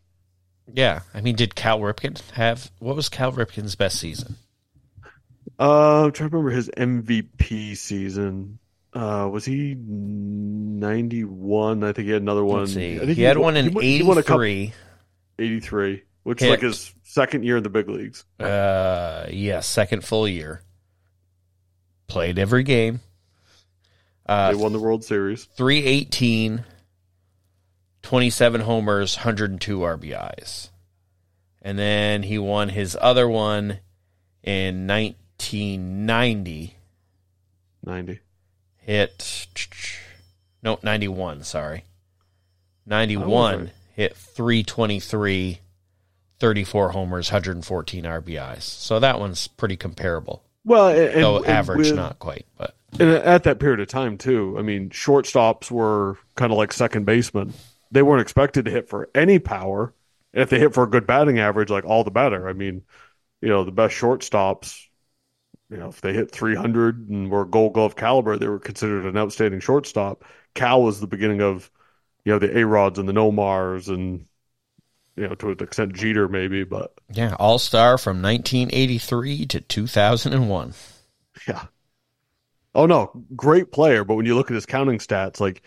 Yeah. 0.73 1.01
I 1.15 1.21
mean, 1.21 1.37
did 1.37 1.55
Cal 1.55 1.81
Ripken 1.81 2.21
have 2.33 2.71
what 2.79 2.97
was 2.97 3.09
Cal 3.09 3.33
Ripken's 3.33 3.75
best 3.77 3.99
season? 3.99 4.37
Uh, 5.59 6.05
I'm 6.07 6.13
trying 6.13 6.31
to 6.31 6.37
remember 6.37 6.55
his 6.55 6.69
MVP 6.77 7.77
season. 7.77 8.59
Uh, 8.93 9.29
was 9.31 9.45
he 9.45 9.75
91? 9.77 11.85
I 11.85 11.93
think 11.93 12.07
he 12.07 12.13
had 12.13 12.23
another 12.23 12.45
one. 12.45 12.61
Let's 12.61 12.75
see. 12.75 12.97
I 12.97 13.01
think 13.01 13.17
He 13.17 13.23
had 13.23 13.39
one 13.39 13.57
in 13.57 13.79
he 13.81 14.03
won 14.03 14.19
a 14.19 14.23
couple- 14.23 14.43
83. 14.43 14.73
83, 15.39 16.03
which 16.23 16.41
Hit. 16.41 16.47
is 16.47 16.51
like 16.51 16.61
his 16.63 16.95
second 17.05 17.45
year 17.45 17.59
in 17.59 17.63
the 17.63 17.69
big 17.69 17.89
leagues. 17.89 18.25
Uh, 18.41 19.27
yeah, 19.31 19.61
second 19.61 20.03
full 20.05 20.27
year. 20.27 20.63
Played 22.09 22.39
every 22.39 22.63
game. 22.63 23.01
Uh, 24.27 24.51
They 24.53 24.57
won 24.57 24.73
the 24.73 24.81
World 24.81 25.05
Series. 25.05 25.45
318, 25.45 26.65
27 28.03 28.61
homers, 28.63 29.17
102 29.17 29.79
RBIs. 29.79 30.71
And 31.63 31.79
then 31.79 32.23
he 32.23 32.39
won 32.39 32.69
his 32.69 32.97
other 33.01 33.29
one 33.29 33.79
in 34.43 34.87
1990. 34.87 36.77
90. 37.85 38.21
Hit, 38.77 39.47
no, 40.63 40.79
91, 40.83 41.43
sorry. 41.43 41.85
91 42.87 43.59
right. 43.59 43.73
hit 43.95 44.17
323, 44.17 45.59
34 46.39 46.91
homers, 46.91 47.33
114 47.33 48.05
RBIs. 48.05 48.63
So 48.63 49.01
that 49.01 49.19
one's 49.19 49.49
pretty 49.49 49.77
comparable. 49.77 50.45
Well, 50.65 50.89
and, 50.89 51.25
and 51.25 51.47
average, 51.47 51.79
with- 51.91 51.97
not 51.97 52.21
quite, 52.21 52.47
but 52.57 52.76
And 52.99 53.11
at 53.11 53.45
that 53.45 53.61
period 53.61 53.81
of 53.81 53.89
time, 53.89 54.17
too, 54.17 54.57
I 54.59 54.63
mean, 54.63 54.91
shortstops 54.91 55.71
were 55.71 56.19
kind 56.35 56.51
of 56.51 56.59
like 56.59 56.73
second 56.73 57.05
basemen. 57.05 57.53
They 57.91 58.03
weren't 58.03 58.23
expected 58.23 58.65
to 58.65 58.71
hit 58.71 58.89
for 58.89 59.11
any 59.15 59.39
power. 59.39 59.93
And 60.33 60.43
if 60.43 60.51
they 60.51 60.59
hit 60.59 60.75
for 60.75 60.85
a 60.85 60.91
good 60.91 61.07
batting 61.07 61.39
average, 61.39 61.71
like 61.71 61.85
all 61.85 62.05
the 62.05 62.11
better. 62.11 62.49
I 62.49 62.53
mean, 62.53 62.83
you 63.41 63.49
know, 63.49 63.65
the 63.65 63.73
best 63.73 63.95
shortstops, 63.95 64.87
you 65.71 65.77
know, 65.77 65.89
if 65.89 66.01
they 66.01 66.13
hit 66.13 66.31
300 66.31 67.09
and 67.09 67.31
were 67.31 67.45
gold 67.45 67.75
glove 67.75 67.97
caliber, 67.97 68.39
they 68.39 68.49
were 68.49 68.59
considered 68.59 69.05
an 69.05 69.17
outstanding 69.17 69.61
shortstop. 69.61 70.25
Cal 70.55 70.83
was 70.83 71.01
the 71.01 71.07
beginning 71.07 71.43
of, 71.43 71.71
you 72.25 72.33
know, 72.33 72.39
the 72.39 72.59
A-Rods 72.59 72.99
and 72.99 73.09
the 73.09 73.13
Nomars 73.13 73.89
and, 73.89 74.27
you 75.17 75.29
know, 75.29 75.35
to 75.35 75.51
an 75.51 75.59
extent 75.61 75.95
Jeter 75.95 76.29
maybe, 76.29 76.65
but 76.65 76.95
yeah, 77.13 77.37
all 77.39 77.59
star 77.59 77.99
from 77.99 78.23
1983 78.23 79.47
to 79.47 79.61
2001. 79.61 80.75
Yeah. 81.47 81.65
Oh 82.77 82.85
no, 82.85 83.11
great 83.35 83.73
player, 83.73 84.05
but 84.05 84.17
when 84.17 84.27
you 84.27 84.35
look 84.35 84.51
at 84.51 84.55
his 84.55 84.67
counting 84.67 84.99
stats, 84.99 85.41
like 85.41 85.63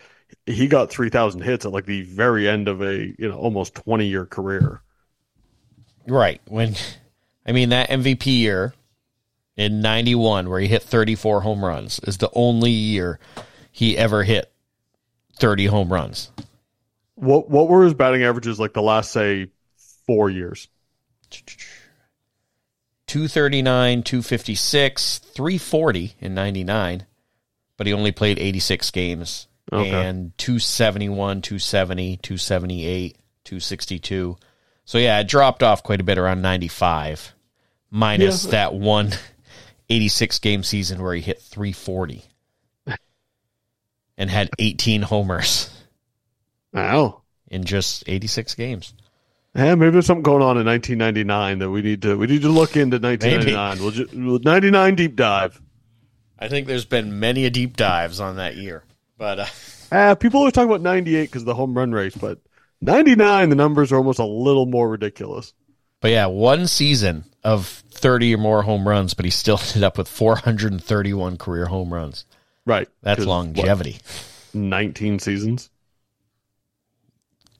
he 0.46 0.68
got 0.68 0.90
3000 0.90 1.40
hits 1.40 1.66
at 1.66 1.72
like 1.72 1.84
the 1.84 2.02
very 2.02 2.48
end 2.48 2.68
of 2.68 2.80
a, 2.80 3.12
you 3.18 3.28
know, 3.28 3.36
almost 3.36 3.74
20 3.74 4.06
year 4.06 4.26
career. 4.26 4.80
Right. 6.06 6.40
When 6.46 6.76
I 7.46 7.50
mean 7.50 7.70
that 7.70 7.90
MVP 7.90 8.26
year 8.26 8.74
in 9.56 9.80
91 9.80 10.48
where 10.48 10.60
he 10.60 10.68
hit 10.68 10.84
34 10.84 11.40
home 11.40 11.64
runs 11.64 11.98
is 12.04 12.18
the 12.18 12.30
only 12.32 12.70
year 12.70 13.18
he 13.72 13.98
ever 13.98 14.22
hit 14.22 14.52
30 15.40 15.66
home 15.66 15.92
runs. 15.92 16.30
What 17.16 17.50
what 17.50 17.68
were 17.68 17.82
his 17.82 17.94
batting 17.94 18.22
averages 18.22 18.60
like 18.60 18.72
the 18.72 18.82
last 18.82 19.10
say 19.10 19.48
4 20.06 20.30
years? 20.30 20.68
239, 23.10 24.04
256, 24.04 25.18
340 25.18 26.14
in 26.20 26.32
99, 26.32 27.06
but 27.76 27.88
he 27.88 27.92
only 27.92 28.12
played 28.12 28.38
86 28.38 28.88
games. 28.92 29.48
Okay. 29.72 29.90
And 29.90 30.36
271, 30.38 31.42
270, 31.42 32.18
278, 32.18 33.16
262. 33.42 34.36
So 34.84 34.98
yeah, 34.98 35.18
it 35.18 35.26
dropped 35.26 35.64
off 35.64 35.82
quite 35.82 36.00
a 36.00 36.04
bit 36.04 36.18
around 36.18 36.40
95, 36.40 37.34
minus 37.90 38.44
Yeah. 38.44 38.50
that 38.52 38.74
one 38.74 39.10
86 39.90 40.38
game 40.38 40.62
season 40.62 41.02
where 41.02 41.12
he 41.14 41.20
hit 41.20 41.42
340 41.42 42.22
and 44.16 44.30
had 44.30 44.50
18 44.60 45.02
homers 45.02 45.68
Wow. 46.72 47.22
in 47.48 47.64
just 47.64 48.04
86 48.06 48.54
games. 48.54 48.94
Yeah, 49.54 49.74
maybe 49.74 49.90
there's 49.90 50.06
something 50.06 50.22
going 50.22 50.42
on 50.42 50.58
in 50.58 50.66
1999 50.66 51.58
that 51.58 51.70
we 51.70 51.82
need 51.82 52.02
to 52.02 52.16
we 52.16 52.26
need 52.26 52.42
to 52.42 52.48
look 52.48 52.76
into 52.76 52.98
1999. 52.98 53.78
We'll 53.80 53.90
just 53.90 54.14
we'll, 54.14 54.38
99 54.38 54.94
deep 54.94 55.16
dive. 55.16 55.60
I 56.38 56.48
think 56.48 56.66
there's 56.66 56.84
been 56.84 57.18
many 57.18 57.44
a 57.44 57.50
deep 57.50 57.76
dives 57.76 58.20
on 58.20 58.36
that 58.36 58.56
year, 58.56 58.84
but 59.18 59.40
uh, 59.40 59.46
Ah, 59.92 60.14
people 60.18 60.38
always 60.38 60.52
talk 60.52 60.66
about 60.66 60.80
98 60.80 61.22
because 61.22 61.42
of 61.42 61.46
the 61.46 61.54
home 61.54 61.76
run 61.76 61.92
race, 61.92 62.14
but 62.14 62.38
99 62.80 63.50
the 63.50 63.56
numbers 63.56 63.92
are 63.92 63.96
almost 63.96 64.18
a 64.18 64.24
little 64.24 64.66
more 64.66 64.88
ridiculous. 64.88 65.52
But 66.00 66.12
yeah, 66.12 66.26
one 66.26 66.66
season 66.66 67.24
of 67.44 67.66
30 67.90 68.34
or 68.34 68.38
more 68.38 68.62
home 68.62 68.88
runs, 68.88 69.14
but 69.14 69.24
he 69.24 69.30
still 69.30 69.58
ended 69.68 69.84
up 69.84 69.98
with 69.98 70.08
431 70.08 71.36
career 71.36 71.66
home 71.66 71.92
runs. 71.92 72.24
Right. 72.66 72.88
that's 73.02 73.24
longevity. 73.24 73.98
what, 74.52 74.60
19 74.60 75.18
seasons. 75.18 75.70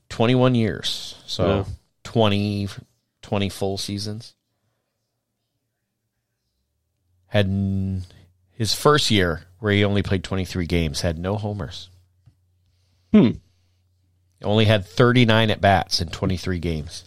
21 0.09 0.55
years. 0.55 1.17
So 1.27 1.47
Yeah. 1.47 1.65
20, 2.11 2.69
20 3.23 3.49
full 3.51 3.79
seasons. 3.79 4.35
Had 7.29 7.47
n- 7.47 8.03
his 8.51 8.75
first 8.75 9.13
year 9.13 9.43
where 9.61 9.73
he 9.73 9.85
only 9.85 10.03
played 10.03 10.25
23 10.25 10.67
games, 10.67 11.03
had 11.03 11.21
no 11.21 11.37
homers. 11.37 11.89
Hmm. 13.13 13.31
Only 14.43 14.65
had 14.65 14.87
39 14.87 15.51
at 15.53 15.61
bats 15.61 16.01
in 16.01 16.09
23 16.09 16.59
games. 16.59 17.05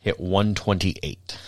Hit 0.00 0.18
128. 0.18 1.38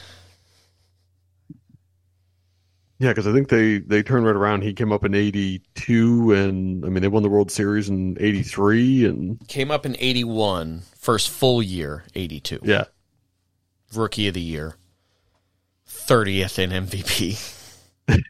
Yeah, 3.01 3.09
because 3.09 3.27
I 3.27 3.33
think 3.33 3.49
they 3.49 3.79
they 3.79 4.03
turned 4.03 4.27
right 4.27 4.37
around. 4.37 4.63
He 4.63 4.75
came 4.75 4.93
up 4.93 5.07
in 5.07 5.15
'82, 5.15 6.33
and 6.33 6.85
I 6.85 6.91
mean 6.91 7.01
they 7.01 7.09
won 7.09 7.23
the 7.23 7.31
World 7.31 7.51
Series 7.51 7.89
in 7.89 8.19
'83, 8.21 9.07
and 9.07 9.49
Came 9.49 9.71
up 9.71 9.87
in 9.87 9.97
81, 9.99 10.83
first 10.97 11.31
full 11.31 11.63
year, 11.63 12.05
82. 12.15 12.61
yeah, 12.63 12.85
Rookie 13.95 14.29
of 14.29 14.35
the 14.35 14.43
year, 14.43 14.77
30th 15.89 16.59
in 16.59 16.71
MVP. 16.87 17.57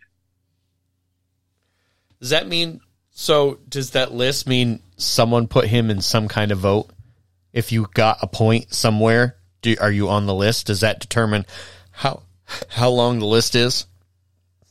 does 2.20 2.30
that 2.30 2.46
mean 2.46 2.80
so? 3.10 3.58
Does 3.68 3.90
that 3.90 4.12
list 4.12 4.46
mean 4.46 4.80
someone 4.96 5.48
put 5.48 5.66
him 5.66 5.90
in 5.90 6.00
some 6.00 6.28
kind 6.28 6.52
of 6.52 6.58
vote? 6.58 6.90
If 7.52 7.72
you 7.72 7.88
got 7.92 8.18
a 8.22 8.28
point 8.28 8.72
somewhere, 8.72 9.34
do, 9.62 9.74
are 9.80 9.90
you 9.90 10.08
on 10.08 10.26
the 10.26 10.34
list? 10.34 10.68
Does 10.68 10.82
that 10.82 11.00
determine 11.00 11.44
how 11.90 12.22
how 12.68 12.90
long 12.90 13.18
the 13.18 13.26
list 13.26 13.56
is? 13.56 13.86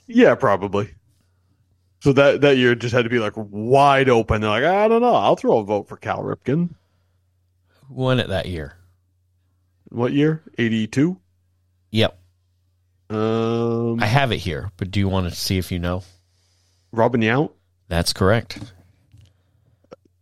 Yeah, 0.09 0.35
probably. 0.35 0.93
So 2.01 2.13
that 2.13 2.41
that 2.41 2.57
year 2.57 2.75
just 2.75 2.93
had 2.93 3.03
to 3.03 3.09
be 3.09 3.19
like 3.19 3.33
wide 3.35 4.09
open. 4.09 4.41
They're 4.41 4.49
like, 4.49 4.63
I 4.63 4.87
don't 4.87 5.01
know, 5.01 5.15
I'll 5.15 5.35
throw 5.35 5.57
a 5.59 5.63
vote 5.63 5.87
for 5.87 5.97
Cal 5.97 6.23
Ripken. 6.23 6.69
Won 7.89 8.19
it 8.19 8.27
that 8.29 8.45
year? 8.45 8.75
What 9.89 10.13
year? 10.13 10.43
'82. 10.57 11.17
Yep, 11.91 12.19
Um, 13.09 13.99
I 13.99 14.05
have 14.05 14.31
it 14.31 14.37
here, 14.37 14.71
but 14.77 14.91
do 14.91 14.99
you 14.99 15.09
want 15.09 15.27
to 15.27 15.35
see 15.35 15.57
if 15.57 15.71
you 15.71 15.79
know? 15.79 16.03
Robin 16.91 17.21
Yount. 17.21 17.51
That's 17.87 18.13
correct. 18.13 18.59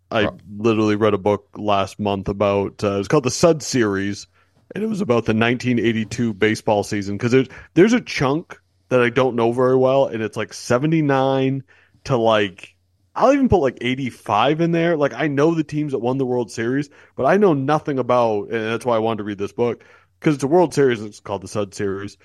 I 0.09 0.29
literally 0.57 0.95
read 0.95 1.13
a 1.13 1.17
book 1.17 1.49
last 1.57 1.99
month 1.99 2.29
about 2.29 2.81
uh, 2.81 2.97
it's 2.99 3.09
called 3.09 3.25
the 3.25 3.31
Sud 3.31 3.61
series, 3.61 4.25
and 4.73 4.81
it 4.81 4.87
was 4.87 5.01
about 5.01 5.25
the 5.25 5.33
1982 5.33 6.33
baseball 6.33 6.83
season 6.83 7.17
because 7.17 7.33
there's 7.33 7.47
there's 7.73 7.93
a 7.93 7.99
chunk 8.01 8.57
that 8.89 9.01
I 9.01 9.09
don't 9.09 9.35
know 9.35 9.51
very 9.51 9.75
well, 9.75 10.07
and 10.07 10.21
it's 10.21 10.37
like 10.37 10.53
79 10.53 11.63
to 12.05 12.17
like 12.17 12.75
I'll 13.17 13.33
even 13.33 13.49
put 13.49 13.57
like 13.57 13.79
85 13.81 14.61
in 14.61 14.71
there. 14.71 14.95
Like 14.95 15.13
I 15.13 15.27
know 15.27 15.55
the 15.55 15.63
teams 15.63 15.91
that 15.91 15.99
won 15.99 16.19
the 16.19 16.25
World 16.25 16.51
Series, 16.51 16.89
but 17.15 17.25
I 17.25 17.37
know 17.37 17.53
nothing 17.53 17.97
about, 17.97 18.49
and 18.49 18.71
that's 18.71 18.85
why 18.85 18.95
I 18.95 18.99
wanted 18.99 19.17
to 19.17 19.23
read 19.23 19.39
this 19.39 19.51
book 19.51 19.83
because 20.19 20.35
it's 20.35 20.43
a 20.43 20.47
World 20.47 20.73
Series. 20.73 21.01
It's 21.01 21.19
called 21.19 21.41
the 21.41 21.47
Sud 21.47 21.73
series. 21.73 22.17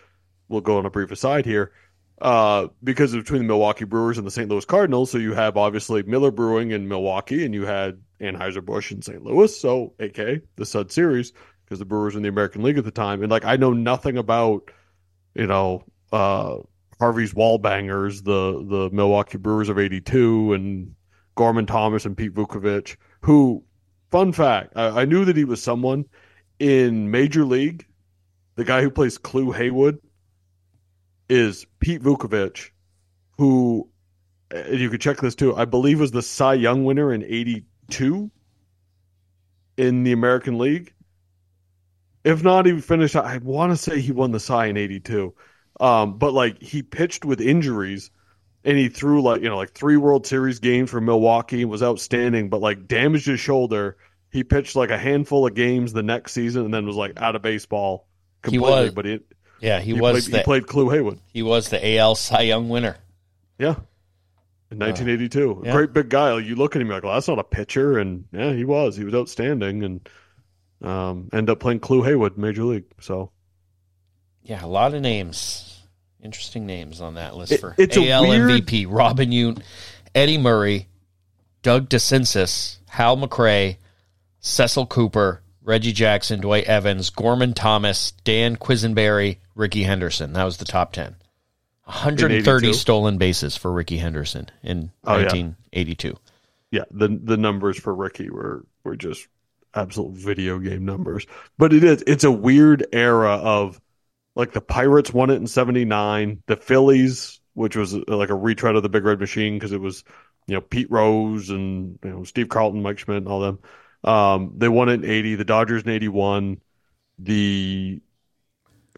we'll 0.49 0.61
go 0.61 0.79
on 0.79 0.87
a 0.87 0.91
brief 0.91 1.11
aside 1.11 1.47
here. 1.47 1.73
Uh, 2.21 2.69
because 2.85 3.13
between 3.13 3.41
the 3.41 3.49
Milwaukee 3.49 3.85
Brewers 3.85 4.17
and 4.17 4.25
the 4.25 4.31
St. 4.31 4.49
Louis 4.49 4.65
Cardinals, 4.65 5.11
so 5.11 5.19
you 5.19 5.35
have 5.35 5.57
obviously 5.57 6.05
Miller 6.05 6.31
Brewing 6.31 6.71
in 6.71 6.87
Milwaukee, 6.87 7.45
and 7.45 7.53
you 7.53 7.67
had 7.67 8.01
Anheuser 8.21 8.65
Busch 8.65 8.93
in 8.93 9.03
St. 9.03 9.25
Louis, 9.25 9.59
so 9.59 9.95
AK 9.99 10.43
the 10.55 10.67
Sud 10.67 10.93
Series 10.93 11.33
because 11.65 11.81
the 11.81 11.85
Brewers 11.85 12.15
in 12.15 12.23
the 12.23 12.29
American 12.29 12.63
League 12.63 12.79
at 12.79 12.85
the 12.85 12.93
time, 12.93 13.23
and 13.23 13.31
like 13.31 13.45
I 13.45 13.57
know 13.57 13.73
nothing 13.73 14.19
about, 14.19 14.71
you 15.35 15.47
know, 15.47 15.85
uh, 16.13 16.59
Harvey's 16.99 17.35
Wallbangers, 17.35 18.23
the 18.25 18.65
the 18.65 18.91
Milwaukee 18.95 19.39
Brewers 19.39 19.69
of 19.69 19.79
'82, 19.79 20.53
and 20.53 20.95
Gorman 21.35 21.67
Thomas 21.67 22.05
and 22.05 22.17
Pete 22.17 22.35
Vuckovich. 22.35 22.97
Who, 23.23 23.65
fun 24.11 24.33
fact, 24.33 24.75
I, 24.77 25.03
I 25.03 25.05
knew 25.05 25.25
that 25.25 25.37
he 25.37 25.45
was 25.45 25.63
someone 25.63 26.05
in 26.59 27.11
Major 27.11 27.45
League. 27.45 27.87
The 28.55 28.65
guy 28.65 28.83
who 28.83 28.91
plays 28.91 29.19
Clu 29.19 29.51
Haywood 29.51 29.99
is 31.29 31.67
Pete 31.81 32.03
Vuckovich, 32.03 32.71
who 33.39 33.89
and 34.53 34.79
you 34.79 34.91
could 34.91 35.01
check 35.01 35.19
this 35.19 35.35
too. 35.35 35.57
I 35.57 35.65
believe 35.65 35.99
was 35.99 36.11
the 36.11 36.23
Cy 36.23 36.55
Young 36.55 36.85
winner 36.85 37.13
in 37.13 37.25
'82 37.25 38.31
in 39.77 40.05
the 40.05 40.13
American 40.13 40.59
League. 40.59 40.93
If 42.25 42.45
not, 42.45 42.67
he 42.67 42.81
finished. 42.81 43.17
I 43.17 43.39
want 43.39 43.73
to 43.73 43.77
say 43.77 44.01
he 44.01 44.13
won 44.13 44.31
the 44.31 44.41
Cy 44.41 44.67
in 44.67 44.77
'82, 44.77 45.35
um, 45.83 46.17
but 46.17 46.33
like 46.33 46.63
he 46.63 46.83
pitched 46.83 47.25
with 47.25 47.41
injuries, 47.41 48.11
and 48.65 48.79
he 48.79 48.89
threw 48.89 49.21
like 49.21 49.43
you 49.43 49.49
know 49.49 49.57
like 49.57 49.73
three 49.73 49.97
World 49.97 50.27
Series 50.27 50.61
games 50.61 50.91
for 50.91 51.01
Milwaukee 51.01 51.63
and 51.63 51.71
was 51.71 51.83
outstanding, 51.83 52.49
but 52.49 52.61
like 52.61 52.87
damaged 52.87 53.27
his 53.27 53.41
shoulder. 53.41 53.97
He 54.31 54.45
pitched 54.45 54.77
like 54.77 54.91
a 54.91 54.97
handful 54.97 55.47
of 55.47 55.55
games 55.55 55.93
the 55.93 56.03
next 56.03 56.33
season, 56.33 56.65
and 56.65 56.73
then 56.73 56.87
was 56.87 56.97
like 56.97 57.21
out 57.21 57.37
of 57.37 57.43
baseball 57.43 58.07
completely. 58.43 58.71
was- 58.71 58.95
but 58.95 59.05
he 59.05 59.21
Yeah, 59.61 59.81
he, 59.81 59.95
he, 59.95 60.01
was 60.01 60.29
played, 60.29 60.33
the 60.33 60.39
he 60.39 60.45
played 60.45 60.67
Clu 60.67 60.89
Haywood. 60.89 61.19
he 61.27 61.43
was 61.43 61.69
the 61.69 61.97
AL 61.99 62.15
Cy 62.15 62.43
Young 62.43 62.69
winner. 62.69 62.97
Yeah. 63.59 63.75
In 64.71 64.79
1982. 64.79 65.63
yeah. 65.65 65.73
Great 65.73 65.93
big 65.93 66.09
guy. 66.09 66.33
Like, 66.33 66.47
you 66.47 66.57
look 66.57 66.75
at 66.75 66.81
him, 66.81 66.89
you're 66.89 66.97
like, 66.97 67.05
well, 67.05 67.13
that's 67.13 67.29
not 67.29 67.39
a 67.39 67.45
pitcher. 67.45 67.99
And 67.99 68.25
yeah, 68.33 68.55
he 68.55 68.65
was. 68.65 68.97
He 68.97 69.05
was 69.05 69.15
outstanding 69.15 69.83
and 69.85 70.09
um, 70.81 71.29
ended 71.33 71.51
up 71.51 71.61
playing 71.61 71.81
Clu 71.81 72.03
Haywood, 72.03 72.39
Major 72.39 72.65
League. 72.65 72.87
So 73.01 73.31
Yeah, 74.45 74.65
a 74.65 74.67
lot 74.67 74.95
of 74.95 75.03
names, 75.03 75.72
interesting 76.23 76.67
names 76.67 77.01
on 77.01 77.15
that 77.15 77.37
list 77.37 77.53
It- 77.53 77.61
for 77.61 77.75
it's 77.79 77.97
a 77.97 78.11
AL 78.11 78.29
weird- 78.29 78.51
MVP. 78.51 78.87
Robin 78.89 79.31
Yount, 79.31 79.63
Eddie 80.15 80.39
Murray, 80.39 80.89
Doug 81.63 81.89
DeCinces, 81.89 82.79
Hal 82.89 83.17
McRae, 83.17 83.77
Cecil 84.41 84.87
Cooper, 84.87 85.43
Reggie 85.63 85.93
Jackson, 85.93 86.41
Dwight 86.41 86.65
Evans, 86.65 87.11
Gorman 87.11 87.55
Thomas, 87.55 88.13
Dan 88.25 88.57
Quisenberry, 88.57 89.37
Rickey 89.55 89.85
Henderson. 89.85 90.33
That 90.33 90.45
was 90.45 90.57
the 90.57 90.65
top 90.65 90.93
ten. 90.93 91.17
130 91.85 92.73
stolen 92.73 93.19
bases 93.19 93.57
for 93.57 93.73
Rickey 93.73 93.99
Henderson 93.99 94.49
in 94.63 94.91
Oh, 95.05 95.15
yeah. 95.19 95.23
1982. 95.27 96.17
yeah, 96.71 96.85
the 96.91 97.09
the 97.23 97.37
numbers 97.37 97.79
for 97.79 97.95
Rickey 97.95 98.31
were 98.31 98.65
were 98.85 98.97
just 98.97 99.27
absolute 99.75 100.15
video 100.15 100.59
game 100.59 100.85
numbers. 100.85 101.27
But 101.59 101.73
it 101.73 101.85
is 101.85 102.03
it's 102.07 102.25
a 102.25 102.31
weird 102.31 102.87
era 102.93 103.33
of 103.37 103.81
like 104.35 104.53
the 104.53 104.61
Pirates 104.61 105.13
won 105.13 105.31
it 105.31 105.37
in 105.37 105.47
79, 105.47 106.43
the 106.47 106.57
Phillies, 106.57 107.41
which 107.55 107.77
was 107.77 107.95
uh, 107.95 108.03
like 108.09 108.31
a 108.31 108.35
retread 108.35 108.77
of 108.77 108.83
the 108.83 108.89
Big 108.89 109.05
Red 109.05 109.21
Machine 109.21 109.55
because 109.55 109.73
it 109.73 109.81
was, 109.81 110.05
you 110.47 110.55
know, 110.55 110.61
Pete 110.61 110.91
Rose 110.91 111.51
and 111.51 111.99
you 112.03 112.11
know 112.11 112.25
Steve 112.25 112.49
Carlton, 112.49 112.83
Mike 112.83 112.99
Schmidt 112.99 113.19
and 113.19 113.29
all 113.29 113.41
them. 113.41 113.59
Um, 114.05 114.55
they 114.57 114.69
won 114.69 114.89
it 114.89 115.05
in 115.05 115.11
80, 115.11 115.35
the 115.37 115.45
Dodgers 115.45 115.85
in 115.85 115.91
81, 115.91 116.61
the 117.21 118.01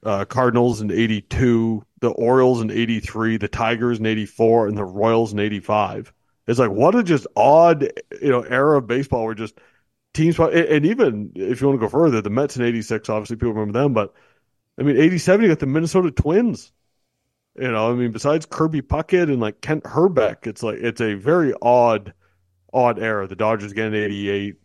uh, 0.02 0.24
Cardinals 0.24 0.80
in 0.80 0.90
82, 0.90 1.84
the 2.00 2.10
Orioles 2.10 2.62
in 2.62 2.70
83, 2.70 3.36
the 3.36 3.48
Tigers 3.48 3.98
in 3.98 4.06
84, 4.06 4.68
and 4.68 4.78
the 4.78 4.84
Royals 4.84 5.32
in 5.32 5.40
85. 5.40 6.12
It's 6.46 6.58
like 6.58 6.70
what 6.70 6.94
a 6.94 7.02
just 7.02 7.26
odd, 7.36 7.90
you 8.20 8.30
know, 8.30 8.42
era 8.42 8.78
of 8.78 8.86
baseball 8.86 9.24
where 9.24 9.34
just 9.34 9.58
teams 10.12 10.38
and 10.38 10.52
and 10.52 10.86
even 10.86 11.32
if 11.34 11.60
you 11.60 11.66
want 11.66 11.80
to 11.80 11.86
go 11.86 11.90
further, 11.90 12.20
the 12.20 12.30
Mets 12.30 12.56
in 12.56 12.62
'86, 12.62 13.08
obviously 13.08 13.36
people 13.36 13.54
remember 13.54 13.78
them, 13.78 13.92
but 13.92 14.14
I 14.78 14.82
mean 14.82 14.96
'87 14.96 15.42
you 15.42 15.48
got 15.48 15.60
the 15.60 15.66
Minnesota 15.66 16.10
Twins. 16.10 16.72
You 17.58 17.70
know, 17.70 17.90
I 17.90 17.94
mean 17.94 18.10
besides 18.10 18.46
Kirby 18.46 18.82
Puckett 18.82 19.24
and 19.24 19.40
like 19.40 19.60
Kent 19.60 19.84
Hrbek, 19.84 20.46
it's 20.46 20.62
like 20.62 20.78
it's 20.78 21.00
a 21.00 21.14
very 21.14 21.54
odd, 21.62 22.12
odd 22.72 22.98
era. 22.98 23.28
The 23.28 23.36
Dodgers 23.36 23.72
again 23.72 23.94
in 23.94 24.02
'88, 24.04 24.56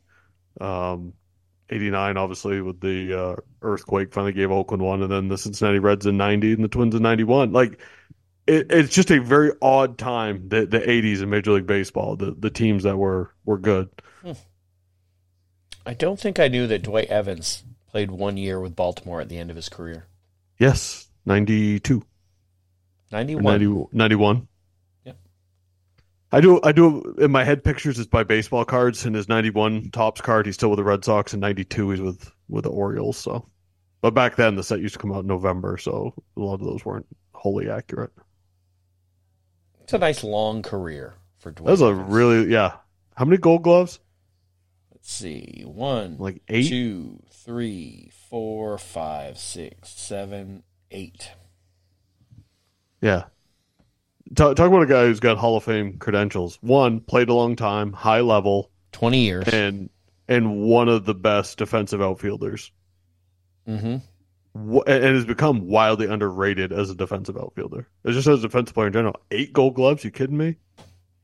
um, 0.59 1.13
'89 1.69 2.17
obviously 2.17 2.61
with 2.61 2.79
the 2.81 3.13
uh, 3.13 3.35
earthquake 3.61 4.13
finally 4.13 4.33
gave 4.33 4.51
Oakland 4.51 4.81
one, 4.81 5.03
and 5.03 5.11
then 5.11 5.27
the 5.27 5.37
Cincinnati 5.37 5.79
Reds 5.79 6.07
in 6.07 6.17
'90 6.17 6.53
and 6.53 6.63
the 6.63 6.67
Twins 6.67 6.95
in 6.95 7.03
'91. 7.03 7.51
Like 7.51 7.79
it, 8.49 8.71
it's 8.71 8.93
just 8.93 9.11
a 9.11 9.21
very 9.21 9.51
odd 9.61 9.97
time 9.99 10.49
the 10.49 10.65
the 10.65 10.79
80s 10.79 11.21
in 11.21 11.29
Major 11.29 11.51
League 11.51 11.67
Baseball. 11.67 12.15
The 12.15 12.35
the 12.37 12.49
teams 12.49 12.83
that 12.83 12.97
were 12.97 13.31
were 13.45 13.59
good. 13.59 13.89
I 15.85 15.93
don't 15.93 16.19
think 16.19 16.39
I 16.39 16.47
knew 16.47 16.67
that 16.67 16.83
Dwight 16.83 17.07
Evans 17.07 17.63
played 17.89 18.11
one 18.11 18.37
year 18.37 18.59
with 18.59 18.75
Baltimore 18.75 19.21
at 19.21 19.29
the 19.29 19.37
end 19.37 19.49
of 19.49 19.55
his 19.55 19.69
career. 19.69 20.05
Yes, 20.57 21.07
92 21.25 22.03
91. 23.11 23.43
90, 23.43 23.87
91. 23.91 24.47
Yeah. 25.03 25.13
I 26.31 26.41
do 26.41 26.59
I 26.63 26.71
do 26.71 27.15
in 27.19 27.31
my 27.31 27.43
head 27.43 27.63
pictures 27.63 27.97
it's 27.97 28.07
by 28.07 28.23
baseball 28.23 28.65
cards 28.65 29.05
and 29.05 29.15
his 29.15 29.27
91 29.27 29.89
Topps 29.91 30.21
card 30.21 30.45
he's 30.45 30.55
still 30.55 30.69
with 30.69 30.77
the 30.77 30.83
Red 30.83 31.03
Sox 31.03 31.33
and 31.33 31.41
92 31.41 31.89
he's 31.91 32.01
with 32.01 32.31
with 32.47 32.65
the 32.65 32.69
Orioles 32.69 33.17
so 33.17 33.47
but 34.01 34.13
back 34.13 34.35
then 34.35 34.55
the 34.55 34.63
set 34.63 34.79
used 34.79 34.93
to 34.93 34.99
come 34.99 35.11
out 35.11 35.21
in 35.21 35.27
November 35.27 35.77
so 35.77 36.13
a 36.37 36.39
lot 36.39 36.55
of 36.55 36.61
those 36.61 36.85
weren't 36.85 37.07
wholly 37.33 37.69
accurate. 37.69 38.11
It's 39.83 39.93
a 39.93 39.97
nice 39.97 40.23
long 40.23 40.61
career 40.61 41.15
for 41.39 41.51
Dwight. 41.51 41.65
That 41.65 41.71
was 41.71 41.81
a 41.81 41.93
really 41.93 42.51
yeah. 42.51 42.73
How 43.15 43.25
many 43.25 43.37
gold 43.37 43.63
gloves? 43.63 43.99
Let's 44.99 45.11
see. 45.11 45.63
One, 45.65 46.17
Like 46.17 46.41
8? 46.47 46.67
two, 46.67 47.19
three, 47.31 48.11
four, 48.29 48.77
five, 48.77 49.37
six, 49.37 49.89
seven, 49.89 50.63
eight. 50.91 51.31
Yeah. 53.01 53.25
Talk, 54.35 54.55
talk 54.55 54.67
about 54.67 54.83
a 54.83 54.87
guy 54.87 55.05
who's 55.05 55.19
got 55.19 55.37
Hall 55.37 55.57
of 55.57 55.63
Fame 55.63 55.97
credentials. 55.97 56.57
One, 56.61 56.99
played 56.99 57.29
a 57.29 57.33
long 57.33 57.55
time, 57.55 57.93
high 57.93 58.21
level, 58.21 58.69
20 58.91 59.19
years. 59.19 59.47
and 59.47 59.89
and 60.27 60.61
one 60.61 60.89
of 60.89 61.05
the 61.05 61.15
best 61.15 61.57
defensive 61.57 62.01
outfielders. 62.01 62.71
hmm 63.65 63.97
and 64.55 65.03
has 65.15 65.25
become 65.25 65.67
wildly 65.67 66.07
underrated 66.07 66.71
as 66.73 66.89
a 66.89 66.95
defensive 66.95 67.37
outfielder. 67.37 67.87
It's 68.03 68.15
just 68.15 68.27
as 68.27 68.39
a 68.39 68.47
defensive 68.47 68.73
player 68.73 68.87
in 68.87 68.93
general. 68.93 69.15
Eight 69.31 69.53
gold 69.53 69.75
gloves? 69.75 70.03
You 70.03 70.11
kidding 70.11 70.37
me? 70.37 70.57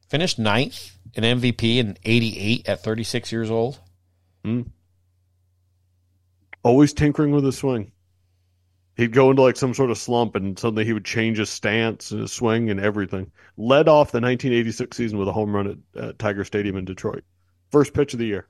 Finished 0.09 0.37
ninth 0.39 0.94
in 1.15 1.23
MVP 1.23 1.77
in 1.77 1.97
88 2.03 2.67
at 2.69 2.83
36 2.83 3.31
years 3.31 3.49
old. 3.49 3.79
Hmm. 4.43 4.61
Always 6.63 6.93
tinkering 6.93 7.31
with 7.31 7.45
his 7.45 7.57
swing. 7.57 7.91
He'd 8.97 9.11
go 9.11 9.29
into 9.29 9.41
like 9.41 9.57
some 9.57 9.73
sort 9.73 9.91
of 9.91 9.97
slump, 9.97 10.35
and 10.35 10.57
suddenly 10.57 10.85
he 10.85 10.93
would 10.93 11.03
change 11.05 11.37
his 11.37 11.49
stance 11.49 12.11
and 12.11 12.21
his 12.21 12.31
swing 12.31 12.69
and 12.69 12.79
everything. 12.79 13.31
Led 13.57 13.87
off 13.87 14.11
the 14.11 14.21
1986 14.21 14.95
season 14.95 15.17
with 15.17 15.27
a 15.27 15.33
home 15.33 15.53
run 15.53 15.83
at, 15.95 16.03
at 16.03 16.19
Tiger 16.19 16.45
Stadium 16.45 16.77
in 16.77 16.85
Detroit. 16.85 17.23
First 17.71 17.93
pitch 17.93 18.13
of 18.13 18.19
the 18.19 18.25
year. 18.25 18.47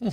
Hmm. 0.00 0.08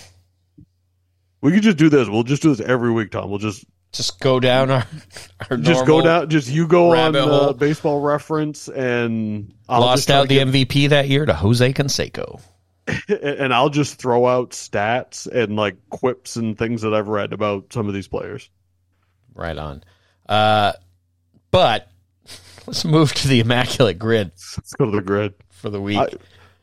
we 1.41 1.52
could 1.52 1.64
just 1.64 1.78
do 1.78 1.89
this. 1.89 2.08
We'll 2.08 2.24
just 2.24 2.43
do 2.43 2.54
this 2.54 2.66
every 2.66 2.91
week, 2.91 3.12
Tom. 3.12 3.30
We'll 3.30 3.39
just 3.39 3.66
Just 3.92 4.20
go 4.20 4.40
down 4.40 4.70
our, 4.70 4.86
our 5.50 5.58
just 5.58 5.86
go 5.86 6.02
down. 6.02 6.30
Just 6.30 6.48
you 6.50 6.68
go 6.68 6.96
on 6.96 7.16
uh. 7.16 7.54
Baseball 7.54 8.02
Reference, 8.02 8.68
and 8.68 9.54
I'll 9.68 9.82
Lost 9.82 10.12
out 10.12 10.28
the 10.28 10.36
get- 10.36 10.48
MVP 10.48 10.90
that 10.90 11.08
year 11.10 11.26
to 11.26 11.34
Jose 11.34 11.74
Canseco. 11.74 12.40
and 13.08 13.54
I'll 13.54 13.70
just 13.70 13.96
throw 13.96 14.26
out 14.28 14.52
stats 14.52 15.28
and 15.28 15.56
like 15.56 15.78
quips 15.90 16.36
and 16.36 16.58
things 16.58 16.82
that 16.82 16.94
I've 16.94 17.08
read 17.08 17.34
about 17.34 17.72
some 17.74 17.88
of 17.88 17.94
these 17.94 18.08
players. 18.08 18.50
Right 19.36 19.58
on. 19.58 19.84
Uh, 20.28 20.74
but 21.52 21.90
let's 22.68 22.86
move 22.86 23.14
to 23.16 23.28
the 23.28 23.40
Immaculate 23.42 23.98
Grid 24.00 24.32
Let's 24.58 24.74
go 24.74 24.86
to 24.86 24.92
the 24.92 25.02
grid. 25.02 25.34
for 25.50 25.70
the 25.70 25.82
week. 25.82 25.98
I- 26.00 26.10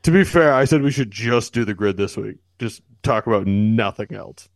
To 0.03 0.11
be 0.12 0.24
fair, 0.24 0.53
I 0.53 0.64
said 0.64 0.83
we 0.83 0.91
should 0.93 1.11
just 1.11 1.53
do 1.53 1.64
the 1.64 1.74
grid 1.74 1.97
this 1.97 2.16
week. 2.16 2.37
Just 2.61 2.83
talk 3.03 3.27
about 3.27 3.47
nothing 3.47 4.12
else. 4.14 4.49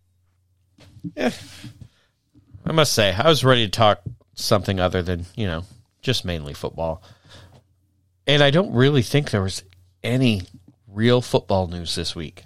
I 2.64 2.72
must 2.72 2.92
say, 2.92 3.12
I 3.12 3.28
was 3.28 3.44
ready 3.44 3.66
to 3.66 3.70
talk 3.70 4.02
something 4.34 4.78
other 4.80 5.02
than, 5.02 5.26
you 5.34 5.46
know, 5.46 5.64
just 6.02 6.24
mainly 6.24 6.54
football. 6.54 7.02
And 8.26 8.42
I 8.42 8.50
don't 8.50 8.72
really 8.72 9.02
think 9.02 9.30
there 9.30 9.42
was 9.42 9.62
any 10.02 10.42
real 10.86 11.20
football 11.20 11.66
news 11.66 11.94
this 11.94 12.14
week. 12.14 12.44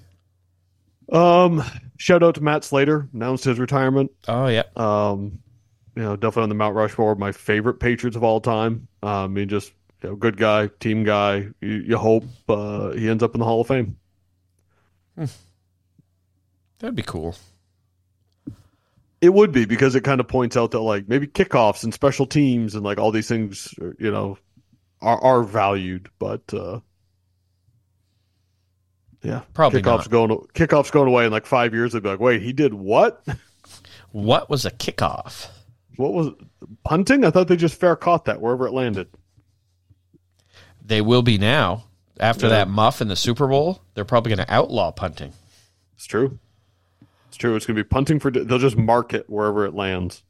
Um, 1.12 1.62
shout 1.98 2.22
out 2.22 2.36
to 2.36 2.40
Matt 2.40 2.64
Slater, 2.64 3.08
announced 3.12 3.44
his 3.44 3.58
retirement. 3.58 4.10
Oh, 4.26 4.46
yeah. 4.46 4.62
Um, 4.76 5.40
you 5.94 6.02
know, 6.02 6.16
definitely 6.16 6.44
on 6.44 6.48
the 6.48 6.54
Mount 6.54 6.74
Rushmore, 6.74 7.14
my 7.14 7.32
favorite 7.32 7.74
Patriots 7.74 8.16
of 8.16 8.24
all 8.24 8.40
time. 8.40 8.88
Um, 9.02 9.10
I 9.10 9.26
mean, 9.28 9.48
just 9.48 9.72
you 10.02 10.10
know, 10.10 10.16
good 10.16 10.36
guy, 10.36 10.68
team 10.80 11.04
guy. 11.04 11.48
You, 11.60 11.74
you 11.88 11.96
hope 11.96 12.24
uh, 12.48 12.90
he 12.90 13.08
ends 13.08 13.22
up 13.22 13.34
in 13.34 13.40
the 13.40 13.44
Hall 13.44 13.60
of 13.60 13.68
Fame. 13.68 13.96
That'd 16.78 16.96
be 16.96 17.02
cool. 17.02 17.36
It 19.24 19.32
would 19.32 19.52
be 19.52 19.64
because 19.64 19.94
it 19.94 20.02
kind 20.04 20.20
of 20.20 20.28
points 20.28 20.54
out 20.56 20.72
that 20.72 20.80
like 20.80 21.08
maybe 21.08 21.26
kickoffs 21.26 21.82
and 21.82 21.94
special 21.94 22.26
teams 22.26 22.74
and 22.74 22.84
like 22.84 22.98
all 22.98 23.10
these 23.10 23.26
things, 23.28 23.74
you 23.98 24.10
know, 24.10 24.36
are 25.00 25.18
are 25.22 25.42
valued, 25.42 26.10
but 26.18 26.42
uh 26.52 26.80
yeah, 29.22 29.40
Probably 29.54 29.80
kickoffs 29.80 29.98
not. 30.00 30.10
going 30.10 30.30
kickoffs 30.52 30.92
going 30.92 31.08
away 31.08 31.24
in 31.24 31.32
like 31.32 31.46
five 31.46 31.72
years. 31.72 31.92
They'd 31.94 32.02
be 32.02 32.10
like, 32.10 32.20
wait, 32.20 32.42
he 32.42 32.52
did 32.52 32.74
what? 32.74 33.24
What 34.12 34.48
was 34.48 34.64
a 34.64 34.70
kickoff? 34.70 35.48
What 35.96 36.12
was 36.12 36.28
punting? 36.84 37.24
I 37.24 37.30
thought 37.30 37.48
they 37.48 37.56
just 37.56 37.80
fair 37.80 37.96
caught 37.96 38.26
that 38.26 38.40
wherever 38.40 38.64
it 38.68 38.72
landed. 38.72 39.08
They 40.84 41.00
will 41.00 41.22
be 41.22 41.36
now. 41.36 41.84
After 42.20 42.46
Yeah. 42.46 42.50
that 42.50 42.68
muff 42.68 43.00
in 43.00 43.08
the 43.08 43.16
Super 43.16 43.48
Bowl, 43.48 43.82
they're 43.94 44.04
probably 44.04 44.30
going 44.36 44.46
to 44.46 44.54
outlaw 44.54 44.92
punting. 44.92 45.32
It's 45.96 46.06
true. 46.06 46.38
It's 47.34 47.40
true. 47.40 47.56
It's 47.56 47.66
going 47.66 47.76
to 47.76 47.82
be 47.82 47.88
punting 47.88 48.20
for. 48.20 48.30
They'll 48.30 48.60
just 48.60 48.76
mark 48.76 49.12
it 49.12 49.28
wherever 49.28 49.66
it 49.66 49.74
lands. 49.74 50.22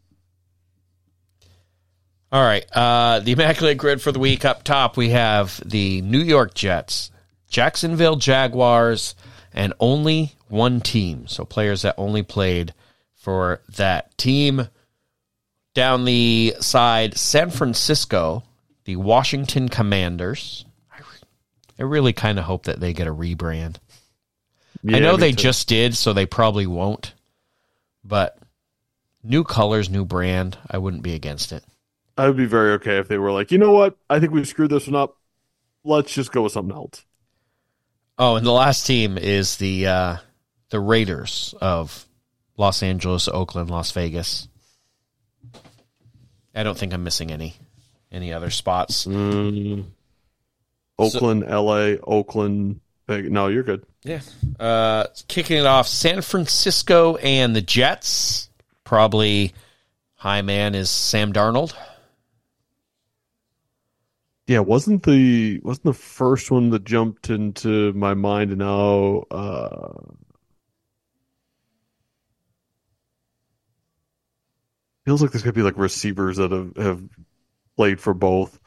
All 2.33 2.43
right. 2.43 2.65
Uh, 2.73 3.21
the 3.21 3.33
Immaculate 3.33 3.77
Grid 3.77 4.01
for 4.01 4.11
the 4.11 4.19
week 4.19 4.47
up 4.47 4.63
top, 4.63 4.97
we 4.97 5.11
have 5.11 5.61
the 5.67 6.01
New 6.01 6.23
York 6.23 6.55
Jets, 6.55 7.11
Jacksonville 7.47 8.17
Jaguars, 8.17 9.15
and 9.53 9.75
only 9.81 10.33
one 10.49 10.81
team. 10.81 11.27
So 11.27 11.45
players 11.45 11.83
that 11.83 11.95
only 11.99 12.23
played 12.23 12.73
for 13.17 13.61
that 13.77 14.17
team. 14.17 14.69
Down 15.75 16.07
the 16.07 16.55
side, 16.61 17.19
San 17.19 17.51
Francisco, 17.51 18.45
the 18.85 18.97
Washington 18.97 19.69
Commanders. 19.69 20.65
I, 20.91 21.03
I 21.79 21.83
really 21.83 22.15
kind 22.15 22.39
of 22.39 22.47
hope 22.47 22.65
that 22.65 22.81
they 22.81 22.95
get 22.95 23.07
a 23.09 23.15
rebrand. 23.15 23.77
I 24.87 24.99
know 24.99 25.17
they 25.17 25.31
too. 25.31 25.37
just 25.37 25.69
did, 25.69 25.97
so 25.97 26.13
they 26.13 26.27
probably 26.27 26.67
won't. 26.67 27.15
But 28.05 28.39
new 29.23 29.45
colors, 29.45 29.89
new 29.89 30.05
brand, 30.05 30.59
I 30.71 30.79
wouldn't 30.79 31.03
be 31.03 31.15
against 31.15 31.53
it. 31.53 31.65
I 32.17 32.27
would 32.27 32.37
be 32.37 32.47
very 32.47 32.73
okay 32.75 32.99
if 32.99 33.09
they 33.09 33.19
were 33.19 33.33
like, 33.33 33.51
you 33.51 33.59
know 33.59 33.73
what? 33.73 33.97
I 34.09 34.21
think 34.21 34.33
we 34.33 34.45
screwed 34.45 34.71
this 34.71 34.87
one 34.87 34.97
up. 34.97 35.17
Let's 35.85 36.13
just 36.13 36.33
go 36.33 36.43
with 36.43 36.53
something 36.53 36.75
else. 36.75 37.05
Oh, 38.19 38.37
and 38.37 38.47
the 38.47 38.53
last 38.53 38.87
team 38.87 39.19
is 39.19 39.57
the 39.57 39.87
uh, 39.89 40.17
the 40.71 40.79
Raiders 40.79 41.55
of 41.61 42.07
Los 42.57 42.83
Angeles, 42.83 43.27
Oakland, 43.29 43.71
Las 43.71 43.91
Vegas. 43.91 44.49
I 46.55 46.63
don't 46.63 46.79
think 46.79 46.95
I'm 46.95 47.03
missing 47.03 47.33
any 47.33 47.57
any 48.13 48.33
other 48.33 48.51
spots. 48.51 49.07
Mm. 49.07 49.87
Oakland, 50.99 51.45
L.A., 51.45 51.99
Oakland. 51.99 52.81
No, 53.09 53.49
you're 53.49 53.63
good. 53.63 53.85
Yeah. 54.03 54.21
Uh, 54.59 55.07
kicking 55.29 55.59
it 55.59 55.67
off, 55.67 55.87
San 55.87 56.23
Francisco 56.23 57.17
and 57.17 57.55
the 57.55 57.61
Jets. 57.61 58.49
Probably 58.85 59.53
high 60.15 60.43
man 60.43 60.75
is 60.75 60.91
Sam 60.91 61.33
Darnold. 61.33 61.75
Yeah, 64.47 64.61
wasn't 64.61 65.03
the 65.05 65.59
wasn't 65.61 65.85
the 65.85 65.93
first 65.95 66.51
one 66.51 66.71
that 66.71 66.85
jumped 66.85 67.31
into 67.31 67.93
my 67.95 68.13
mind 68.13 68.51
and 68.51 68.59
now 68.59 69.25
uh 69.31 69.95
feels 75.07 75.23
like 75.23 75.31
there's 75.31 75.43
gonna 75.43 75.55
be 75.55 75.63
like 75.63 75.79
receivers 75.79 76.37
that 76.37 76.51
have, 76.51 76.77
have 76.77 77.03
played 77.77 78.01
for 78.01 78.13
both. 78.13 78.59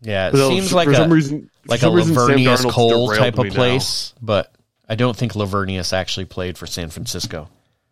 Yeah, 0.00 0.28
it 0.28 0.32
But 0.32 0.38
no, 0.38 0.48
seems 0.50 0.70
for 0.70 0.76
like 0.76 0.90
some 0.90 1.12
reason 1.12 1.50
like 1.68 1.78
a 1.78 1.82
some 1.82 1.94
reason, 1.94 2.14
Sam 2.14 2.26
Laveranues 2.38 2.70
Cole 2.70 3.10
type 3.14 3.38
of 3.38 3.44
me 3.44 3.50
now. 3.50 3.54
place, 3.54 4.14
but 4.22 4.52
I 4.88 4.94
don't 4.94 5.16
think 5.16 5.32
Laveranues 5.34 5.92
actually 5.92 6.26
played 6.26 6.56
for 6.58 6.66
San 6.66 6.90
Francisco. 6.90 7.48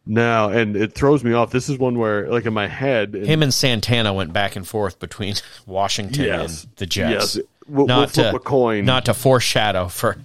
No, 0.09 0.49
and 0.51 0.77
it 0.77 0.93
throws 0.95 1.25
me 1.25 1.33
off. 1.33 1.51
This 1.51 1.69
is 1.69 1.79
one 1.79 1.99
where, 1.99 2.29
like 2.29 2.47
in 2.47 2.55
my 2.55 2.69
head, 2.69 3.15
and- 3.17 3.27
Him 3.27 3.43
and 3.43 3.53
Santana 3.53 4.13
went 4.15 4.33
back 4.33 4.55
and 4.57 4.67
forth 4.67 4.99
between 5.01 5.35
Washington 5.67 6.25
yes, 6.25 6.63
and 6.65 6.73
the 6.77 6.87
Jets. 6.87 7.37
Yes, 7.37 7.47
we'll, 7.67 7.87
we'll 7.87 7.87
Not 7.87 8.11
flip 8.13 8.31
to- 8.31 8.37
a 8.37 8.41
coin. 8.41 8.85
Not 8.85 9.07
to 9.07 9.15
foreshadow 9.15 9.89
for 9.89 10.17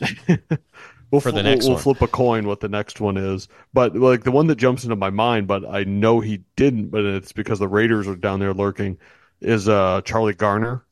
we'll 1.10 1.20
for 1.20 1.32
the 1.32 1.42
next 1.42 1.64
we'll, 1.66 1.74
one. 1.74 1.82
flip 1.82 2.02
a 2.02 2.06
coin 2.06 2.46
what 2.46 2.60
the 2.60 2.68
next 2.68 3.00
one 3.00 3.16
is. 3.16 3.48
But 3.72 3.96
like 3.96 4.22
the 4.24 4.30
one 4.32 4.46
that 4.48 4.56
jumps 4.56 4.84
into 4.84 4.96
my 4.96 5.10
mind, 5.10 5.46
but 5.46 5.64
I 5.68 5.84
know 5.84 6.20
he 6.20 6.42
didn't, 6.56 6.88
but 6.90 7.04
it's 7.04 7.32
because 7.32 7.58
the 7.58 7.68
Raiders 7.68 8.06
are 8.06 8.16
down 8.16 8.40
there 8.40 8.54
lurking, 8.54 8.98
is 9.40 9.68
uh 9.68 10.00
Charlie 10.04 10.34
Garner. 10.34 10.84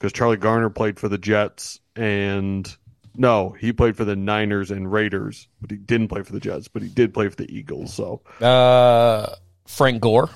Because 0.00 0.14
Charlie 0.14 0.38
Garner 0.38 0.70
played 0.70 0.98
for 0.98 1.10
the 1.10 1.18
Jets 1.18 1.78
and 1.94 2.74
no, 3.14 3.50
he 3.50 3.72
played 3.74 3.98
for 3.98 4.06
the 4.06 4.16
Niners 4.16 4.70
and 4.70 4.90
Raiders, 4.90 5.46
but 5.60 5.70
he 5.70 5.76
didn't 5.76 6.08
play 6.08 6.22
for 6.22 6.32
the 6.32 6.40
Jets, 6.40 6.68
but 6.68 6.80
he 6.80 6.88
did 6.88 7.12
play 7.12 7.28
for 7.28 7.36
the 7.36 7.54
Eagles. 7.54 7.92
So 7.92 8.22
uh, 8.40 9.34
Frank 9.66 10.00
Gore. 10.00 10.30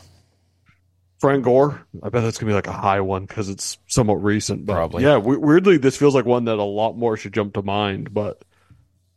Frank 1.19 1.45
Gore, 1.45 1.87
I 2.03 2.11
bet 2.11 2.23
that's 2.23 2.37
gonna 2.37 2.51
be 2.51 2.55
like 2.55 2.67
a 2.67 2.73
high 2.73 3.01
one 3.01 3.25
because 3.25 3.49
it's 3.49 3.79
somewhat 3.87 4.17
recent. 4.17 4.67
Probably. 4.67 5.03
yeah, 5.03 5.17
we- 5.17 5.39
weirdly, 5.39 5.79
this 5.79 5.97
feels 5.97 6.15
like 6.15 6.27
one 6.27 6.45
that 6.45 6.59
a 6.59 6.62
lot 6.62 6.99
more 6.99 7.17
should 7.17 7.33
jump 7.33 7.55
to 7.55 7.62
mind. 7.62 8.12
But 8.12 8.45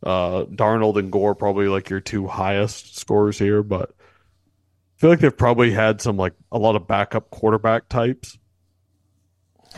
uh, 0.02 0.44
Darnold 0.44 0.98
and 0.98 1.12
Gore 1.12 1.34
probably 1.34 1.68
like 1.68 1.90
your 1.90 2.00
two 2.00 2.26
highest 2.26 2.96
scores 2.98 3.38
here. 3.38 3.62
But 3.62 3.90
I 3.98 5.00
feel 5.00 5.10
like 5.10 5.20
they've 5.20 5.36
probably 5.36 5.72
had 5.72 6.00
some 6.00 6.16
like 6.16 6.32
a 6.50 6.58
lot 6.58 6.76
of 6.76 6.86
backup 6.86 7.28
quarterback 7.30 7.90
types. 7.90 8.38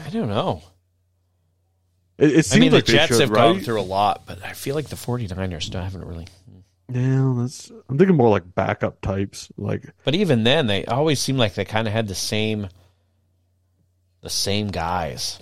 I 0.06 0.10
don't 0.10 0.28
know. 0.28 0.62
It, 2.18 2.32
it 2.32 2.38
I 2.38 2.40
seems 2.42 2.60
mean, 2.60 2.72
like 2.72 2.84
the 2.84 2.92
Jets 2.92 3.18
have 3.18 3.30
right? 3.30 3.36
gone 3.54 3.60
through 3.60 3.80
a 3.80 3.82
lot, 3.82 4.24
but 4.26 4.44
I 4.44 4.52
feel 4.52 4.74
like 4.74 4.88
the 4.88 4.96
49ers 4.96 5.62
still 5.62 5.80
haven't 5.82 6.04
really. 6.04 6.26
Yeah, 6.92 7.34
that's. 7.38 7.70
I'm 7.88 7.96
thinking 7.98 8.16
more 8.16 8.28
like 8.28 8.54
backup 8.54 9.00
types. 9.00 9.50
Like 9.56 9.84
But 10.04 10.14
even 10.14 10.44
then, 10.44 10.66
they 10.66 10.84
always 10.86 11.20
seem 11.20 11.36
like 11.38 11.54
they 11.54 11.64
kind 11.64 11.86
of 11.86 11.92
had 11.94 12.08
the 12.08 12.14
same, 12.14 12.68
the 14.22 14.30
same 14.30 14.68
guys. 14.68 15.38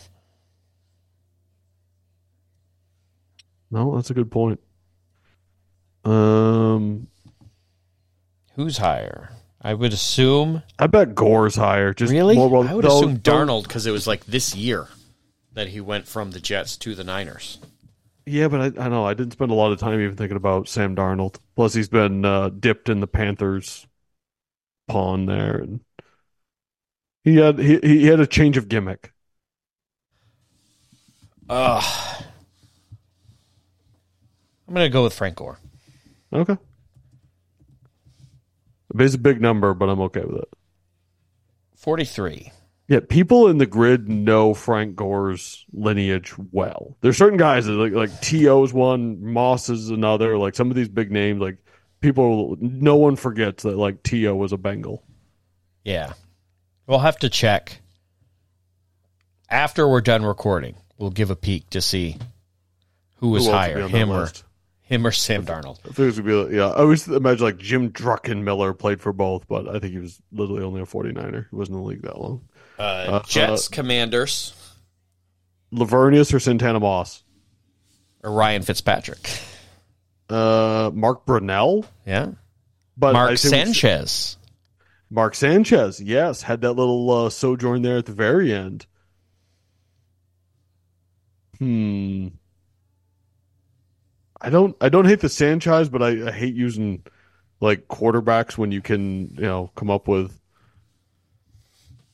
no, 3.71 3.95
that's 3.97 4.11
a 4.11 4.15
good 4.15 4.31
point. 4.31 4.61
Um, 6.05 7.09
Who's 8.55 8.79
higher? 8.79 9.31
I 9.61 9.75
would 9.75 9.93
assume. 9.93 10.63
I 10.79 10.87
bet 10.87 11.15
Gore's 11.15 11.57
higher. 11.57 11.93
Just 11.93 12.13
Really? 12.13 12.37
more 12.37 12.49
well- 12.49 12.69
I 12.69 12.75
would 12.75 12.85
though- 12.85 12.99
assume 12.99 13.19
Darnold 13.19 13.65
because 13.65 13.87
it 13.87 13.91
was 13.91 14.07
like 14.07 14.25
this 14.27 14.55
year 14.55 14.89
that 15.55 15.69
he 15.69 15.81
went 15.81 16.07
from 16.07 16.31
the 16.31 16.41
Jets 16.41 16.77
to 16.79 16.95
the 16.95 17.03
Niners. 17.05 17.59
Yeah, 18.25 18.49
but 18.49 18.79
I, 18.79 18.85
I 18.85 18.89
know 18.89 19.05
I 19.05 19.15
didn't 19.15 19.33
spend 19.33 19.51
a 19.51 19.55
lot 19.55 19.73
of 19.73 19.79
time 19.81 20.01
even 20.01 20.15
thinking 20.15 20.37
about 20.37 20.69
Sam 20.69 20.95
Darnold. 20.95 21.37
Plus, 21.57 21.73
he's 21.75 21.89
been 21.89 22.25
uh, 22.25 22.51
dipped 22.51 22.89
in 22.89 23.01
the 23.01 23.07
Panthers 23.07 23.87
pond 24.87 25.29
there, 25.29 25.57
and 25.57 25.81
he 27.25 27.37
had 27.37 27.59
he, 27.59 27.79
he 27.83 28.07
had 28.07 28.21
a 28.21 28.27
change 28.27 28.57
of 28.59 28.69
gimmick. 28.69 29.13
Ugh. 31.49 32.23
I'm 34.69 34.75
going 34.75 34.85
to 34.85 34.93
go 34.93 35.03
with 35.03 35.15
Frank 35.15 35.37
Gore. 35.37 35.59
Okay, 36.33 36.59
it's 38.95 39.15
a 39.15 39.19
big 39.19 39.41
number, 39.41 39.75
but 39.75 39.89
I'm 39.89 40.01
okay 40.03 40.25
with 40.25 40.43
it. 40.43 40.49
43. 41.77 42.53
Yeah, 42.89 43.01
people 43.07 43.49
in 43.49 43.59
the 43.59 43.67
grid 43.67 44.09
know 44.09 44.55
Frank 44.55 44.97
Gore's 44.97 45.67
lineage 45.73 46.35
well. 46.53 46.97
There's 47.03 47.19
certain 47.19 47.39
guys 47.39 47.67
that 47.67 47.73
like 47.73 47.93
like 47.93 48.21
T.O. 48.23 48.65
is 48.65 48.73
one, 48.73 49.23
Moss 49.23 49.69
is 49.69 49.91
another. 49.91 50.39
Like 50.39 50.55
some 50.55 50.71
of 50.71 50.77
these 50.77 50.89
big 50.89 51.13
names, 51.13 51.39
like 51.41 51.59
people, 52.01 52.57
no 52.61 52.97
one 52.97 53.17
forgets 53.17 53.63
that 53.65 53.77
like 53.77 54.03
T.O. 54.03 54.35
was 54.35 54.53
a 54.53 54.57
Bengal. 54.57 55.03
Yeah. 55.85 56.15
We'll 56.87 56.99
have 57.01 57.19
to 57.19 57.29
check. 57.29 57.83
After 59.51 59.87
we're 59.87 60.01
done 60.01 60.25
recording, 60.25 60.77
we'll 60.97 61.11
give 61.11 61.31
a 61.31 61.37
peek 61.37 61.69
to 61.71 61.83
see 61.83 62.17
who 63.17 63.29
was 63.29 63.47
Who 63.47 63.53
else 63.53 63.69
would 63.69 63.75
be 63.75 63.81
higher, 63.81 63.89
him 63.89 64.11
or 64.11 64.21
list? 64.21 64.45
Him 64.89 65.07
or 65.07 65.13
Sam 65.13 65.45
Darnold. 65.45 65.79
I 65.81 65.89
think 65.89 65.99
it 65.99 66.05
was 66.07 66.19
gonna 66.19 66.29
be 66.29 66.35
like, 66.35 66.53
yeah. 66.53 66.69
I 66.69 66.81
always 66.81 67.07
imagine 67.07 67.45
like 67.45 67.59
Jim 67.59 67.91
Druckenmiller 67.93 68.79
played 68.79 69.01
for 69.01 69.13
both, 69.13 69.47
but 69.47 69.69
I 69.69 69.79
think 69.79 69.93
he 69.93 69.99
was 69.99 70.21
literally 70.33 70.63
only 70.63 70.81
a 70.81 70.87
49er. 70.87 71.47
He 71.51 71.57
wasn't 71.57 71.77
in 71.77 71.83
the 71.83 71.89
league 71.89 72.03
that 72.03 72.19
long. 72.19 72.43
Uh, 72.79 73.21
Jets, 73.25 73.69
Commanders, 73.69 74.55
Laveranues 75.73 76.33
or 76.33 76.41
Santana 76.41 76.81
Moss? 76.81 77.23
or 78.25 78.33
Ryan 78.33 78.63
Fitzpatrick. 78.63 79.31
Uh, 80.31 80.91
Mark 80.95 81.25
Brunell, 81.27 81.85
Yeah. 82.07 82.33
but 82.97 83.13
Mark 83.13 83.37
Sanchez. 83.39 84.37
Mark 85.11 85.35
Sanchez, 85.35 86.01
yes, 86.03 86.43
had 86.43 86.61
that 86.63 86.73
little 86.73 87.11
uh, 87.11 87.31
sojourn 87.31 87.83
there 87.83 87.99
at 87.99 88.07
the 88.07 88.13
very 88.13 88.53
end. 88.53 88.87
Hmm. 91.59 92.29
I 94.41 94.51
don't. 94.51 94.77
I 94.81 94.89
don't 94.89 95.07
hate 95.07 95.21
the 95.21 95.29
Sanchez, 95.29 95.89
but 95.89 96.03
I, 96.03 96.29
I 96.29 96.33
hate 96.33 96.55
using 96.55 97.03
like 97.61 97.89
quarterbacks 97.89 98.57
when 98.57 98.71
you 98.71 98.81
can, 98.81 99.35
you 99.35 99.43
know, 99.43 99.71
come 99.75 99.91
up 99.91 100.07
with. 100.07 100.39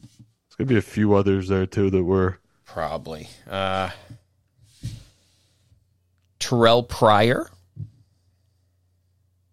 There's 0.00 0.56
gonna 0.56 0.68
be 0.68 0.78
a 0.78 0.82
few 0.82 1.14
others 1.14 1.48
there 1.48 1.66
too 1.66 1.90
that 1.90 2.04
were. 2.04 2.38
Probably. 2.64 3.28
Uh, 3.48 3.90
Terrell 6.38 6.82
Pryor. 6.82 7.50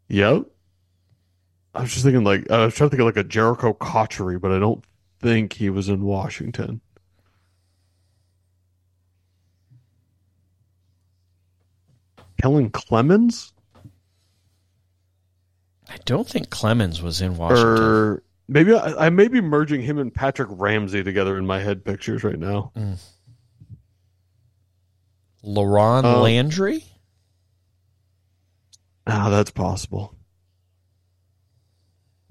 Yep. 0.08 0.46
I 1.74 1.82
was 1.82 1.92
just 1.92 2.04
thinking 2.04 2.24
like 2.24 2.50
I 2.52 2.66
was 2.66 2.76
trying 2.76 2.90
to 2.90 2.98
think 2.98 3.02
of 3.02 3.16
like 3.16 3.26
a 3.26 3.28
Jerricho 3.28 3.78
Cotchery, 3.78 4.38
but 4.38 4.52
I 4.52 4.60
don't 4.60 4.84
think 5.20 5.54
he 5.54 5.70
was 5.70 5.88
in 5.88 6.04
Washington. 6.04 6.82
Kellen 12.42 12.70
Clemens 12.72 13.54
I 15.90 15.98
don't 16.06 16.28
think 16.28 16.50
Clemens 16.50 17.02
was 17.02 17.22
in 17.22 17.36
Washington. 17.38 17.68
or 17.68 18.24
maybe 18.48 18.74
I, 18.74 19.08
I 19.08 19.10
may 19.10 19.28
be 19.28 19.42
merging 19.42 19.82
him 19.82 19.98
and 20.00 20.14
Patrick 20.14 20.48
Ramsey 20.52 21.04
together 21.04 21.38
in 21.38 21.46
my 21.46 21.60
head 21.60 21.84
pictures 21.84 22.24
right 22.24 22.40
now. 22.40 22.72
LaRon 25.44 26.04
Uh, 26.06 26.22
Landry? 26.22 26.86
Ah, 29.06 29.30
that's 29.30 29.52
possible. 29.52 30.16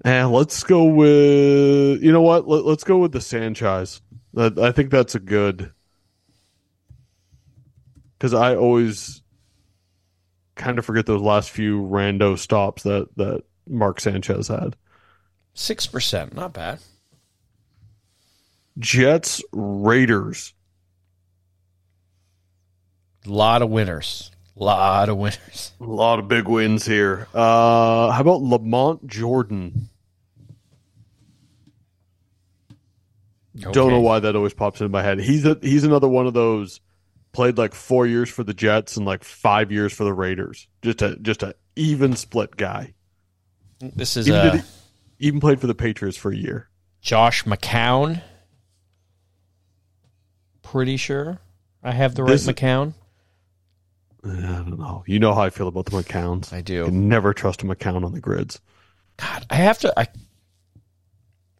And 0.03 0.31
let's 0.31 0.63
go 0.63 0.85
with 0.85 2.01
you 2.01 2.11
know 2.11 2.21
what? 2.23 2.47
Let, 2.47 2.65
let's 2.65 2.83
go 2.83 2.97
with 2.97 3.11
the 3.11 3.21
Sanchez. 3.21 4.01
That- 4.33 4.57
I 4.57 4.71
think 4.71 4.89
that's 4.89 5.13
a 5.13 5.19
good 5.19 5.71
because 8.17 8.33
I 8.33 8.55
always 8.55 9.21
kind 10.55 10.79
of 10.79 10.85
forget 10.85 11.05
those 11.05 11.21
last 11.21 11.49
few 11.49 11.81
rando 11.81 12.37
stops 12.37 12.83
that 12.83 13.09
that 13.17 13.43
Mark 13.67 13.99
Sanchez 13.99 14.47
had. 14.47 14.75
6%. 15.55 16.33
Not 16.33 16.53
bad. 16.53 16.79
Jets 18.79 19.43
Raiders. 19.51 20.53
lot 23.25 23.61
of 23.61 23.69
winners. 23.69 24.31
lot 24.55 25.09
of 25.09 25.17
winners. 25.17 25.73
A 25.79 25.83
lot 25.85 26.19
of 26.19 26.27
big 26.27 26.47
wins 26.47 26.85
here. 26.85 27.27
Uh, 27.33 28.11
how 28.11 28.21
about 28.21 28.41
Lamont 28.41 29.05
Jordan? 29.07 29.89
Don't 33.59 33.91
know 33.91 33.99
why 33.99 34.19
that 34.19 34.35
always 34.35 34.53
pops 34.53 34.79
into 34.79 34.89
my 34.89 35.03
head. 35.03 35.19
He's 35.19 35.45
a, 35.45 35.57
he's 35.61 35.83
another 35.83 36.07
one 36.07 36.25
of 36.25 36.33
those 36.33 36.79
played 37.33 37.57
like 37.57 37.73
four 37.73 38.05
years 38.07 38.29
for 38.29 38.43
the 38.43 38.53
Jets 38.53 38.97
and 38.97 39.05
like 39.05 39.23
five 39.23 39.71
years 39.71 39.93
for 39.93 40.03
the 40.03 40.13
Raiders. 40.13 40.67
Just 40.81 41.01
a 41.01 41.15
just 41.17 41.43
a 41.43 41.55
even 41.75 42.15
split 42.15 42.57
guy. 42.57 42.93
This 43.79 44.15
is 44.17 44.27
Even, 44.27 44.39
uh, 44.39 44.51
did- 44.51 44.63
even 45.19 45.39
played 45.39 45.59
for 45.61 45.67
the 45.67 45.75
Patriots 45.75 46.17
for 46.17 46.31
a 46.31 46.35
year. 46.35 46.69
Josh 47.01 47.43
McCown. 47.45 48.21
Pretty 50.61 50.97
sure 50.97 51.39
I 51.83 51.91
have 51.91 52.15
the 52.15 52.23
right 52.23 52.31
This- 52.31 52.47
McCown. 52.47 52.93
I 54.23 54.27
don't 54.39 54.77
know. 54.77 55.03
You 55.07 55.17
know 55.17 55.33
how 55.33 55.41
I 55.41 55.49
feel 55.49 55.67
about 55.67 55.85
the 55.85 55.91
McCowns. 55.91 56.53
I 56.53 56.57
I 56.57 56.61
do. 56.61 56.85
can 56.85 57.09
never 57.09 57.33
trust 57.33 57.63
a 57.63 57.65
McCown 57.65 58.05
on 58.05 58.13
the 58.13 58.19
grids. 58.19 58.59
God, 59.17 59.47
I 59.49 59.55
have 59.55 59.79
to. 59.79 59.99
I, 59.99 60.07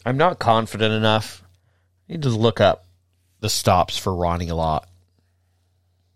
I'm 0.06 0.18
not 0.18 0.38
confident 0.38 0.94
enough. 0.94 1.44
I 2.08 2.14
need 2.14 2.22
to 2.22 2.30
look 2.30 2.62
up 2.62 2.86
the 3.40 3.50
stops 3.50 3.98
for 3.98 4.14
Ronnie 4.16 4.52
Lott. 4.52 4.88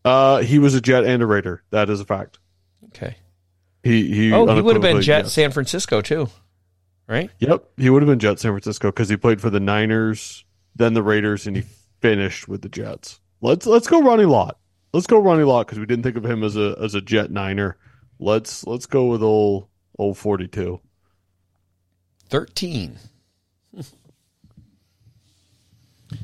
Uh, 0.06 0.38
he 0.42 0.60
was 0.60 0.76
a 0.76 0.82
Jet 0.82 1.04
and 1.04 1.24
a 1.24 1.26
Raider. 1.26 1.64
That 1.72 1.90
is 1.90 2.00
a 2.00 2.06
fact. 2.06 2.38
Okay. 2.90 3.18
He 3.84 4.14
he. 4.14 4.34
Oh, 4.34 4.46
he 4.54 4.62
would 4.62 4.76
have 4.76 4.82
been 4.82 5.02
Jet 5.02 5.26
yes. 5.26 5.34
San 5.34 5.52
Francisco 5.52 6.02
too, 6.02 6.30
right? 7.08 7.32
Yep, 7.40 7.66
he 7.78 7.90
would 7.90 8.04
have 8.04 8.08
been 8.08 8.20
Jet 8.20 8.40
San 8.40 8.52
Francisco 8.52 8.90
because 8.90 9.10
he 9.10 9.18
played 9.18 9.42
for 9.42 9.50
the 9.50 9.60
Niners, 9.60 10.46
then 10.76 10.94
the 10.94 11.04
Raiders, 11.04 11.48
and 11.48 11.56
he 11.56 11.64
finished 12.00 12.48
with 12.48 12.62
the 12.62 12.70
Jets. 12.70 13.20
Let's 13.42 13.66
let's 13.66 13.88
go 13.88 14.02
Ronnie 14.02 14.26
Lott. 14.26 14.60
Let's 14.94 15.08
go 15.08 15.20
Ronnie 15.20 15.44
Lott 15.44 15.68
because 15.68 15.80
we 15.80 15.86
didn't 15.86 16.04
think 16.04 16.18
of 16.18 16.26
him 16.26 16.44
as 16.44 16.56
a 16.56 16.78
as 16.82 16.96
a 16.96 17.02
Jet 17.02 17.32
Niner. 17.32 17.78
Let's 18.20 18.66
let's 18.66 18.86
go 18.86 19.06
with 19.06 19.24
old 19.24 19.68
old 19.98 20.18
forty 20.18 20.48
two. 20.48 20.82
Thirteen. 22.30 22.98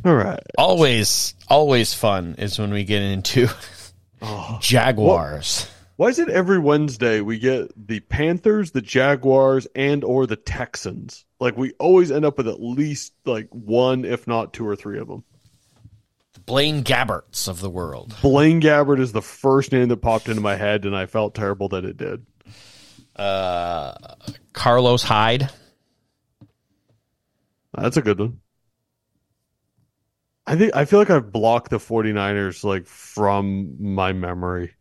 All 0.06 0.16
right. 0.16 0.40
Always, 0.58 1.34
always 1.50 1.94
fun 1.94 2.36
is 2.38 2.60
when 2.60 2.72
we 2.72 2.84
get 2.84 3.02
into 3.02 3.48
Oh. 4.22 4.58
Jaguars. 4.62 5.70
Why 5.98 6.08
is 6.10 6.20
it 6.20 6.30
every 6.30 6.58
Wednesday 6.60 7.22
we 7.22 7.38
get 7.38 7.72
the 7.88 8.00
Panthers, 8.00 8.72
the 8.72 8.82
Jaguars, 8.82 9.68
and 9.76 10.04
or 10.04 10.26
the 10.26 10.36
Texans? 10.36 11.26
Like 11.40 11.58
we 11.58 11.74
always 11.80 12.12
end 12.12 12.26
up 12.26 12.38
with 12.38 12.48
at 12.48 12.62
least 12.62 13.14
like 13.26 13.48
one, 13.52 14.06
if 14.06 14.28
not 14.28 14.54
two 14.54 14.68
or 14.68 14.76
three 14.76 15.00
of 15.00 15.08
them. 15.08 15.24
Blaine 16.48 16.84
Gabberts 16.84 17.48
of 17.48 17.62
the 17.62 17.70
world. 17.70 18.16
Blaine 18.22 18.62
Gabbert 18.62 19.00
is 19.00 19.12
the 19.12 19.22
first 19.22 19.72
name 19.72 19.90
that 19.90 19.98
popped 19.98 20.28
into 20.28 20.42
my 20.42 20.56
head, 20.56 20.86
and 20.86 20.96
I 20.96 21.06
felt 21.06 21.36
terrible 21.36 21.70
that 21.70 21.86
it 21.86 21.98
did. 21.98 22.26
Uh, 23.16 23.94
Carlos 24.54 25.04
Hyde. 25.04 25.50
That's 27.78 27.98
a 27.98 28.02
good 28.02 28.20
one. 28.20 28.41
I 30.48 30.56
think 30.56 30.76
I 30.76 30.86
feel 30.86 31.00
like 31.00 31.10
I've 31.10 31.32
blocked 31.32 31.70
the 31.70 31.78
49ers 31.78 32.64
like 32.64 32.88
from 32.88 33.76
my 33.80 34.12
memory. 34.14 34.74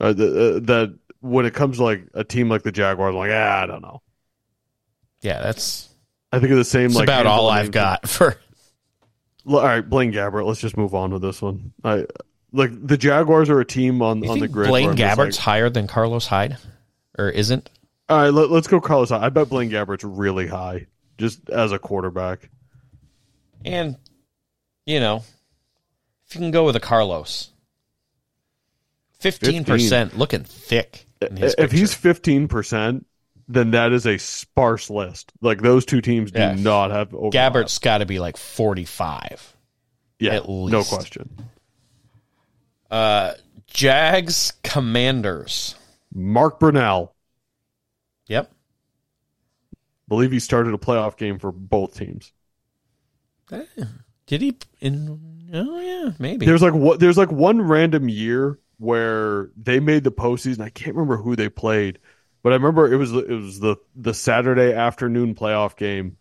Uh, 0.00 0.12
the, 0.12 0.56
uh, 0.56 0.60
that 0.60 0.98
when 1.20 1.46
it 1.46 1.54
comes 1.54 1.78
to 1.78 1.84
like 1.84 2.08
a 2.14 2.24
team 2.24 2.48
like 2.48 2.62
the 2.62 2.72
Jaguars, 2.72 3.12
I'm 3.12 3.18
like, 3.18 3.30
ah, 3.32 3.62
I 3.62 3.66
don't 3.66 3.82
know. 3.82 4.02
Yeah, 5.20 5.40
that's, 5.42 5.88
I 6.32 6.38
think 6.38 6.52
of 6.52 6.58
the 6.58 6.64
same 6.64 6.92
like 6.92 7.04
about 7.04 7.26
all 7.26 7.48
I've 7.48 7.70
got 7.70 8.08
for. 8.08 8.36
All 9.46 9.62
right, 9.62 9.88
Blaine 9.88 10.12
Gabbert. 10.12 10.44
Let's 10.46 10.60
just 10.60 10.76
move 10.76 10.94
on 10.94 11.12
with 11.12 11.22
this 11.22 11.40
one. 11.40 11.72
I 11.82 12.06
like 12.52 12.70
the 12.86 12.96
Jaguars 12.96 13.48
are 13.50 13.60
a 13.60 13.64
team 13.64 14.02
on 14.02 14.22
You 14.22 14.30
on 14.30 14.38
the 14.38 14.48
grid. 14.48 14.68
Blaine 14.68 14.84
where 14.84 14.92
I'm 14.92 14.96
just 14.96 15.18
Gabbert's 15.18 15.36
like, 15.36 15.44
higher 15.44 15.70
than 15.70 15.86
Carlos 15.86 16.26
Hyde, 16.26 16.58
or 17.18 17.28
isn't? 17.30 17.70
all 18.08 18.18
right, 18.18 18.32
let, 18.32 18.50
let's 18.50 18.66
go 18.66 18.80
Carlos. 18.80 19.10
Hyde. 19.10 19.22
I 19.22 19.28
bet 19.28 19.48
Blaine 19.48 19.70
Gabbert's 19.70 20.04
really 20.04 20.46
high, 20.46 20.86
just 21.16 21.48
as 21.50 21.72
a 21.72 21.78
quarterback. 21.78 22.50
And 23.64 23.96
you 24.88 25.00
know, 25.00 25.22
if 26.26 26.34
you 26.34 26.40
can 26.40 26.50
go 26.50 26.64
with 26.64 26.74
a 26.76 26.80
Carlos, 26.80 27.50
fifteen 29.20 29.64
percent, 29.64 30.16
looking 30.18 30.44
thick. 30.44 31.04
In 31.20 31.36
his 31.36 31.54
if 31.58 31.70
he's 31.70 31.92
fifteen 31.92 32.48
percent, 32.48 33.04
then 33.48 33.72
that 33.72 33.92
is 33.92 34.06
a 34.06 34.18
sparse 34.18 34.88
list. 34.88 35.30
Like 35.42 35.60
those 35.60 35.84
two 35.84 36.00
teams 36.00 36.30
do 36.30 36.38
Yeah. 36.38 36.54
not 36.54 36.90
have 36.90 37.14
overlap. 37.14 37.52
Gabbert's 37.52 37.78
got 37.78 37.98
to 37.98 38.06
be 38.06 38.18
like 38.18 38.36
forty-five. 38.36 39.54
yeah, 40.18 40.36
at 40.36 40.48
no 40.48 40.82
question. 40.84 41.28
Uh, 42.90 43.34
Jags 43.66 44.54
Commanders. 44.64 45.74
Mark 46.14 46.58
Brunell, 46.58 47.10
Yep. 48.28 48.50
believe 50.08 50.32
he 50.32 50.38
started 50.40 50.72
a 50.72 50.78
playoff 50.78 51.18
game 51.18 51.38
for 51.38 51.52
both 51.52 51.94
teams. 51.98 52.32
Eh, 53.52 53.64
Did 54.28 54.42
he? 54.42 54.58
In 54.80 55.50
oh 55.54 55.80
yeah, 55.80 56.12
maybe. 56.18 56.44
There's 56.44 56.60
like 56.60 56.74
what 56.74 57.00
there's 57.00 57.16
like 57.16 57.32
one 57.32 57.62
random 57.62 58.10
year 58.10 58.58
where 58.76 59.50
they 59.56 59.80
made 59.80 60.04
the 60.04 60.12
postseason. 60.12 60.60
I 60.60 60.68
can't 60.68 60.94
remember 60.94 61.16
who 61.16 61.34
they 61.34 61.48
played, 61.48 61.98
but 62.42 62.52
I 62.52 62.56
remember 62.56 62.92
it 62.92 62.96
was 62.96 63.10
it 63.12 63.30
was 63.30 63.58
the 63.58 63.76
the 63.96 64.12
Saturday 64.12 64.74
afternoon 64.74 65.34
playoff 65.34 65.76
game, 65.76 66.18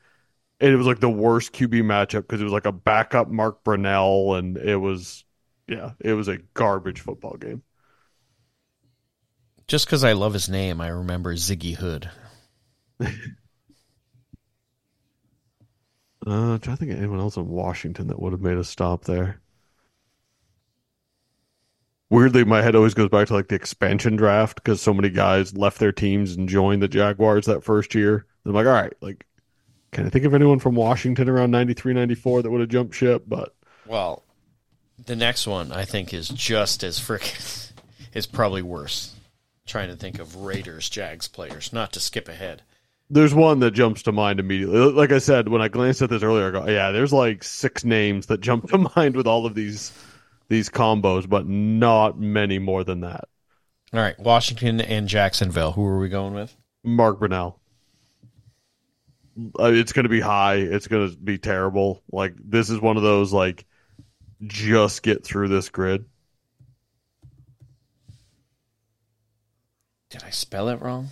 and 0.61 0.71
it 0.71 0.77
was 0.77 0.87
like 0.87 1.01
the 1.01 1.09
worst 1.09 1.51
QB 1.51 1.83
matchup 1.83 2.21
because 2.21 2.39
it 2.39 2.45
was 2.45 2.53
like 2.53 2.65
a 2.65 2.71
backup 2.71 3.27
Mark 3.27 3.65
Brunell, 3.65 4.39
and 4.39 4.55
it 4.55 4.77
was 4.77 5.25
yeah, 5.67 5.91
it 5.99 6.13
was 6.13 6.29
a 6.29 6.37
garbage 6.53 7.01
football 7.01 7.35
game. 7.35 7.61
Just 9.67 9.85
because 9.85 10.05
I 10.05 10.13
love 10.13 10.31
his 10.31 10.47
name, 10.47 10.79
I 10.79 10.87
remember 10.87 11.35
Ziggy 11.35 11.75
Hood. 11.75 12.09
Uh, 16.27 16.53
I'm 16.53 16.59
trying 16.59 16.75
to 16.75 16.79
think 16.79 16.91
of 16.91 16.97
anyone 16.97 17.19
else 17.19 17.37
in 17.37 17.47
Washington 17.47 18.07
that 18.07 18.21
would 18.21 18.33
have 18.33 18.41
made 18.41 18.57
a 18.57 18.63
stop 18.63 19.05
there. 19.05 19.39
Weirdly, 22.09 22.43
my 22.43 22.61
head 22.61 22.75
always 22.75 22.93
goes 22.93 23.09
back 23.09 23.27
to 23.27 23.33
like 23.33 23.47
the 23.47 23.55
expansion 23.55 24.15
draft 24.15 24.55
because 24.55 24.81
so 24.81 24.93
many 24.93 25.09
guys 25.09 25.55
left 25.55 25.79
their 25.79 25.91
teams 25.91 26.35
and 26.35 26.49
joined 26.49 26.81
the 26.81 26.87
Jaguars 26.87 27.45
that 27.45 27.63
first 27.63 27.95
year. 27.95 28.25
I'm 28.45 28.53
like, 28.53 28.65
all 28.65 28.73
right, 28.73 28.93
like, 29.01 29.25
can 29.91 30.05
I 30.05 30.09
think 30.09 30.25
of 30.25 30.33
anyone 30.33 30.59
from 30.59 30.75
Washington 30.75 31.29
around 31.29 31.51
93, 31.51 31.93
94 31.93 32.41
that 32.41 32.51
would 32.51 32.61
have 32.61 32.69
jumped 32.69 32.95
ship? 32.95 33.23
But 33.27 33.55
Well, 33.85 34.23
the 35.05 35.15
next 35.15 35.47
one 35.47 35.71
I 35.71 35.85
think 35.85 36.13
is 36.13 36.27
just 36.27 36.83
as 36.83 36.99
freaking. 36.99 37.63
is 38.17 38.25
probably 38.25 38.63
worse. 38.63 39.15
Trying 39.67 39.89
to 39.89 39.95
think 39.95 40.19
of 40.19 40.37
Raiders 40.37 40.89
Jags 40.89 41.27
players, 41.27 41.71
not 41.71 41.93
to 41.93 41.99
skip 41.99 42.27
ahead. 42.27 42.63
There's 43.09 43.33
one 43.33 43.59
that 43.59 43.71
jumps 43.71 44.03
to 44.03 44.11
mind 44.11 44.39
immediately. 44.39 44.79
Like 44.79 45.11
I 45.11 45.19
said, 45.19 45.47
when 45.47 45.61
I 45.61 45.67
glanced 45.67 46.01
at 46.01 46.09
this 46.09 46.23
earlier, 46.23 46.47
I 46.47 46.51
go, 46.51 46.67
yeah, 46.67 46.91
there's 46.91 47.13
like 47.13 47.43
six 47.43 47.83
names 47.85 48.27
that 48.27 48.41
jump 48.41 48.69
to 48.69 48.89
mind 48.95 49.15
with 49.15 49.27
all 49.27 49.45
of 49.45 49.55
these 49.55 49.91
these 50.49 50.69
combos, 50.69 51.27
but 51.27 51.45
not 51.47 52.19
many 52.19 52.57
more 52.59 52.83
than 52.83 53.01
that. 53.01 53.25
All 53.93 53.99
right, 53.99 54.17
Washington 54.19 54.81
and 54.81 55.07
Jacksonville. 55.07 55.71
Who 55.73 55.85
are 55.85 55.99
we 55.99 56.09
going 56.09 56.33
with? 56.33 56.55
Mark 56.83 57.19
Brunell. 57.19 57.55
Uh, 59.59 59.71
it's 59.71 59.93
going 59.93 60.03
to 60.03 60.09
be 60.09 60.19
high. 60.19 60.55
It's 60.55 60.87
going 60.87 61.09
to 61.09 61.17
be 61.17 61.37
terrible. 61.37 62.01
Like 62.11 62.33
this 62.37 62.69
is 62.69 62.79
one 62.79 62.97
of 62.97 63.03
those 63.03 63.31
like 63.31 63.65
just 64.43 65.03
get 65.03 65.23
through 65.23 65.47
this 65.49 65.69
grid. 65.69 66.05
Did 70.09 70.23
I 70.23 70.29
spell 70.29 70.69
it 70.69 70.81
wrong? 70.81 71.09